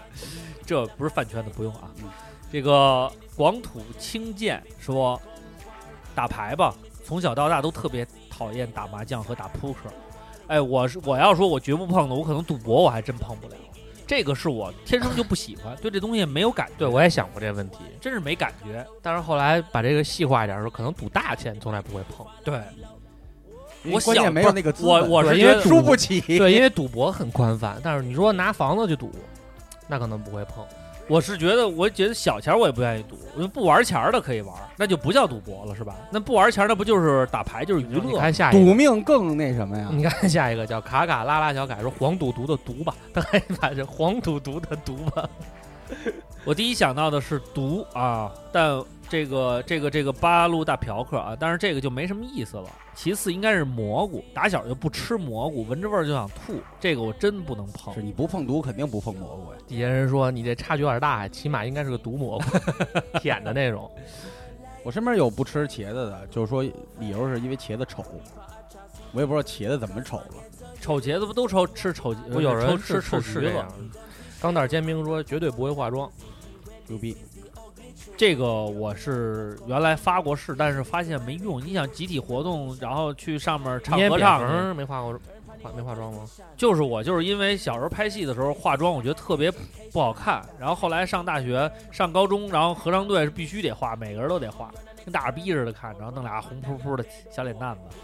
[0.67, 2.09] 这不是饭圈的，不用啊嗯。
[2.53, 5.19] 这个广土清剑说，
[6.15, 9.89] 打牌吧，从小到大都特别讨厌打麻将和打扑克。
[10.49, 13.55] 哎，我是我要说我绝不碰的，我可能赌博我还真碰不了。
[14.11, 18.85] 这个是我天生就不喜欢，对这东西没有感觉，对，我也想过这个问题，真是没感觉。
[19.01, 22.27] 但是后来把这个细化一点说，可能赌大钱从来不会碰。
[22.43, 22.61] 对，
[23.85, 26.21] 我小关键没有那个资本我我是因为输不起。
[26.21, 29.13] 对，因为赌博很宽泛，但是你说拿房子去赌，
[29.87, 30.67] 那可能不会碰。
[31.11, 35.97] 我是觉得，我觉得小钱儿我也不愿意赌，因为不玩钱儿的可以玩，那就不叫赌博了，是吧？
[36.13, 38.19] 那不玩钱儿，那不就是打牌，就是娱你乐？
[38.21, 39.89] 看下一个，赌命更那什么呀？
[39.91, 45.29] 你看下一个叫卡卡拉拉小凯说黄赌毒的毒吧，他还把这黄赌毒的毒吧。
[46.47, 48.81] 我第一想到的是毒啊，但
[49.11, 52.71] 这个这个这个八路大嫖客啊，但是这个就没什么意思了。
[52.95, 58.01] 其次应该是蘑菇，打小就不吃蘑菇，闻着味儿就想吐，这个我真不能碰是。
[58.01, 59.59] 你不碰毒，肯定不碰蘑菇呀。
[59.67, 62.45] 底下人说你这差距有点大，起码应该是个毒蘑菇，
[63.19, 63.91] 舔的那种。
[64.85, 68.05] 我身边有不吃茄子的，就是说理由是因为茄子丑。
[69.13, 70.35] 我也不知道茄子怎么丑了。
[70.81, 72.15] 丑茄子不都抽吃丑？
[72.31, 73.69] 不有人抽吃是丑橘子是是这样？
[74.41, 76.09] 钢蛋煎饼说绝对不会化妆，
[76.87, 77.17] 牛逼！
[78.21, 81.59] 这个我是原来发过誓，但是发现没用。
[81.65, 85.19] 你想集体活动，然后去上面唱合唱没化过
[85.63, 86.29] 化没化妆吗？
[86.55, 89.51] 就是我就是因为小时候拍戏的时候化妆，我觉得特别
[89.91, 90.47] 不好看。
[90.59, 94.71] 然后后来上大学、上高中，然后合唱队是必须得化，每个人都得化，
[95.03, 97.97] 跟大耳逼似的看，然后弄俩红扑扑的小脸蛋子。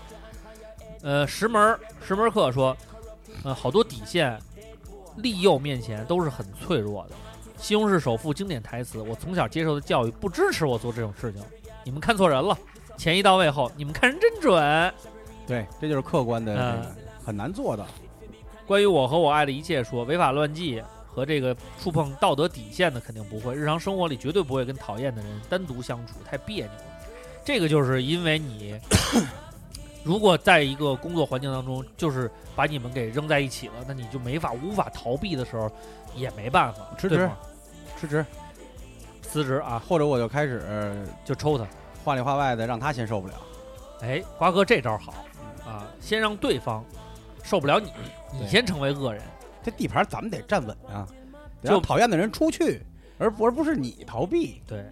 [1.02, 2.74] 呃，石门儿石门课说，
[3.44, 4.38] 呃，好多底线
[5.16, 7.14] 利诱面前都是很脆弱的。
[7.58, 11.42] 西红柿首富经典台词：我从小接受的教育不支持我做这种事情，
[11.84, 12.56] 你们看错人了。
[12.96, 14.94] 钱一到位后，你们看人真准。
[15.46, 16.86] 对，这就是客观的嗯，
[17.24, 17.86] 很难做到。
[18.66, 26.84] 关于我和我爱的一切说，违法乱纪和这个触碰道德底线的肯定不会，日常生活里绝对不会跟讨厌的人单独相处，太别扭了。
[27.44, 28.78] 这个就是因为你，
[30.02, 35.70] 如果在一个工作环境当中，就是把你们给扔在一起了，那你就没法无法逃避的时候，
[36.16, 37.36] 也没办法，辞职吗
[37.98, 38.26] 辞职，
[39.22, 41.66] 辞职啊，或者我就开始就抽他。
[42.05, 43.34] 话里话外的让他先受不了。
[44.01, 45.12] 哎，瓜哥这招好
[45.64, 46.84] 啊，先让对方
[47.43, 47.93] 受不了你，
[48.32, 49.22] 你对先成为恶人。
[49.62, 51.06] 这地盘咱们得站稳啊，
[51.60, 52.82] 得就让讨厌的人出去，
[53.18, 54.62] 而不而不是你逃避。
[54.66, 54.84] 对，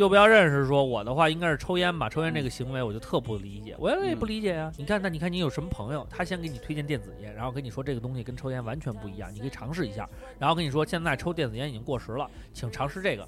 [0.00, 10.08] 就不要认识说我的话应该是抽烟吧，抽烟这个行为我就特不理解，我也不理解呀、你看，那你看你有什么朋友，他先给你推荐电子烟，然后跟你说这个东西跟抽烟完全不一样，你可以尝试一下，
[10.38, 13.26] 然后跟你说现在抽电子烟已经过时了，请尝试这个，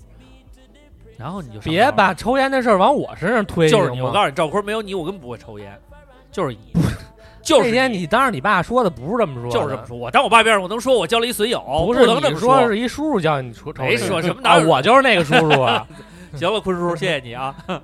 [1.19, 3.69] 然后你就别把抽烟的事儿往我身上推。
[3.69, 5.79] 就是你，我告诉你，赵坤没有你，我根本不会抽烟，
[6.31, 6.73] 就是你，
[7.43, 15.87] 就是那天你当着你爸说的不是这么说，就是这么说，我当我爸边上我能说我交了一损友，不是能这么说是一叔叔教你抽抽没这个说什么我就是那个叔叔啊。
[16.37, 17.55] 行了，坤叔，谢谢你啊。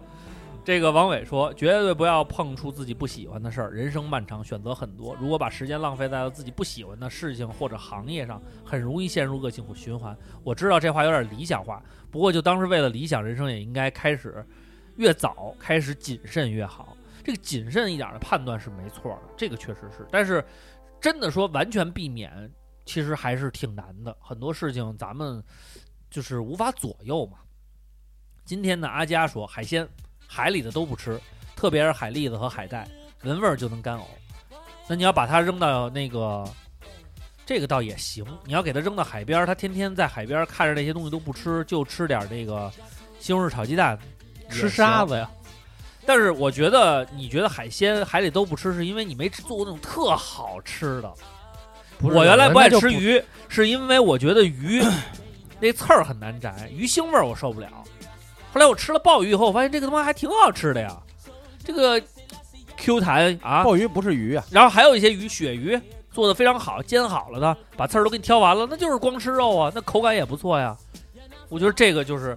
[0.65, 3.71] 这个王伟说，绝对不要碰触自己不喜欢的事儿。
[3.71, 10.17] 人生漫长，选择很多，如果把时间浪费在了自己不喜欢的事情或者行业上，很容易陷入恶性循环。
[10.45, 14.45] 我知道这话有点理想化，不过就当是为了理想，人生也应该开始
[14.97, 16.95] 越早开始谨慎越好。
[17.25, 20.07] 这个谨慎一点的判断是没错的，这个确实是。
[20.11, 20.45] 但是
[21.01, 22.51] 真的说完全避免，
[22.85, 24.15] 其实还是挺难的。
[24.21, 25.43] 很多事情咱们
[26.11, 27.39] 就是无法左右嘛。
[28.49, 29.87] 今天呢，阿佳说海鲜
[30.27, 31.21] 海里的都不吃，
[31.55, 32.89] 特别是海蛎子和海带，
[33.23, 34.05] 闻味儿就能干呕。
[34.89, 36.43] 那你要把它扔到那个，
[37.45, 38.25] 这个倒也行。
[38.47, 42.73] 你要给它扔到海边儿，它天天在海边儿看着那些东西都不吃，就吃点儿这个
[43.21, 43.99] 西红柿炒鸡蛋，
[44.49, 45.31] 吃沙子呀。
[46.07, 51.15] 但是我觉得，你觉得海鲜海里都不吃，是因为你没吃做过那种特好吃的。
[52.01, 54.83] 我原来不爱吃鱼，是因为我觉得鱼
[55.61, 57.69] 那刺儿很难摘，鱼腥味儿我受不了。
[58.59, 61.01] 后来我吃了鲍鱼以后，我发现这个他妈还挺好吃的呀，
[61.65, 62.03] 这个
[62.77, 65.81] Q 弹啊，鲍鱼不是鱼啊，然后还有一些鱼，鳕鱼
[66.11, 70.77] 做的非常好，煎好了的，把刺儿都给你挑完了，那就是光吃肉啊，那口感也不错呀。
[71.49, 72.37] 我觉得这个就是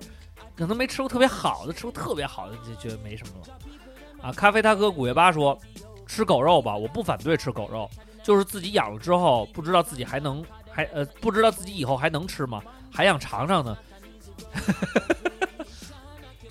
[0.55, 4.27] 可能没吃过特别好的，吃过特别好的就觉得没什么了。
[4.29, 5.57] 啊，咖啡他哥古月八说，
[6.05, 7.89] 吃狗肉吧，我不反对吃狗肉，
[8.21, 12.61] 就是自己养了之后，不知道自己还能还呃不知道自己以后还能吃吗？
[12.93, 13.75] 还想尝尝呢。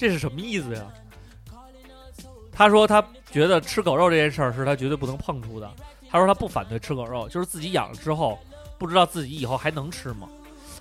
[0.01, 0.87] 这是什么意思呀？
[2.51, 5.71] 他说他觉得吃狗肉这件事儿是他绝对不能碰触的。
[6.09, 8.39] 他说他不反对吃狗肉，就是自己养了之后，
[8.79, 10.27] 不知道自己以后还能吃吗？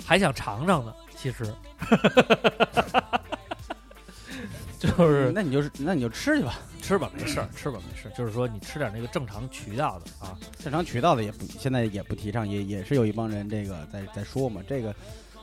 [0.05, 0.95] 还想尝尝呢。
[1.17, 1.53] 其实
[4.79, 10.39] 就是那你就是那你就吃去吧，吃吧没事儿，吃吧没事儿，就是说你吃点那个正常渠道的啊。
[10.63, 14.95] 正常渠道的也不现在也不提倡，也也是有一帮人这个在在说嘛，这个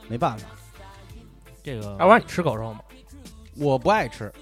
[0.08, 0.46] 没办法，
[1.62, 2.80] 这个，要不然你吃狗肉吗？
[3.58, 4.32] 我不爱吃，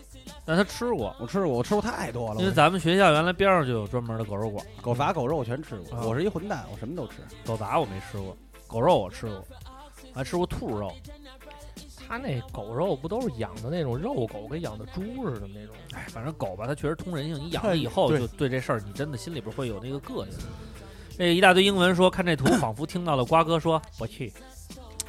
[0.45, 7.15] 但他吃过，我吃过，我吃过太多了，因为咱们学校原来边上就有专门的狗肉馆，狗杂狗肉我全吃过，啊我是一混蛋，我什么都吃。
[7.47, 8.37] 狗杂我没吃过，
[8.67, 9.45] 狗肉我吃过，
[10.15, 10.93] 还吃过兔肉。
[12.07, 15.75] 他那狗肉不都是养的那种肉狗，跟养的猪似的那种？
[15.95, 17.35] 哎，反正狗吧，它确实通人性。
[17.37, 20.33] 你养了以后，对就对这事儿，你真的心里边会有那个膈应。
[21.17, 24.31] 这一大堆英文说，看这图 仿佛听到了瓜哥说：“我去。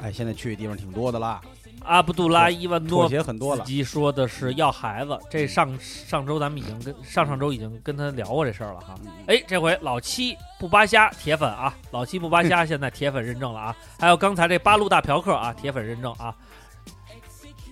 [0.00, 1.40] 哎，现在去的地方挺多的啦，”
[1.86, 3.64] 阿卜杜拉伊万妥诺协很多了。
[3.64, 8.94] 自己说的是要孩子，这上上周咱们已经跟上上周已经跟他聊过这事儿了哈。
[9.04, 16.34] 嗯哎，这回老七不扒虾铁粉啊，老七不扒虾 现在铁粉认证了啊，还有刚才这八路大嫖客啊，铁粉认证啊。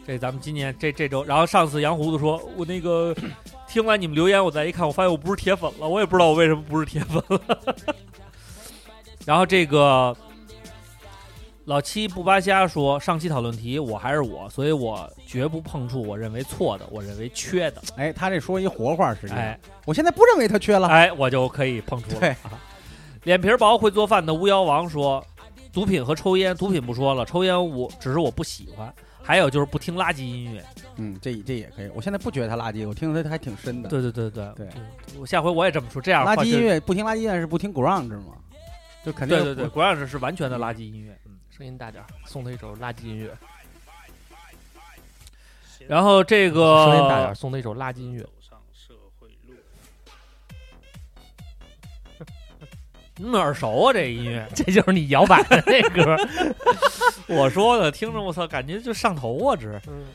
[0.06, 3.14] 这咱们今年这这周，然后上次杨胡子说，我那个
[3.66, 7.40] 听完你们留言，我再一看，我发现我不是铁粉了，我也不知道我为什么不是铁粉了。
[9.24, 10.14] 然后这个
[11.64, 17.82] 老七不扒瞎说，上期讨论题我还是我，所以我绝不碰触我认为错的，我认为缺的。
[17.96, 20.88] 哎，他这说一活话，实际上，哎，我现在不认为他缺了。
[20.88, 22.20] 哎，我就可以碰触了。
[22.20, 22.60] 对啊，
[23.24, 25.24] 脸皮儿薄会做饭的巫妖王说，
[25.72, 28.92] 毒品和抽烟，毒品不说了，抽烟我只是我不喜欢，
[29.22, 30.62] 还有就是不听垃圾音乐。
[30.96, 31.90] 嗯，这这也可以。
[31.94, 33.88] 我现在不觉得他垃圾，我听着他还挺深的。
[33.88, 34.68] 对对对对对
[35.18, 36.60] 我下回我也这么说，这样的垃圾音。
[36.60, 38.34] 乐不听垃圾音乐是不听 ground 吗？
[39.02, 41.14] 就肯定对对对，，ground 是完全的垃圾音乐。
[41.23, 41.23] 嗯，
[41.56, 43.32] 声音大点儿，送他一首垃圾音乐。
[45.86, 48.26] 然后这个声音大点儿，送他一首垃圾音乐。
[53.16, 54.44] 你哪儿熟啊，这音乐。
[54.52, 56.16] 这就是你摇摆的那歌。
[57.32, 59.54] 我说的，听着我操，感觉就上头啊！
[59.54, 60.06] 这嗯，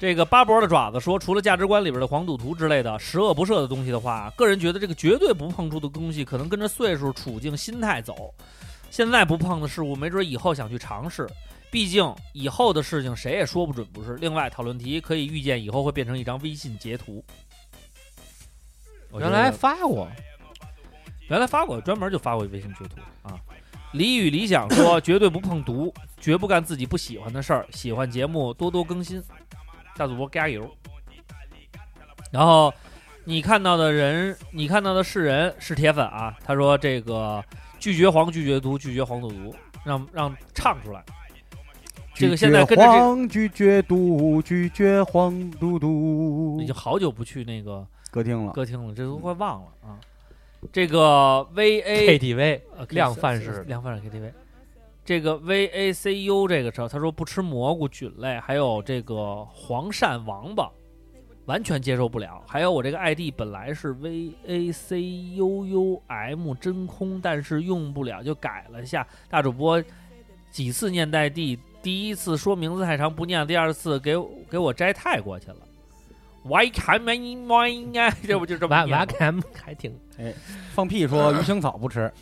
[0.00, 8.34] 这个巴博的爪子说，除了价值观里边的黄赌毒之类的十恶不赦的东西的话，个人觉得这个绝对不碰触的东西，可能跟着岁数、处境、心态走。
[8.98, 11.24] 现在不碰的事物，没准以后想去尝试。
[11.70, 14.16] 毕竟以后的事情谁也说不准，不是？
[14.16, 17.24] 另外，讨论题可以预见以后会变成一张微信截图。
[19.12, 20.08] 我原来发过，
[21.28, 23.38] 原来发过，专门就发过微信截图啊。
[23.92, 27.64] 李与理想说， 绝对不碰毒，绝不干自己不喜欢的事儿。
[27.70, 29.22] 喜欢节目多多更新，
[29.96, 30.68] 大主播加油。
[32.32, 32.74] 然后
[33.22, 36.36] 你看到的人，你看到的是人是铁粉啊。
[36.44, 37.40] 他说这个
[37.78, 41.04] 拒绝黄，拒绝毒，拒绝黄赌毒，让让唱出来。
[42.14, 48.52] 这个现在跟着这黄拒绝毒，拒绝黄赌毒已经好久不去那个歌厅了。
[48.52, 49.98] 歌厅了，这都快忘了啊。
[50.72, 54.32] 这个 VA KTV 呃量贩式量贩式 KTV。
[55.04, 60.68] 这个 VACU 这个车，他说不吃蘑菇、菌类，还有这个黄鳝、王八，
[61.48, 62.42] 完全接受不了。
[62.46, 64.94] 还有我这个 ID 本来是 VACUUM
[66.58, 69.04] 真空，但是用不了就改了一下。
[69.30, 69.82] 大主播
[70.50, 74.12] 几次念代地，第一次说名字太长不念，第二次给
[74.50, 75.56] 给我摘泰过去了。
[76.44, 80.32] Why can I why 这不就这么完念吗完看还挺哎
[80.72, 82.12] 放屁说鱼腥草不吃，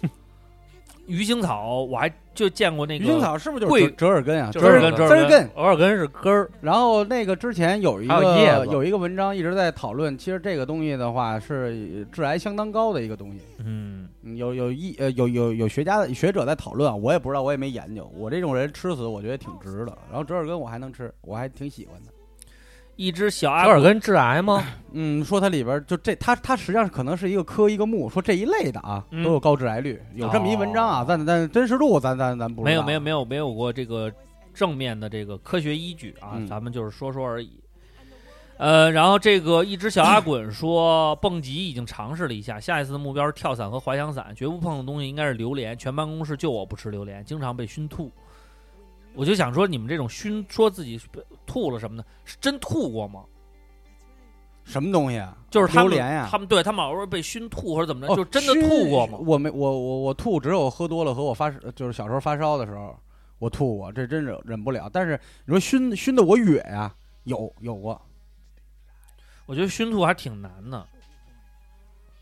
[1.06, 4.50] 鱼腥草，我还就见过那个鱼腥草是不是就是贵折折耳根啊？
[4.52, 6.50] 折耳根，折耳根，折耳根是根儿。
[6.60, 13.40] 然后那个之前有一个有一个文章一直在讨论，其实这个东西的话是致癌相当高的一个东西。
[13.64, 18.10] 嗯，嗯有有一呃有有有学家的学者在讨论啊，我也不知道，我也没研究。
[18.14, 19.96] 我这种人吃死，我觉得挺值的。
[20.10, 22.12] 然后折耳根我还能吃，我还挺喜欢的。
[22.96, 24.64] 一只小阿折耳根致癌吗？
[24.92, 34.10] 嗯，说它里边就这，它它实际上可能是一个科一个目，说这一类的啊嗯都有高致癌率，有这么一文章啊，哦但但真实度咱咱咱不知道没有没有没有没有过这个
[34.54, 37.60] 正面的这个科学依据啊，嗯咱们就是说说而已。
[38.58, 45.76] 呃，然后这个一只小阿 滚说，蹦极已经尝试了一下，下一次的目标是跳伞和滑翔伞，绝不碰的东西应该是榴莲。
[45.76, 48.10] 全办公室就我不吃榴莲，经常被熏吐。
[49.16, 51.00] 我就想说，你们这种熏说自己
[51.46, 53.24] 吐了什么的，是真吐过吗？
[54.62, 55.36] 什么东西啊？
[55.48, 59.16] 就是他们榴莲呀，他们对他们老说被熏吐或者怎么着，哦就真的吐过吗？
[59.18, 62.94] 我没我我我吐，只有喝多了和我发就是小时候发烧的时候
[63.38, 64.90] 我吐过，这真忍忍不了。
[64.92, 66.92] 但是你说熏熏的我哕呀，
[67.24, 68.00] 有有过，
[69.46, 70.86] 我觉得熏吐还挺难的。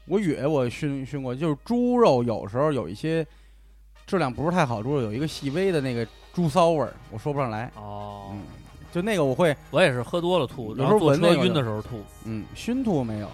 [0.06, 3.26] 我哕我熏熏过，就是猪肉有时候有一些
[4.06, 7.70] 质量不是太好，猪肉有一个细微的那个猪骚味儿，我说不上来。
[7.76, 8.43] 哦，嗯，
[8.93, 12.02] 就那个我会，我也是喝多了吐，有时候后坐车闻那个晕的时候吐。
[12.24, 13.28] 嗯，熏吐没有。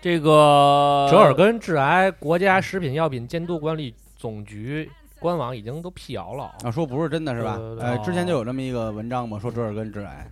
[0.00, 4.88] 这个折耳根致癌，国家食品药品监督管理总局
[5.18, 6.54] 官网已经都辟谣了。
[6.62, 7.76] 啊，说不是真的是吧对对？
[7.76, 10.30] 对呃，哦之前就有这么一个文章嘛，说折耳根致癌。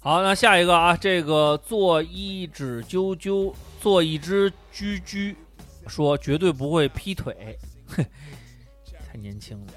[0.00, 5.34] 好，那下一个啊，这个做一只啾啾，做一只居居，
[5.86, 7.58] 说绝对不会劈腿，
[7.88, 9.72] 太年轻了。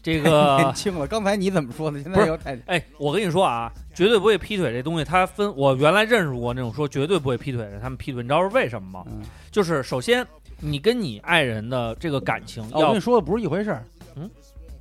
[0.00, 2.02] 这个年轻了，刚才你怎么说的？
[2.02, 9.04] 现在又太哎，我跟你说啊，绝对不会劈腿这东西，它分我原来认识过那种说绝对不会劈腿的，他们劈腿，你知道是为什么吗？
[9.10, 10.26] 嗯，就是首先
[10.60, 13.84] 你跟你爱人的这个感情哦我跟你说的不是一回事儿。
[14.14, 14.30] 嗯，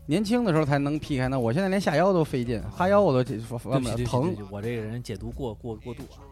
[0.05, 3.23] 年轻的时候才能劈开呢，我现在连下腰都费劲，哈腰我都
[4.05, 6.23] 疼我这个人解读过过过度啊，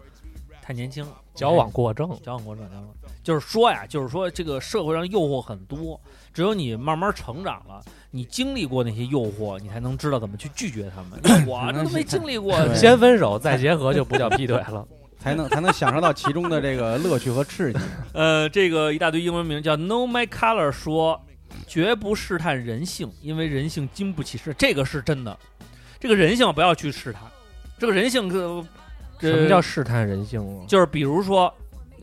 [0.66, 2.88] 太年轻了，矫枉过正，矫枉过正，矫枉。
[3.24, 6.00] 就是说呀，就是说这个社会上诱惑很多，
[6.34, 11.20] 只有你慢慢成长了，你经历过那些诱惑，你才能知道怎么去拒绝他们。
[11.46, 14.88] 我这都没经历过， 对先分手再结合就不叫劈腿了。
[15.20, 17.80] 才能才能享受到其中的这个乐趣和刺激。
[18.14, 21.20] 呃，这个一大堆英文名叫 No My Color 说，
[21.68, 25.36] 绝不试探人性，因为人性经不起试，这个是真的。
[26.00, 27.24] 这个人性不要去试探，
[27.80, 28.64] 这个人性呃，
[29.20, 30.66] 什么叫试探人性啊？
[30.68, 31.54] 就是比如说，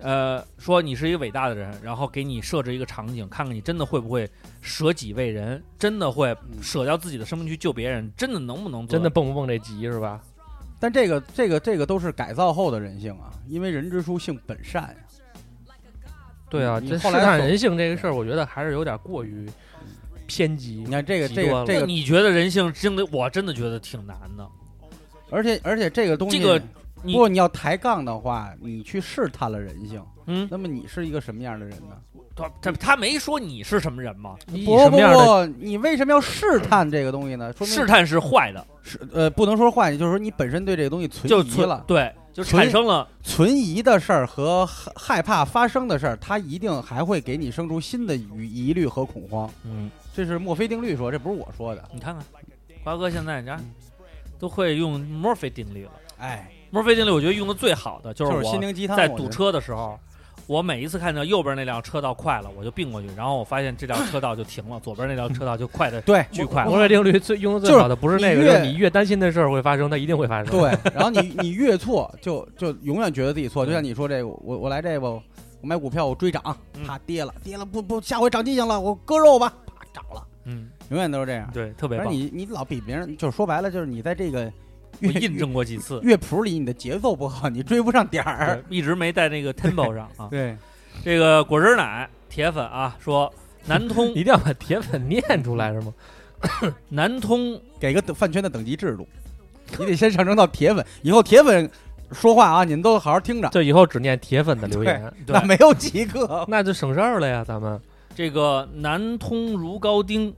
[0.01, 4.28] 呃，说你是一个伟大的人，然后给你设置一个场景，看看你真的会不会
[4.60, 10.20] 舍己为人，真的会舍掉自己的生命去救别人，真的能不能做真的蹦不蹦这级是吧？
[10.80, 14.97] 但这个这个这个都是改造后的人性啊，因为人之初性本善呀。
[16.51, 19.48] 对啊，你这试后来走探人性这个事儿，我觉得还是有点过于
[20.26, 20.90] 偏激你。
[20.90, 24.47] 看这个极端了这个这个，你觉得人性真的，我真的觉得挺难的。
[25.30, 26.64] 而且而且这个东西，这个你
[27.02, 31.96] 不过你要抬杠的话，你去试探了人性，嗯，那么你是一个什么样的人呢？
[32.34, 34.36] 他他他没说你是什么人吗？
[34.52, 37.52] 以不不什么样的不，你为什么要试探这个东西呢？
[37.52, 49.50] 说明试探是坏的，是呃，不能说坏，就是说你本身对这个东西存疑了，对，就产生了存疑的事儿和害害怕发生的事儿，它一定还会给你生出新的疑疑虑和恐慌。
[49.64, 51.84] 嗯，这是墨菲定律说，这不是我说的。
[51.92, 52.24] 你看看，
[52.82, 53.62] 瓜哥现在你看
[54.38, 55.92] 都会用墨菲定律了。
[56.16, 58.96] 哎，墨菲定律我觉得用的最好的就就是心灵鸡汤。
[58.96, 59.98] 在堵车的时候，
[60.46, 70.50] 我每一次看到右边那辆车道快了，我就并过去，然后我发现这辆车道就停了，左边那辆车道就快的对巨快摩尔定律最用的最好的不是那个，你越就是你越担心的事儿会发生，它一定会发生。
[70.50, 73.66] 对， 然后你你越错，就就永远觉得自己错。
[73.66, 75.22] 就像你说这个，我我来这个，我
[75.60, 76.42] 买股票我追涨，
[76.74, 81.50] 嗯啪跌了，跌了不不，下回长记性了，我割肉吧，啪涨了，嗯，永远都是这样。
[81.52, 82.10] 对，特别棒。
[82.10, 84.52] 你你老比别人，就是说白了，就是你在这个乐
[85.01, 88.62] 我印证过几次，乐谱里，你的节奏不好，你追不上点儿。
[88.69, 90.28] 一直没在那个 tempo 上啊。
[90.31, 90.56] 对，
[91.05, 93.32] 这个果汁奶铁粉啊说，
[93.66, 95.93] 南通 一定要把铁粉念出来是吗？
[96.89, 99.06] 南通给个等饭圈的等级制度，
[99.78, 101.70] 你得先上升到铁粉，以后铁粉
[102.12, 106.44] 说话啊，你们都好好听着，就以后只念铁粉的留言，那没有几个。
[106.48, 107.81] 那就省事儿了呀，咱们。
[108.14, 110.35] 这个南通如高丁，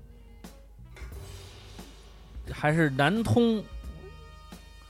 [2.52, 3.62] 还是南通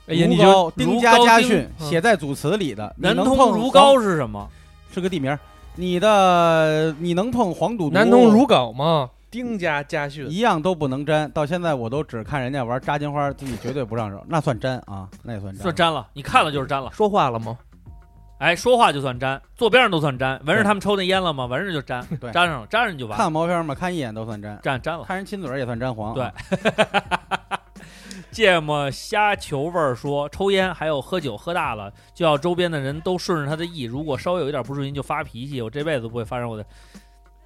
[0.07, 4.47] 哎呀，你如就高丁家家训嗯写在组词里的，你南通能碰如皋是什么？
[4.93, 5.37] 是个地名，
[5.75, 10.29] 你的你能碰黄赌毒，南通如皋吗，丁家家训。
[10.29, 11.29] 一样都不能沾。
[11.31, 15.61] 到现在我都只看人家玩扎金花，自己绝对不上手，那算沾啊，那也算沾。
[15.63, 16.89] 算沾了，你看了就是沾了。
[16.93, 17.57] 说话了吗？
[18.37, 20.39] 哎，说话就算沾，坐边上都算沾。
[20.45, 21.45] 闻着他们抽那烟了吗？
[21.45, 25.03] 闻着就沾，对沾上了，沾上就完了，看毛片嘛，看一眼都算沾，沾沾了。
[25.05, 26.13] 看人亲嘴儿也算沾黄。
[26.13, 26.33] 对啊，
[28.35, 36.65] 芥末虾球味儿说，抽烟还有喝酒，喝大了就要周边的人都顺着他的意，如果稍微有一点不顺心就发脾气，我这辈子不会发生我的。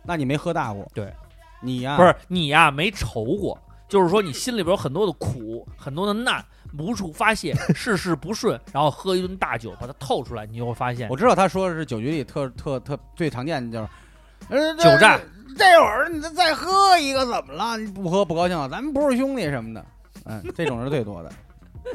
[0.02, 0.84] 那你没喝大过？
[0.96, 1.14] 对，
[1.62, 3.56] 你呀，不是你呀，没愁过，
[3.88, 6.44] 就是说你心里边有很多的苦，很多的难，
[6.76, 15.22] 无处发泄，事事不顺，然后喝一顿大酒把它透出来，你就会发现我知道他说的是酒局里特特特最常见的就是，呃，酒战。
[15.56, 17.78] 这会儿你再再喝一个怎么了？
[17.78, 19.86] 你不喝不高兴了，咱们不是兄弟什么的。
[20.26, 21.32] 嗯，这种是最多的。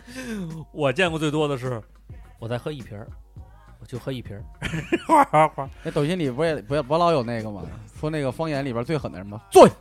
[0.73, 1.81] 我见过最多的是，
[2.39, 3.07] 我再喝一瓶儿，
[3.81, 4.43] 我就喝一瓶儿，
[5.07, 5.71] 哗哗哗。
[5.83, 7.63] 那抖音里不也不也不老有那个吗？
[8.01, 9.41] 说那个方言里边最狠的是什么？
[9.51, 9.75] 坐下。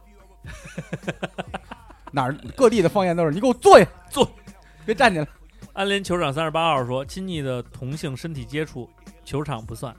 [2.12, 4.30] 哪儿各地的方言都是你给我坐下，坐，
[4.86, 5.28] 别站起来。
[5.72, 8.88] 安联球场三十八号说，亲密的同性身体接触，
[9.26, 9.96] 球场不算。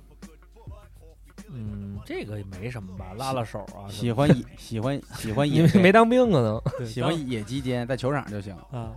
[1.48, 6.86] 嗯，这个也没什么吧，拉拉手啊，喜欢野喜欢喜欢野因为没当兵可能。
[6.86, 8.54] 喜欢野鸡间，在球场就行。
[8.70, 8.92] 啊。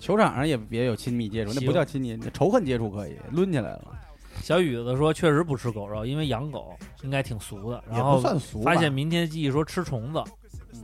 [0.00, 3.92] 球场上也别有亲密接触，那不叫亲密，仇恨接触可以抡起来了，
[4.42, 7.82] 小雨子说，确实不吃狗肉，因为养狗应该挺俗的。
[7.86, 8.60] 也不然后算俗。
[8.62, 10.22] 发现明天记忆说吃虫子，
[10.74, 10.80] 嗯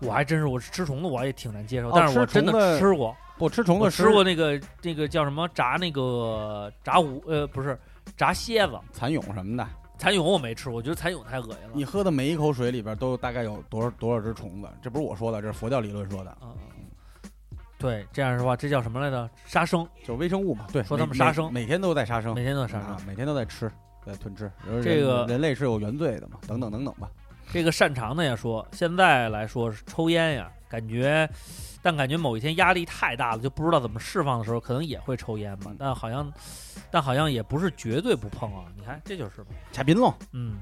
[0.00, 7.78] 我还真是我吃虫子我也挺难接受，哦但是我真的吃过，不吃虫子吃过那个那个叫什么炸那个炸五呃不是
[8.16, 9.68] 炸蝎子，蚕蛹什么的，
[9.98, 11.70] 蚕蛹我没吃，我觉得蚕蛹太恶心了。
[11.72, 14.68] 你喝的每一口水里边都大概有多少多少只虫子？
[14.82, 16.54] 这不是我说的，这是佛教理论说的，嗯，
[17.78, 19.28] 对，这样的话，这叫什么来着？
[19.44, 20.66] 杀生，就是微生物嘛。
[20.72, 23.70] 对，说他们杀生每每天都在杀生，每天都在杀生啊。，每天都在吃，
[24.04, 24.50] 在吞吃。
[24.82, 26.38] 这个人类是有原罪的嘛？
[26.46, 27.10] 等等等等吧。
[27.52, 31.28] 这个擅长的也说，现在来说是抽烟呀，感觉，
[31.86, 35.70] 但感觉某一天压力太大了，就不知道怎么释放的时候，可能也会抽烟吧。
[35.78, 36.32] 但好像，
[36.90, 38.64] 但好像也不是绝对不碰啊。
[38.76, 39.46] 你看，这就是嘛。
[39.72, 40.56] 卡宾喽，嗯，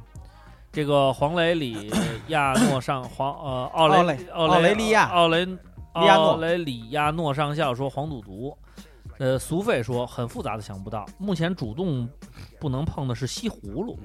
[0.70, 1.90] 这个黄雷里
[2.28, 5.48] 亚诺上黄呃奥奥雷雷奥奥雷利亚奥雷
[5.94, 8.54] 亚诺奥雷里亚诺上校说黄赌毒。
[9.16, 12.06] 呃，苏菲说很复杂的想不到，目前主动
[12.60, 13.98] 不能碰的是西葫芦，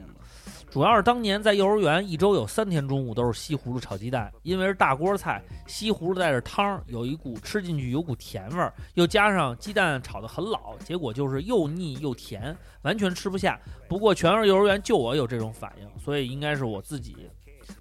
[0.69, 13.59] 主要是当年在幼儿园一周有三天中午都是西葫芦炒鸡蛋，因为是大锅菜，西葫芦带着汤，有一股吃进去有股甜味儿，又加上鸡蛋炒得很老，结果就是又腻又甜，完全吃不下。
[13.87, 17.15] 不过全是幼儿园就我有这种反应，所以应该是我自己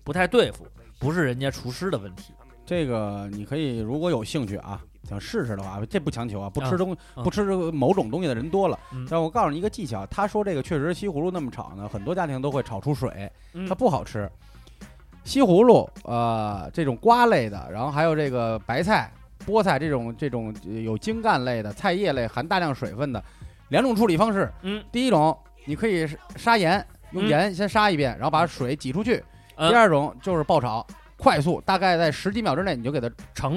[0.03, 0.67] 不太对付，
[0.99, 2.33] 不是人家厨师的问题。
[2.65, 6.51] 这个你可以如果有兴趣啊，想试试的话，这不强求啊。
[6.51, 14.31] 不吃东嗯不吃某种东西的人多了嗯，但我告诉你一个技巧，他说这个确实西葫芦那么炒呢，很多家庭都会炒出水，嗯它不好吃。
[15.25, 19.13] 西葫芦，呃，这种瓜类的，然后还有这个白菜、
[19.47, 23.23] 菠菜这种这种呃有茎干类的菜叶类含大量水分的，
[23.69, 24.51] 两种处理方式。
[24.63, 25.37] 嗯，第一种
[25.67, 29.23] 你可以杀盐，用嗯盐先杀一遍，然后把水挤出去。
[29.57, 30.87] 嗯第二种就是爆炒，
[31.17, 33.57] 快速，大概在十几秒之内你就给它盛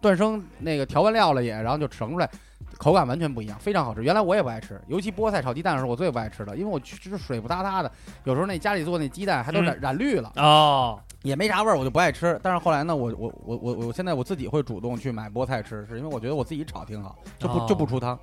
[0.00, 2.28] 断生那个调完料了也，然后就盛出来，
[2.76, 4.02] 口感完全不一样，非常好吃。
[4.02, 7.90] 原来我也不爱吃，尤其菠菜炒鸡蛋的时候，我最不爱吃了，因为我吃水不搭搭的，
[8.24, 12.38] 有时候那家里做那鸡蛋还都染、染绿了，哦，也没啥味儿，我就不爱吃。
[12.42, 18.18] 但是后来呢，我我我我我现在我自己会主动去买菠菜吃，是因为我觉得我自己炒挺好，就不、哦就不出汤。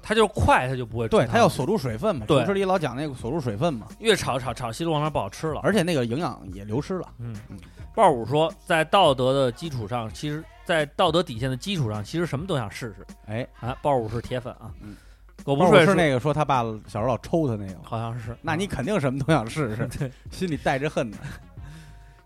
[0.00, 5.60] 它就是快，它就不会对，它要锁住水分嘛，对厨师里老讲那个锁住水分嘛，越炒炒炒西路往那不好吃了。
[5.62, 7.06] 而且那个营养也流失了。
[7.18, 7.58] 嗯嗯，
[7.94, 13.74] 鲍五说，在道德的基础上，其实，在道德底线的基础上，其实什么都想试试哎，啊。
[13.80, 14.94] 鲍五是铁粉啊，嗯
[15.42, 21.16] 狗不睡是那个说他爸小时候老抽他那个，好像是，那你肯定什么都想试试， 对心里带着恨呢。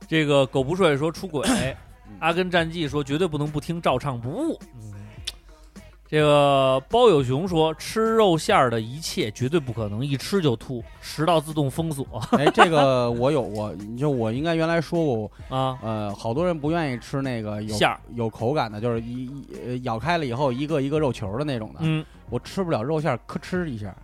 [0.09, 1.47] 这个狗不睡说出轨，
[2.09, 4.59] 嗯阿根战记说绝对不能不听，照唱不误。
[4.74, 4.91] 嗯，
[6.12, 15.78] 这个包有熊说吃肉馅儿的一切绝对不可能一吃就吐，食道自动封锁哎，这个我有我，就我应该原来说过， 啊。
[15.80, 23.97] 呃，好多人不愿意吃那个有馅儿有口感的，就是一一呃咬开了以后一个一个肉球的那种的，嗯，我吃不了肉馅儿，咯吱一下。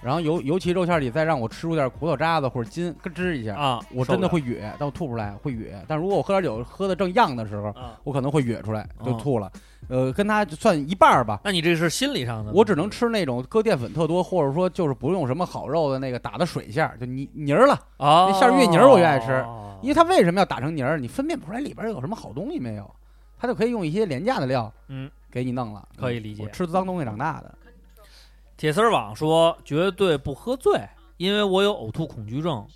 [0.00, 5.66] 然后尤尤其肉馅儿里再让我吃出点骨头渣子或者筋，咯吱一下，啊，我真的会哕，但我吐不出来，会哕。
[5.86, 8.00] 但如果我喝点酒喝的正漾的时候，啊。
[8.04, 9.52] 我可能会哕出来就哦吐了。
[9.90, 11.40] 呃，跟它算一半儿吧。
[11.44, 17.74] 那你这是心理上的，我只能吃那种搁淀粉特多，或者说就是不用什么好肉的那个打的水馅儿，就泥泥儿了。
[17.96, 20.98] 啊，那馅儿越泥儿我越爱吃哦因为它为什么要打成泥儿？
[20.98, 22.88] 你分辨不出来里边有什么好东西没有，
[23.38, 25.88] 它就可以用一些廉价的料，嗯，给你弄了。
[25.98, 27.54] 可以理解我吃脏东西长大的，
[28.56, 30.78] 铁丝网说绝对不喝醉，
[31.16, 32.66] 因为我有呕吐恐惧症，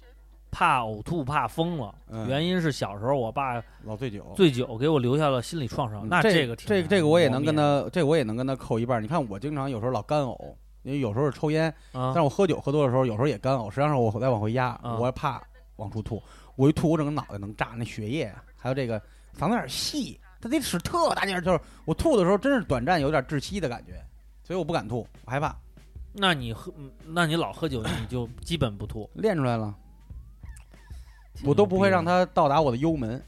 [0.54, 1.92] 怕呕吐怕疯了。
[2.08, 4.32] 嗯原因是小时候我爸老醉酒。
[4.36, 6.08] 醉酒给我留下了心理创伤。
[6.08, 9.00] 那这个这这个我也能跟他，这个我也能跟他扣一半儿。
[9.00, 10.54] 你看我经常有时候老干呕，
[10.84, 13.68] 因为有时候抽烟，啊但是我喝酒喝多的时候，有时候也干呕。
[13.68, 15.42] 实际上我再往回压，啊我怕
[15.76, 16.22] 往出吐。
[16.54, 19.00] 我一吐，我整个脑袋能炸，那血液啊还有这个
[19.36, 24.00] 嗓子眼儿细，他得使特大劲儿，就是我吐的时候真是短暂有点窒息的感觉，
[24.44, 25.56] 所以我不敢吐，我害怕。
[26.12, 29.10] 那你喝，嗯那你老喝酒，你就基本不吐。
[29.14, 29.74] 练出来了，
[31.42, 33.20] 我都不会让他到达我的幽门。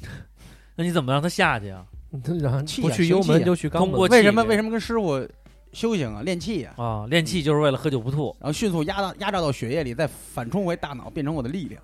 [0.76, 1.84] 那你怎么让他下去啊？
[2.40, 5.26] 然后气不去幽门就去肛门通过为什么为什么跟师傅
[5.72, 6.22] 修行啊？
[6.22, 8.36] 练气呀、啊，练气就是为了喝酒不吐。
[8.38, 11.82] 然后迅速压到压榨到血液里，再反冲回大脑，变成我的力量。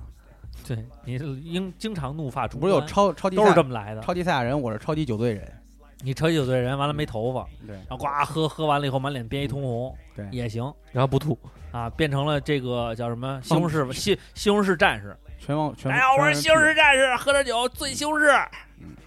[0.67, 1.15] 对你
[1.45, 4.03] 应经常怒发冲不是有超超级都是这么来的。
[4.03, 5.51] 超级赛亚人，我是超级酒醉人。
[6.01, 10.63] 你超级酒醉人完了没头发，对然后呱喝喝完了以后满脸变一通红，对也行
[10.93, 11.39] 然后不吐，
[11.73, 15.17] 啊，变成了这个叫什么西红柿西西红柿战士。
[15.39, 15.91] 全网全。
[15.91, 18.45] 大家好，我是西红柿战士，喝点酒醉西红柿。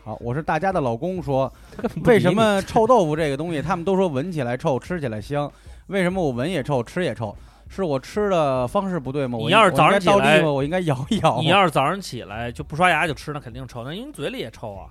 [0.04, 1.52] 好，我是大家的老公说，
[2.06, 5.52] 为什么臭豆腐这个东西，他们都说闻起来臭，吃起来香，
[5.88, 7.36] 为什么我闻也臭，吃也臭？
[7.68, 9.38] 是我吃的方式不对吗？
[9.38, 10.52] 我你要是早上我该倒起来立吗？
[10.52, 11.40] 我应该咬一咬。
[11.40, 14.88] 你要是早上起来就不刷牙就吃，那肯定臭，那因为你嘴里也臭啊。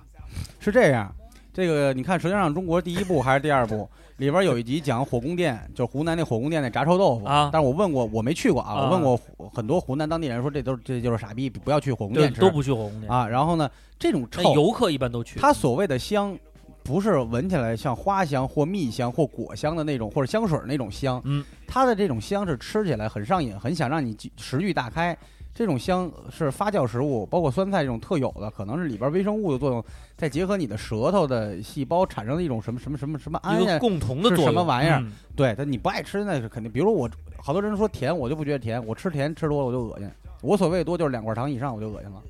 [0.59, 1.13] 是这样，
[1.53, 3.89] 这个你看《舌尖上中国》第一部还是第二部，
[4.21, 9.19] 里边有一集讲火宫殿，就是湖南那火宫殿那炸臭豆腐啊但是我问过，我没去过啊，啊我问过
[9.51, 13.11] 很多湖南当地人说这都是这就是傻逼，不要去火宫，殿吃都不去火宫殿。
[13.11, 13.27] 啊。
[13.27, 13.67] 然后呢，
[13.97, 15.39] 这种那臭，游客一般都去。
[15.39, 16.37] 它所谓的香，
[16.83, 21.19] 不是闻起来像花香或蜜香或果香的那种，或者香水那种香。
[21.25, 25.17] 嗯，它的这种香是吃起来很上瘾，很想让你食欲大开。
[25.53, 29.83] 这种香是发酵食物，包括酸菜这种特有的，可能是里边微生物的作用，
[30.15, 36.71] 再结合你的舌头的细胞产生的一种什么什么什么什么胺共同的作用什么玩意儿嗯对，但你不爱吃那是肯定。
[36.71, 40.09] 比如我，好多人说甜，我就不觉得甜，我吃甜吃多了我就恶心。
[40.41, 42.21] 我所谓多就是两块糖以上我就恶心了，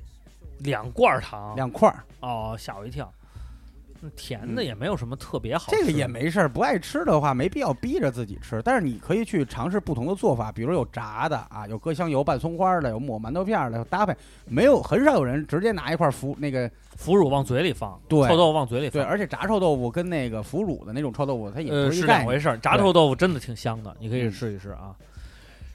[0.58, 3.10] 两罐糖，两块儿哦，吓我一跳。
[4.02, 6.48] 嗯甜的也没有什么特别好吃，这个也没事儿。
[6.48, 14.14] 不爱吃的话，没必要逼着自己吃，但是你可以去尝试不同的做法，比如有炸的啊，有搁香油拌葱花的，有抹馒头片儿的，有搭配。
[14.44, 22.04] 没有很少有人直接拿一块腐那个腐乳往嘴里放，对臭豆腐往嘴里放，对，而且炸臭豆腐跟那个腐乳的那种臭豆腐，它也不是。
[22.04, 22.58] 两回事儿。
[22.58, 24.94] 炸臭豆腐真的挺香的，你可以嗯试一试啊。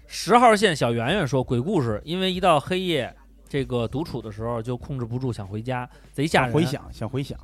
[0.05, 3.13] 十号线小圆圆说，鬼故事，因为一到黑夜，
[3.49, 6.53] 这个独处的时候就控制不住想回家，贼吓人。
[6.53, 7.37] 回想，想回想，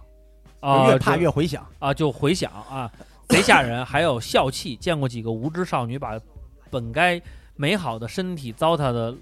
[0.63, 1.65] 啊，越怕就越回响。
[1.79, 2.91] 啊，就回响啊，
[3.27, 3.85] 贼吓人。
[3.85, 6.17] 还有笑气，见过几个无知少女把
[6.69, 7.21] 本该
[7.55, 9.13] 美好的身体糟蹋的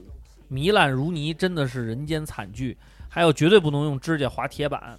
[0.50, 2.78] 糜烂如泥，真的是人间惨剧。
[3.10, 4.98] 还有绝对不能用指甲划铁板。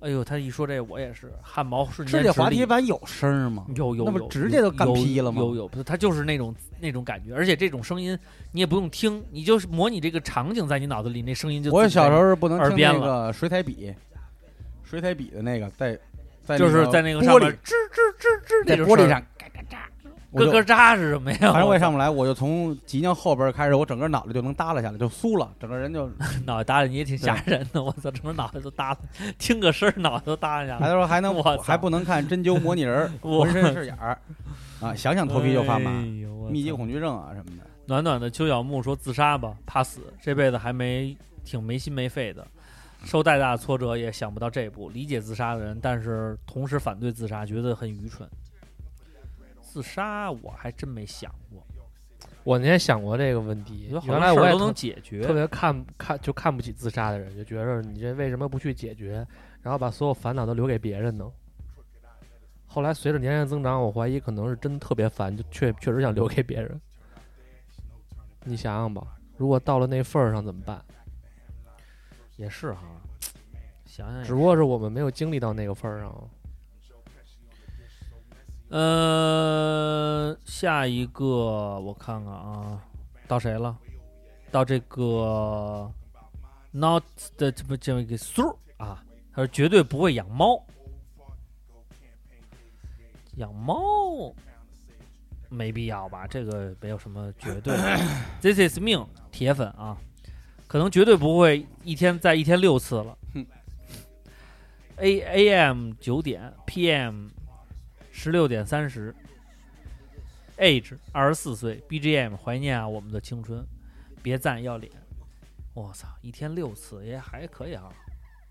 [0.00, 3.64] 哎呦，他一说这，我也是汗毛瞬间指甲滑铁板有声吗？
[3.68, 8.16] 那不有有有直接就干劈了吗有有，不是它就是那种那种感觉，而且这种声音
[8.52, 13.92] 你也不用听，你就是模拟这个场景在你脑子里，那声音就我小时候是不能听那个水彩笔，
[14.88, 15.98] 水彩笔的那个在
[16.44, 19.76] 在就是在那个上面玻璃吱吱吱吱那玻璃上嘎嘎喳，
[20.30, 21.38] 我就咯咯喳是什么呀？
[21.52, 26.10] 反正我也上不来，我就从脊梁后边开始，我整个脑袋就能耷拉下来，就酥了，整个人就
[26.46, 28.98] 脑袋耷拉，你也挺吓人的， 我操，整个脑袋都耷拉，
[29.38, 30.86] 听个声儿脑袋都耷拉下来。
[30.86, 34.16] 还说还能我操还不能看针灸模拟人儿， 我浑身是眼儿
[34.80, 37.64] 啊，想想头皮就发麻，哎呦我操密集恐惧症啊什么的。
[37.84, 42.46] 暖暖的邱小木说自杀吧，怕死，这辈子还没挺没心没肺的，
[43.08, 44.90] 受再大的挫折也想不到这一步。
[44.90, 48.28] 理解自杀的人，但是同时反对自杀，觉得很愚蠢。
[49.62, 51.66] 自杀我还真没想过，
[52.44, 55.22] 我那天想过这个问题原来我都能解决。
[55.22, 59.26] 特别看看就看不起自杀的人，就觉着你这为什么不去解决，
[59.62, 61.24] 然后把所有烦恼都留给别人呢？
[62.66, 66.78] 后来随着年龄增长，我怀疑可能是真特别烦，就确确实想留给别人。
[68.44, 70.84] 你想想吧，如果到了那份儿上怎么办？
[72.36, 72.82] 也是哈，
[73.98, 76.30] 想想只不过是我们没有经历到那个份儿上。
[78.70, 82.80] 嗯、下一个我看看啊，
[83.26, 83.76] 到谁了？
[84.52, 85.90] 到这个
[86.70, 87.02] not
[87.36, 88.42] 的这么这么一个苏
[88.76, 89.02] 啊，
[89.32, 90.64] 他说绝对不会养猫，
[93.38, 94.32] 养猫
[95.48, 96.24] 没必要吧？
[96.24, 97.98] 这个没有什么绝对的。
[98.40, 99.98] This is 命铁粉啊，
[100.68, 103.18] 可能绝对不会一天在一天六次了。
[105.00, 107.28] A A M 九点，P M
[108.10, 109.14] 十六点三十
[110.56, 113.64] ，Age 二十四岁，B G M 怀念啊我们的青春，
[114.22, 114.92] 别赞要脸，
[115.72, 117.88] 我操，一天六次也还可以啊，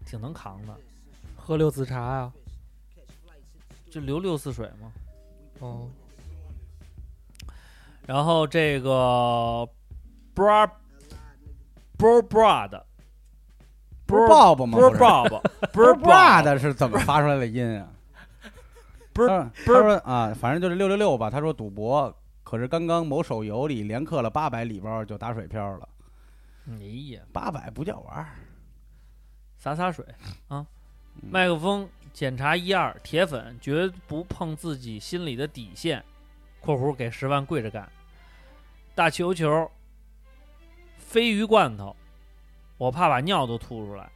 [0.05, 0.73] 挺能扛的，
[1.35, 2.31] 喝六次茶呀、
[3.91, 4.93] 就流六次水嘛。
[5.59, 5.89] 哦，
[8.05, 9.67] 然后这个
[10.33, 10.69] bra
[11.97, 12.86] bro bra 的
[14.07, 15.93] 不是 Bob 吗 不是 Bob，不是
[16.43, 17.89] 的是怎么发出来的音啊？
[19.13, 19.29] 不是
[19.65, 21.29] 不是啊，反正就是六六六吧。
[21.29, 25.89] 他说赌博，可是刚刚某手游里连氪了八百礼包就打水漂了，
[26.69, 26.77] 哎
[27.13, 28.27] 呀，八百不叫玩儿。
[29.57, 30.05] 洒洒水
[30.47, 30.65] 啊！
[31.21, 36.03] 嗯麦克风检查一二，铁粉绝不碰自己心里的底线
[36.61, 37.89] （括弧给十万跪着干）。
[38.93, 39.69] 大球球，
[41.11, 41.95] 鲱鱼罐头，
[42.77, 44.09] 我怕把尿都吐出来。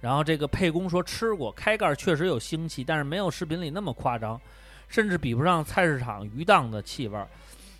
[0.00, 4.40] 然后这个沛公说吃过，开盖确实有腥气，但是没有视频里那么夸张，
[4.86, 7.26] 甚至比不上菜市场鱼档的气味儿，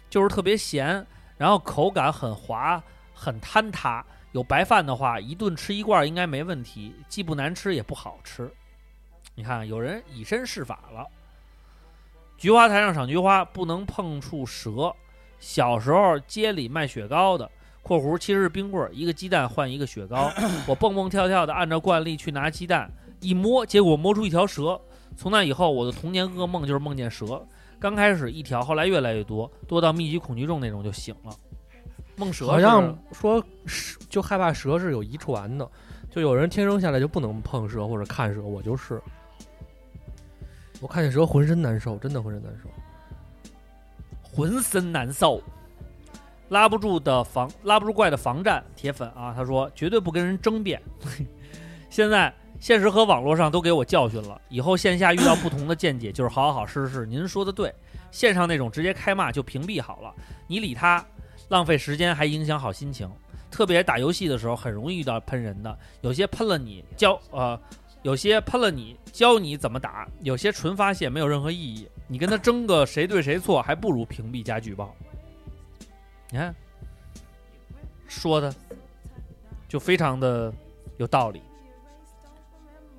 [0.09, 1.07] 就是特别咸，
[1.37, 2.83] 然后口感很滑，
[3.13, 4.05] 很坍塌。
[4.33, 8.51] 有白饭的话，一顿吃一罐应该没问题，既不难吃也不好吃。
[9.35, 11.07] 你看，有人以身试法了。
[12.37, 14.93] 菊花台上赏菊花，不能碰触蛇。
[15.39, 17.49] 小时候街里卖雪糕的
[17.85, 20.33] （括弧其实是冰棍儿，一个鸡蛋换一个雪糕
[20.67, 22.91] ），我蹦蹦跳跳的按照惯例去拿鸡蛋，
[23.21, 24.81] 一摸，结果摸出一条蛇。
[25.17, 27.47] 从那以后，我的童年噩梦就是梦见蛇。
[27.79, 31.37] 刚开始一条，后来越来越多，多到密集恐惧症那种就醒了。
[32.17, 35.71] 梦蛇好像说蛇就害怕蛇是有遗传的，
[36.11, 38.99] 就有人天生下来就不能碰蛇或者看蛇，我就是，
[40.81, 42.71] 我看见蛇浑身难受，真的浑身难受。
[44.23, 45.41] 浑身难受，
[46.55, 50.81] 拉不住的防拉不住怪的防战铁粉啊，他说绝对不跟人争辩。
[51.91, 57.05] 现在现实和网络上都给我教训了，以后线下遇到不同的见解，就是好好好试试。
[57.07, 57.75] 您说的对，
[58.13, 60.15] 线上那种直接开骂就屏蔽好了，
[60.47, 61.05] 你理他，
[61.49, 63.11] 浪费时间还影响好心情。
[63.51, 67.61] 特别打游戏的时候，很容易遇到喷人的，有些喷了你教呃，
[68.03, 71.89] 有些喷了你教你怎么打，有些纯发泄没有任何意义。
[72.07, 74.95] 你跟他争个谁对谁错，还不如屏蔽加举报。
[76.31, 76.55] 你看，
[78.09, 78.55] 说的
[79.69, 80.53] 就非常的
[80.99, 81.41] 有道理。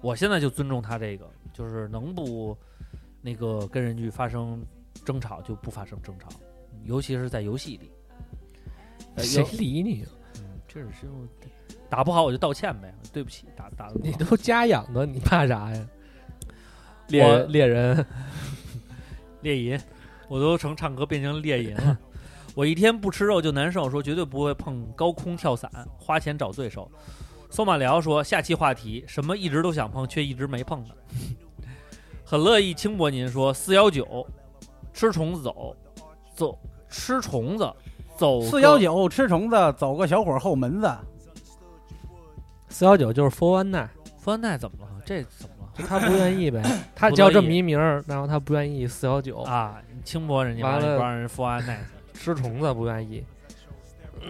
[0.01, 2.55] 我现在就尊重他这个，就是能不
[3.21, 4.63] 那个跟人去发生
[5.03, 6.29] 争吵就不发生争吵，
[6.83, 7.91] 尤其是在游戏里。
[9.15, 10.05] 呃谁理你？
[10.39, 11.07] 嗯，这是就
[11.89, 15.87] 打不好我就道歉呗，对不起，打打的你都家养的，你怕啥呀？
[17.07, 18.05] 猎猎人，
[19.41, 19.79] 猎淫，
[20.27, 21.97] 我都成唱歌变成猎淫了。
[22.55, 25.69] 我一天不吃肉就难受，说绝对不会碰高空跳伞，
[25.99, 26.89] 花钱找罪受。
[27.49, 30.95] 索马聊说下期话题什么一直都想碰却一直没碰的，
[32.25, 34.25] 很乐意轻薄您说四幺九
[34.93, 35.75] 吃虫子走
[36.33, 36.57] 走
[36.89, 37.71] 吃虫子
[38.17, 40.89] 走四幺九吃虫子，走个小伙后门子。
[42.69, 45.01] 四幺九就是 Four One Nine，富安奈怎么了？
[45.05, 45.71] 这怎么了？
[45.77, 46.61] 就他不愿意呗，
[46.95, 51.85] 他叫这意么一名儿，然后他不愿意四幺九，啊，轻薄人家，完了不让人富安奈。
[52.15, 53.23] 吃虫子不愿意。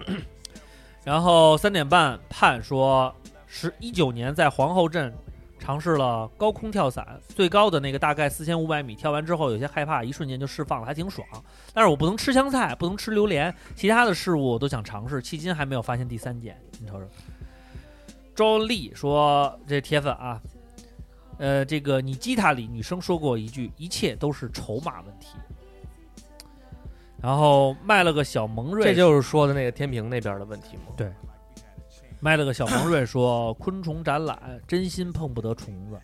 [1.04, 3.14] 然后三点半，盼说
[3.46, 5.14] 十一九年在皇后镇
[5.58, 11.26] 尝试了高空跳伞，最高的那个大概四千五百米，跳完之后有些害怕，一瞬间就释放了，还挺爽。
[11.72, 16.60] 但是我不能吃香菜，不能吃榴莲，其他的事物我都想尝试，迄今还没有发现第三件。
[16.80, 17.06] 你瞅瞅，
[18.34, 20.40] 周丽说这铁粉啊，
[21.38, 25.36] 呃，这个你吉他里女生说过一句，一切都是筹码问题。
[27.20, 30.92] 然后卖了个小蒙瑞，这就是说的那个天平那边的问题吗？
[30.96, 31.10] 对
[32.20, 35.98] 卖了个小蒙瑞说 昆虫展览真心碰不得虫子。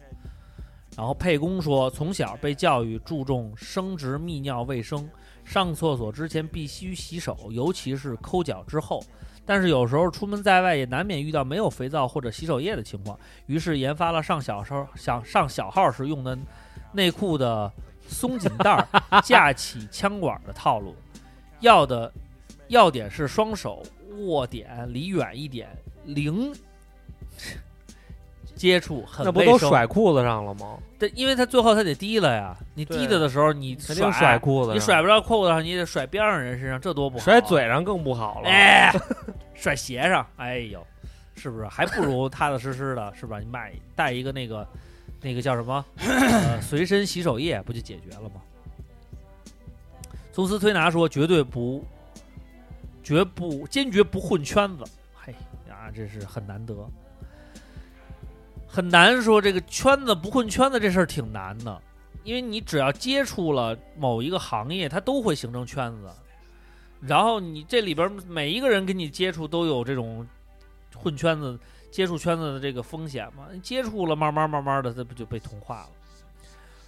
[0.95, 5.09] 然后沛公说，从小被教育注重生殖泌尿卫生，
[5.43, 9.03] 上厕所之前必须洗手，尤其是抠脚之后。
[9.47, 16.39] 但是有时候出门在外也难免遇到没有肥皂或者洗手液的情况，于是研发了上小时候想上小号时用的
[16.93, 17.73] 内裤的
[18.13, 18.87] 松紧带儿
[19.23, 20.95] 架起枪管的套路。
[21.61, 22.13] 要的
[22.69, 23.83] 要点是双手
[24.19, 25.69] 握点离远一点，
[26.05, 26.53] 零
[28.55, 30.79] 接触很那不都甩裤子上了吗？
[30.99, 38.49] 对，因为他最后他得低了呀，你对提了的时候你肯定甩裤子，你甩不着裤子上，你得甩边上人身上，这多不好、啊甩，嘴上更不好了。
[38.49, 38.93] 哎，
[39.55, 40.85] 甩鞋上，哎呦，
[41.35, 41.67] 是不是？
[41.67, 43.39] 还不如踏踏实实的，是吧？
[43.41, 44.67] 你买带一个那个
[45.23, 48.43] 那个叫什么 呃随身洗手液，不就解决了吗？
[50.33, 51.85] 宗斯推拿说绝对不，
[53.03, 54.85] 绝不坚决不混圈子，
[55.15, 55.33] 嘿
[55.69, 56.75] 呀，这是很难得。
[58.67, 61.81] 很难说这个圈子不混圈子这事儿挺难的，
[62.25, 66.11] 因为你只要接触了某一个行业，它都会形成圈子。
[67.01, 70.27] 然后你这里边每一个人跟你接触都有这种
[70.97, 71.59] 混圈子、
[71.93, 73.47] 接触圈子的这个风险嘛？
[73.63, 75.91] 接触了，慢慢慢慢的，这不就被同化了？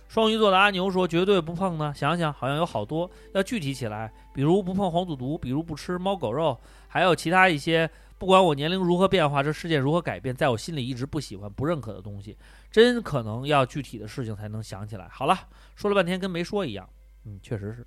[0.09, 1.93] 双鱼座的阿牛说：“绝对不碰呢。
[1.95, 6.59] 想想好像有好多，要具体起来，比如不碰黄赌毒，比如不吃猫狗肉，
[6.89, 7.89] 还有其他一些。
[8.17, 12.39] 不管我年龄如何变化，这世界如何改变，在我心里一直不喜欢、不认可的东西，
[12.71, 15.09] 真可能要具体的事情才能想起来。
[15.09, 15.37] 好了，
[15.75, 16.89] 说了半天跟没说一样。
[17.25, 17.85] 嗯，确实是。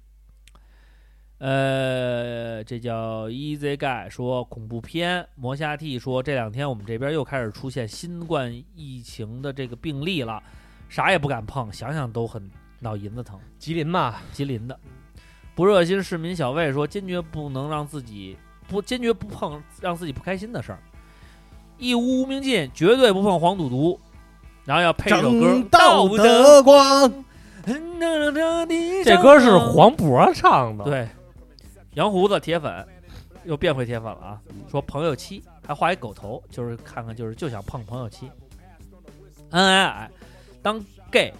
[1.39, 10.41] 呃，这叫 Easy Guy 说恐怖片，魔下 T 说这两天我们这边又开始出现新冠疫情的这个病例了，
[10.89, 12.49] 啥也不敢碰，想想都很
[12.79, 13.39] 脑银子疼。
[13.59, 14.79] 吉林嘛，吉林的
[15.53, 18.35] 不热心市民小魏说，坚决不能让自己
[18.67, 20.79] 不坚决不碰让自己不开心的事儿，
[21.77, 23.99] 一无无名尽，绝对不碰黄赌毒，
[24.65, 27.25] 然后要配一首歌正道德光，
[29.05, 31.07] 这歌是黄渤唱的。，对，
[31.97, 32.87] 羊胡子铁粉
[33.43, 34.41] 又变回铁粉了啊！
[34.69, 38.29] 说朋友妻还画一狗头，就是看看就是就想碰朋友妻，
[39.49, 40.11] 恩恩爱爱
[40.61, 40.79] 当
[41.09, 41.33] gay，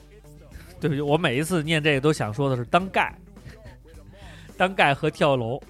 [0.80, 3.08] 对不起，我每一次念这个都想说的是当 gay，
[4.58, 5.62] 当 gay 和跳楼，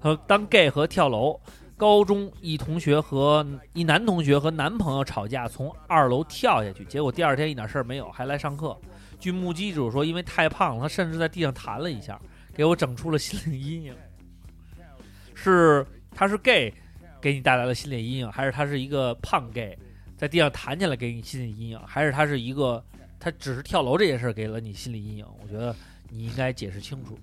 [0.00, 1.38] 和当 gay 和跳楼。
[1.78, 8.74] 高中一同学和一男同学和男朋友吵架，从二楼跳下去，结果第二天一点事儿没有，还来上课。
[9.20, 12.18] 据目击者说，因为太胖了，他甚至在地上弹了一下，
[12.54, 13.94] 给我整出了心理阴影。
[15.52, 16.72] 是他是 gay
[17.20, 19.78] 给你带来了心理阴影，还是他是一个胖 gay
[20.16, 22.84] 在地上弹起来给你心理阴影，还是他是一个
[23.18, 25.26] 他只是跳楼这件事儿给了你心理阴影？
[25.42, 25.74] 我觉得
[26.08, 27.18] 你应该解释清楚。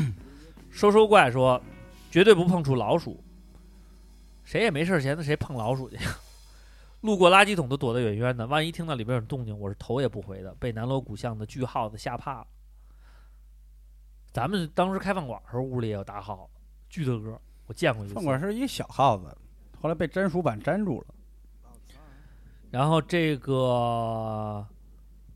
[0.70, 1.60] 收收怪说
[2.10, 3.22] 绝对不碰触老鼠，
[4.44, 5.96] 谁也没事儿闲的谁碰老鼠去？
[7.00, 12.46] 路过垃圾桶都躲得远远的，万一听到里边有动静，我是头也不回的，被南锣鼓巷的巨耗子吓怕了。
[14.32, 17.40] 咱们当时开饭馆的时候，屋里也有大耗子，巨大个儿，
[17.70, 18.14] 我见过一次。
[18.14, 19.24] 饭馆是一个小耗子，
[19.80, 21.06] 后来被粘鼠板粘住了。
[22.68, 24.66] 然后这个，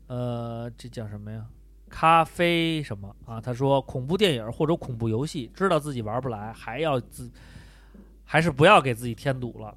[0.07, 1.45] 呃，这叫什么呀？
[1.89, 3.39] 咖啡什么啊？
[3.39, 7.31] 他说恐怖电影或者恐怖游戏，知道自己玩不来，还要自，
[8.25, 9.73] 还是不要给自己添堵了。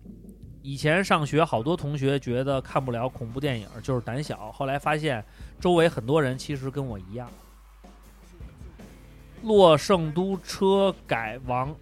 [0.61, 5.25] 以前上学，好多同学觉得看不了恐怖电影就是胆小，后来发现
[5.61, 7.31] 周围很多人其实跟我一样。
[9.45, 11.73] 洛圣都车改王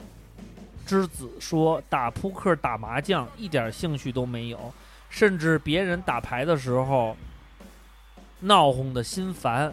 [0.86, 4.72] 之子说，打扑克、打麻将一点兴趣都没有。
[5.10, 7.16] 甚至别人打牌的时候
[8.40, 9.72] 闹哄的心烦。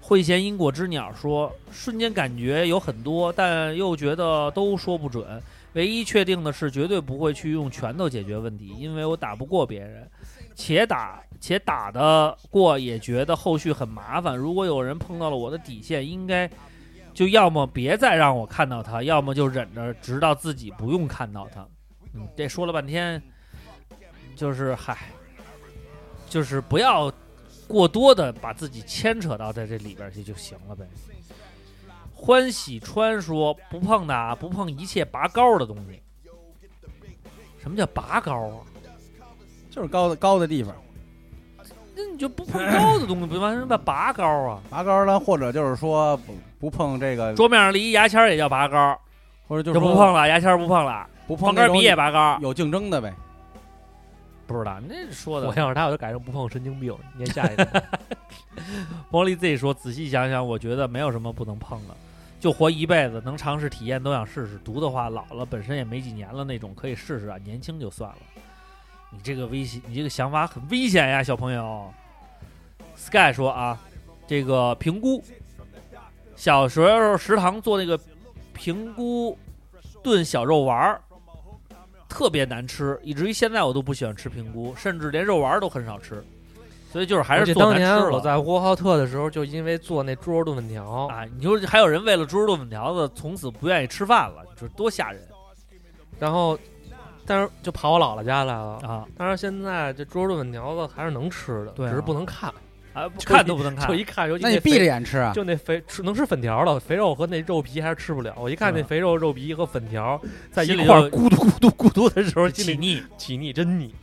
[0.00, 5.42] 会衔因果之鸟说：“瞬间感觉有很多，但又觉得都说不准。
[5.74, 10.08] 唯一确定的是，绝对不会去用拳头解决问题，因为我打不过别人，
[10.54, 14.34] 且打且打得过，也觉得后续很麻烦。
[14.34, 16.50] 如果有人碰到了我的底线，应该
[17.18, 21.66] 就要么别再让我看到他，要么就忍着，直到自己不用看到他。
[22.12, 23.20] 嗯，这说了半天。”
[24.36, 24.96] 就是嗨，
[26.28, 27.12] 就是不要
[27.66, 30.86] 过多的把自己牵扯到在这里边去就行了呗。
[32.14, 36.00] 欢喜川说不碰的，不碰一切拔高的东西。
[37.60, 38.62] 什么叫拔高啊？
[39.68, 40.72] 就是高的高的地方，
[41.98, 44.60] 那你就不碰高的东西，不完什么拔高啊？
[44.70, 48.96] 拔高呢，或者就是说不不碰这个，桌面上立一牙签儿也叫拔高，
[49.48, 52.38] 或者就就是不碰了，牙签儿不碰了，不碰那种笔也拔高。
[52.40, 53.12] 有竞争的呗。
[54.46, 56.96] 不知道，那说的我要是他，我就改成不碰神经病。
[57.16, 57.82] 念下一个，
[59.10, 61.94] 毛利 Z 说：“仔细想想，我觉得没有什么不能碰的，
[62.40, 64.56] 就活一辈子，能尝试体验都想试试。
[64.64, 67.36] 毒的话，老了本身也没几年了，那种可以试试啊。
[67.44, 68.16] 年轻就算了。
[69.10, 71.92] 你这个危险，你这个想法很危险呀，小朋友。
[72.96, 73.78] ”Sky 说：“啊，
[74.26, 75.22] 这个评估，
[76.36, 77.98] 小时候食堂做那个
[78.52, 79.38] 评估
[80.02, 81.00] 炖小肉丸儿。”
[82.08, 86.24] 特别难吃，以至于现在我都不喜欢吃评估，甚至连肉丸都很少吃。
[86.90, 91.26] 所以就是还是做难吃了我在呼和浩特的时候，就因为做那猪肉炖粉条，啊！
[91.36, 95.22] 你说还有人为了猪肉炖粉条子从此不愿意吃饭了，你说多吓人
[96.18, 96.58] 然后
[97.28, 98.80] 但是就跑我姥姥家来了。
[98.82, 99.04] 啊！
[99.16, 102.50] 但是现在这猪肉炖粉条子还是能吃的，对啊只是不能看，
[102.94, 103.94] 啊，不看都不能看就。
[103.94, 105.32] 一看，尤其那你闭着眼吃啊？
[105.34, 108.34] 就那肥吃能吃粉条了，肥肉和那肉皮还是吃不了。
[108.38, 113.02] 我一看那肥肉、肉皮和粉条在一心里就块儿咕嘟咕嘟咕嘟的时候，心里起腻。
[113.18, 113.94] 起腻，真腻。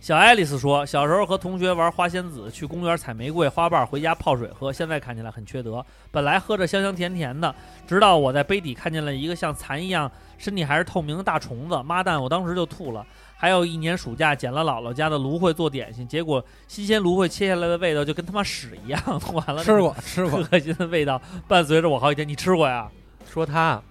[0.00, 4.72] 小爱丽丝说，小时候和同学玩花仙子，去公园采玫瑰花瓣，回家泡水喝。
[4.72, 5.84] 现在看起来很缺德。
[6.10, 7.54] 本来喝着香香甜甜的，
[7.86, 12.20] 直到我在杯底看见了一个像蚕一样、身体还是透明的大虫子，妈蛋！
[12.20, 13.04] 我当时就吐了。
[13.36, 18.98] 还有一年暑假捡了姥姥家的芦荟做点心，结果新鲜芦荟切下来的味道就跟他妈屎一样。
[19.34, 22.26] 完了，吃过吃 过恶心的味道伴随着我好几天。
[22.26, 22.90] 你吃过呀？
[23.30, 23.82] 说他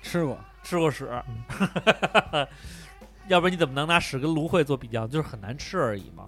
[0.00, 1.10] 吃过，吃过屎，
[3.28, 5.06] 要不然你怎么能拿屎跟芦荟做比较？
[5.06, 6.24] 就是很难吃而已嘛。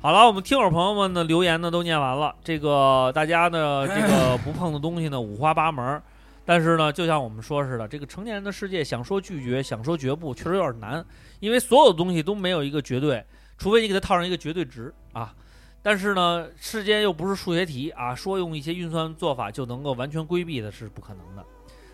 [0.00, 6.02] 好了，我们听友朋友们的留言呢都念完了，这个大家呢这个不碰的东西呢五花八门，
[6.44, 11.04] 但是呢就像我们说似的，这个成年人的世界想说拒绝，想说绝不，确实有点难，
[11.40, 13.24] 因为所有的东西都没有一个绝对，
[13.56, 15.34] 除非你给它套上一个绝对值啊。
[15.82, 21.44] 但是呢，世间又不是数学题啊，说用一些运算做法就能够完全规避的是不可能的。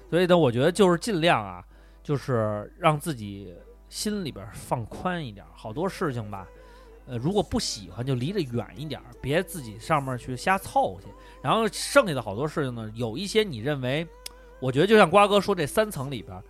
[0.08, 1.64] 所以呢，我觉得就是尽量啊，
[2.02, 3.54] 就是让自己
[3.90, 5.44] 心里边放宽一点。
[5.52, 6.46] 好多事情吧，
[7.06, 11.08] 呃，如果不喜欢就离着远一点，别自己上面去瞎凑去。
[11.42, 14.06] 然后剩下的好多事情呢，有一些你认为，
[14.60, 16.42] 我觉得就像瓜哥说这三层里边，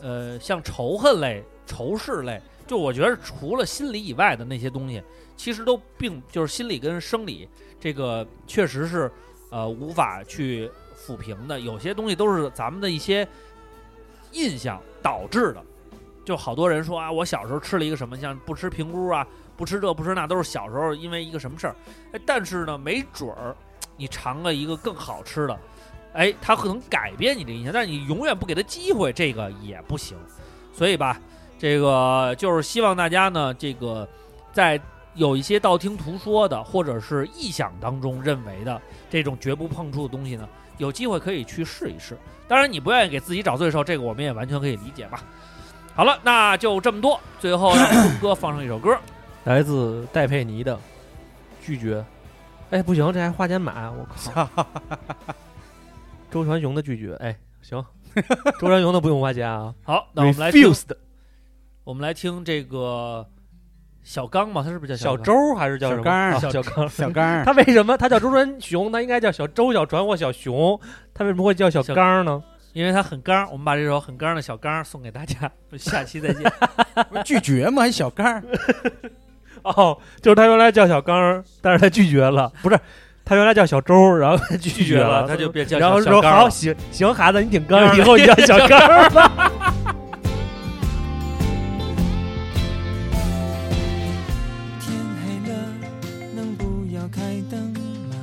[0.00, 5.02] 呃，像仇恨类、仇视类，就我觉得除了心理以外的那些东西，
[5.36, 9.10] 其实都并就是心理跟生理这个确实是
[9.50, 11.60] 呃无法去抚平的。
[11.60, 13.28] 有些东西都是咱们的一些
[14.32, 15.62] 印象导致的。
[16.24, 19.26] 就好多人说啊，我小时候吃了一个什么，像不吃平菇啊，
[19.56, 21.76] 不吃这不吃那，都是小时候因为一个什么事儿。
[22.12, 23.54] 哎，但是呢，没准儿
[23.96, 25.58] 你尝了一个更好吃的，
[26.14, 30.16] 哎，它可能改变你的印象，但是你永远不给他机会，这个也不行。
[30.72, 31.20] 所以吧，
[31.58, 34.08] 这个就是希望大家呢，这个
[34.52, 34.80] 在
[35.14, 40.48] 有一些道听途说的，或者是臆想当中认为的这种绝不碰触的东西呢，
[40.78, 42.18] 有机会可以去试一试。
[42.48, 45.22] 当然，你不愿意给自己找罪受，这个我们也完全可以理解吧。
[45.94, 47.20] 好了，那就这么多。
[47.38, 48.96] 最后让钟哥放上一首歌，
[49.44, 50.78] 来自戴佩妮的
[51.62, 52.04] 拒绝。
[52.70, 54.48] 哎，不行，这还花钱买，我靠！
[56.32, 57.84] 周传雄的拒绝，哎，行，
[58.58, 59.72] 周传雄的不用花钱啊。
[59.84, 60.96] 好，那我们来听，Refused
[61.84, 63.24] 我们来听这个
[64.02, 66.02] 小刚嘛，他是不是叫刚小周还是叫什么？
[66.02, 66.88] 小刚小小刚。
[66.88, 68.90] 小刚他为什么他叫周传雄？
[68.90, 70.80] 他应该叫小周、小传或小熊，
[71.12, 72.42] 他为什么会叫小小刚呢？
[72.74, 76.52] 因为他很刚，我们把这首很刚的小刚送给大家，下期再见。
[77.24, 78.42] 拒绝吗，还小刚
[79.62, 82.76] 哦，就是他原来叫小刚，但是他拒绝了， 不是
[83.24, 89.52] 他原来叫小周，然后他拒拒绝了，他就变叫然后说好行行，孩子你挺刚，以后你叫小刚吧。
[94.80, 94.92] 天
[95.22, 95.54] 黑了，
[96.34, 97.72] 能不要开灯
[98.10, 98.16] 吗？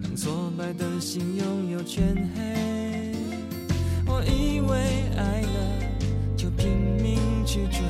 [0.00, 2.69] 让挫败的心拥有全黑。
[5.20, 5.46] 爱了
[6.34, 6.70] 就拼
[7.02, 7.82] 命去追，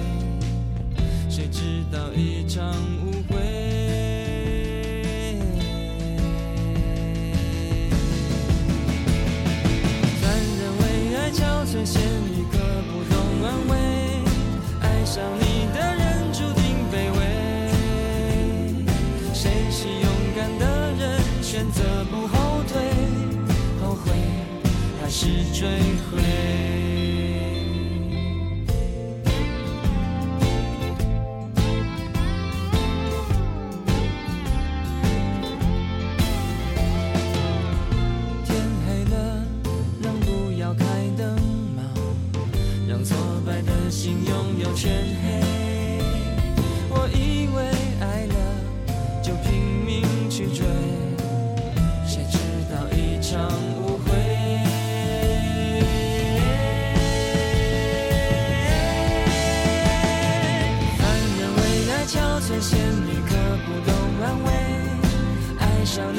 [1.29, 2.75] 谁知道一场
[3.07, 3.39] 误会。
[10.21, 10.27] 男
[10.59, 10.83] 人为
[11.17, 12.59] 爱憔悴，仙女可
[12.91, 13.73] 不懂安慰。
[14.81, 17.19] 爱上你的人注定卑微。
[19.33, 20.05] 谁是勇
[20.35, 21.21] 敢的人？
[21.41, 21.81] 选择
[22.11, 22.83] 不后退，
[23.81, 24.11] 后悔。
[25.01, 25.69] 还是追
[26.11, 26.70] 悔？
[44.75, 44.91] 全
[45.23, 45.25] 黑。
[46.91, 47.59] 我以为
[48.01, 48.35] 爱了
[49.23, 49.51] 就拼
[49.85, 49.91] 命
[50.31, 50.65] 去追，
[52.07, 52.39] 谁知
[52.71, 53.49] 道一场
[53.83, 54.09] 误会。
[60.99, 61.01] 凡
[61.39, 61.59] 人为
[61.91, 62.71] 爱憔悴，仙
[63.07, 63.31] 女可
[63.67, 63.93] 不懂
[64.23, 64.49] 安慰。
[65.59, 66.19] 爱上你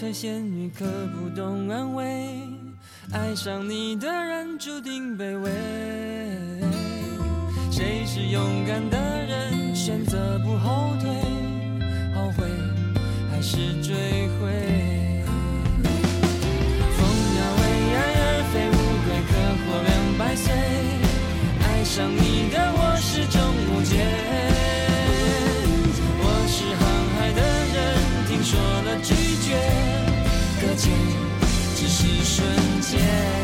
[0.00, 2.04] 爱憔悴，仙女可不懂安慰。
[3.12, 5.50] 爱上你的人注定卑微。
[7.70, 9.74] 谁是勇敢的人？
[9.74, 11.10] 选择不后退，
[12.14, 12.46] 后悔
[13.30, 13.94] 还是追
[14.38, 14.50] 悔？
[16.96, 16.98] 风
[17.36, 17.62] 要为
[17.94, 19.30] 爱而飞，乌龟可
[19.66, 20.46] 活两百岁。
[21.62, 22.18] 爱上你
[32.40, 33.39] 瞬间。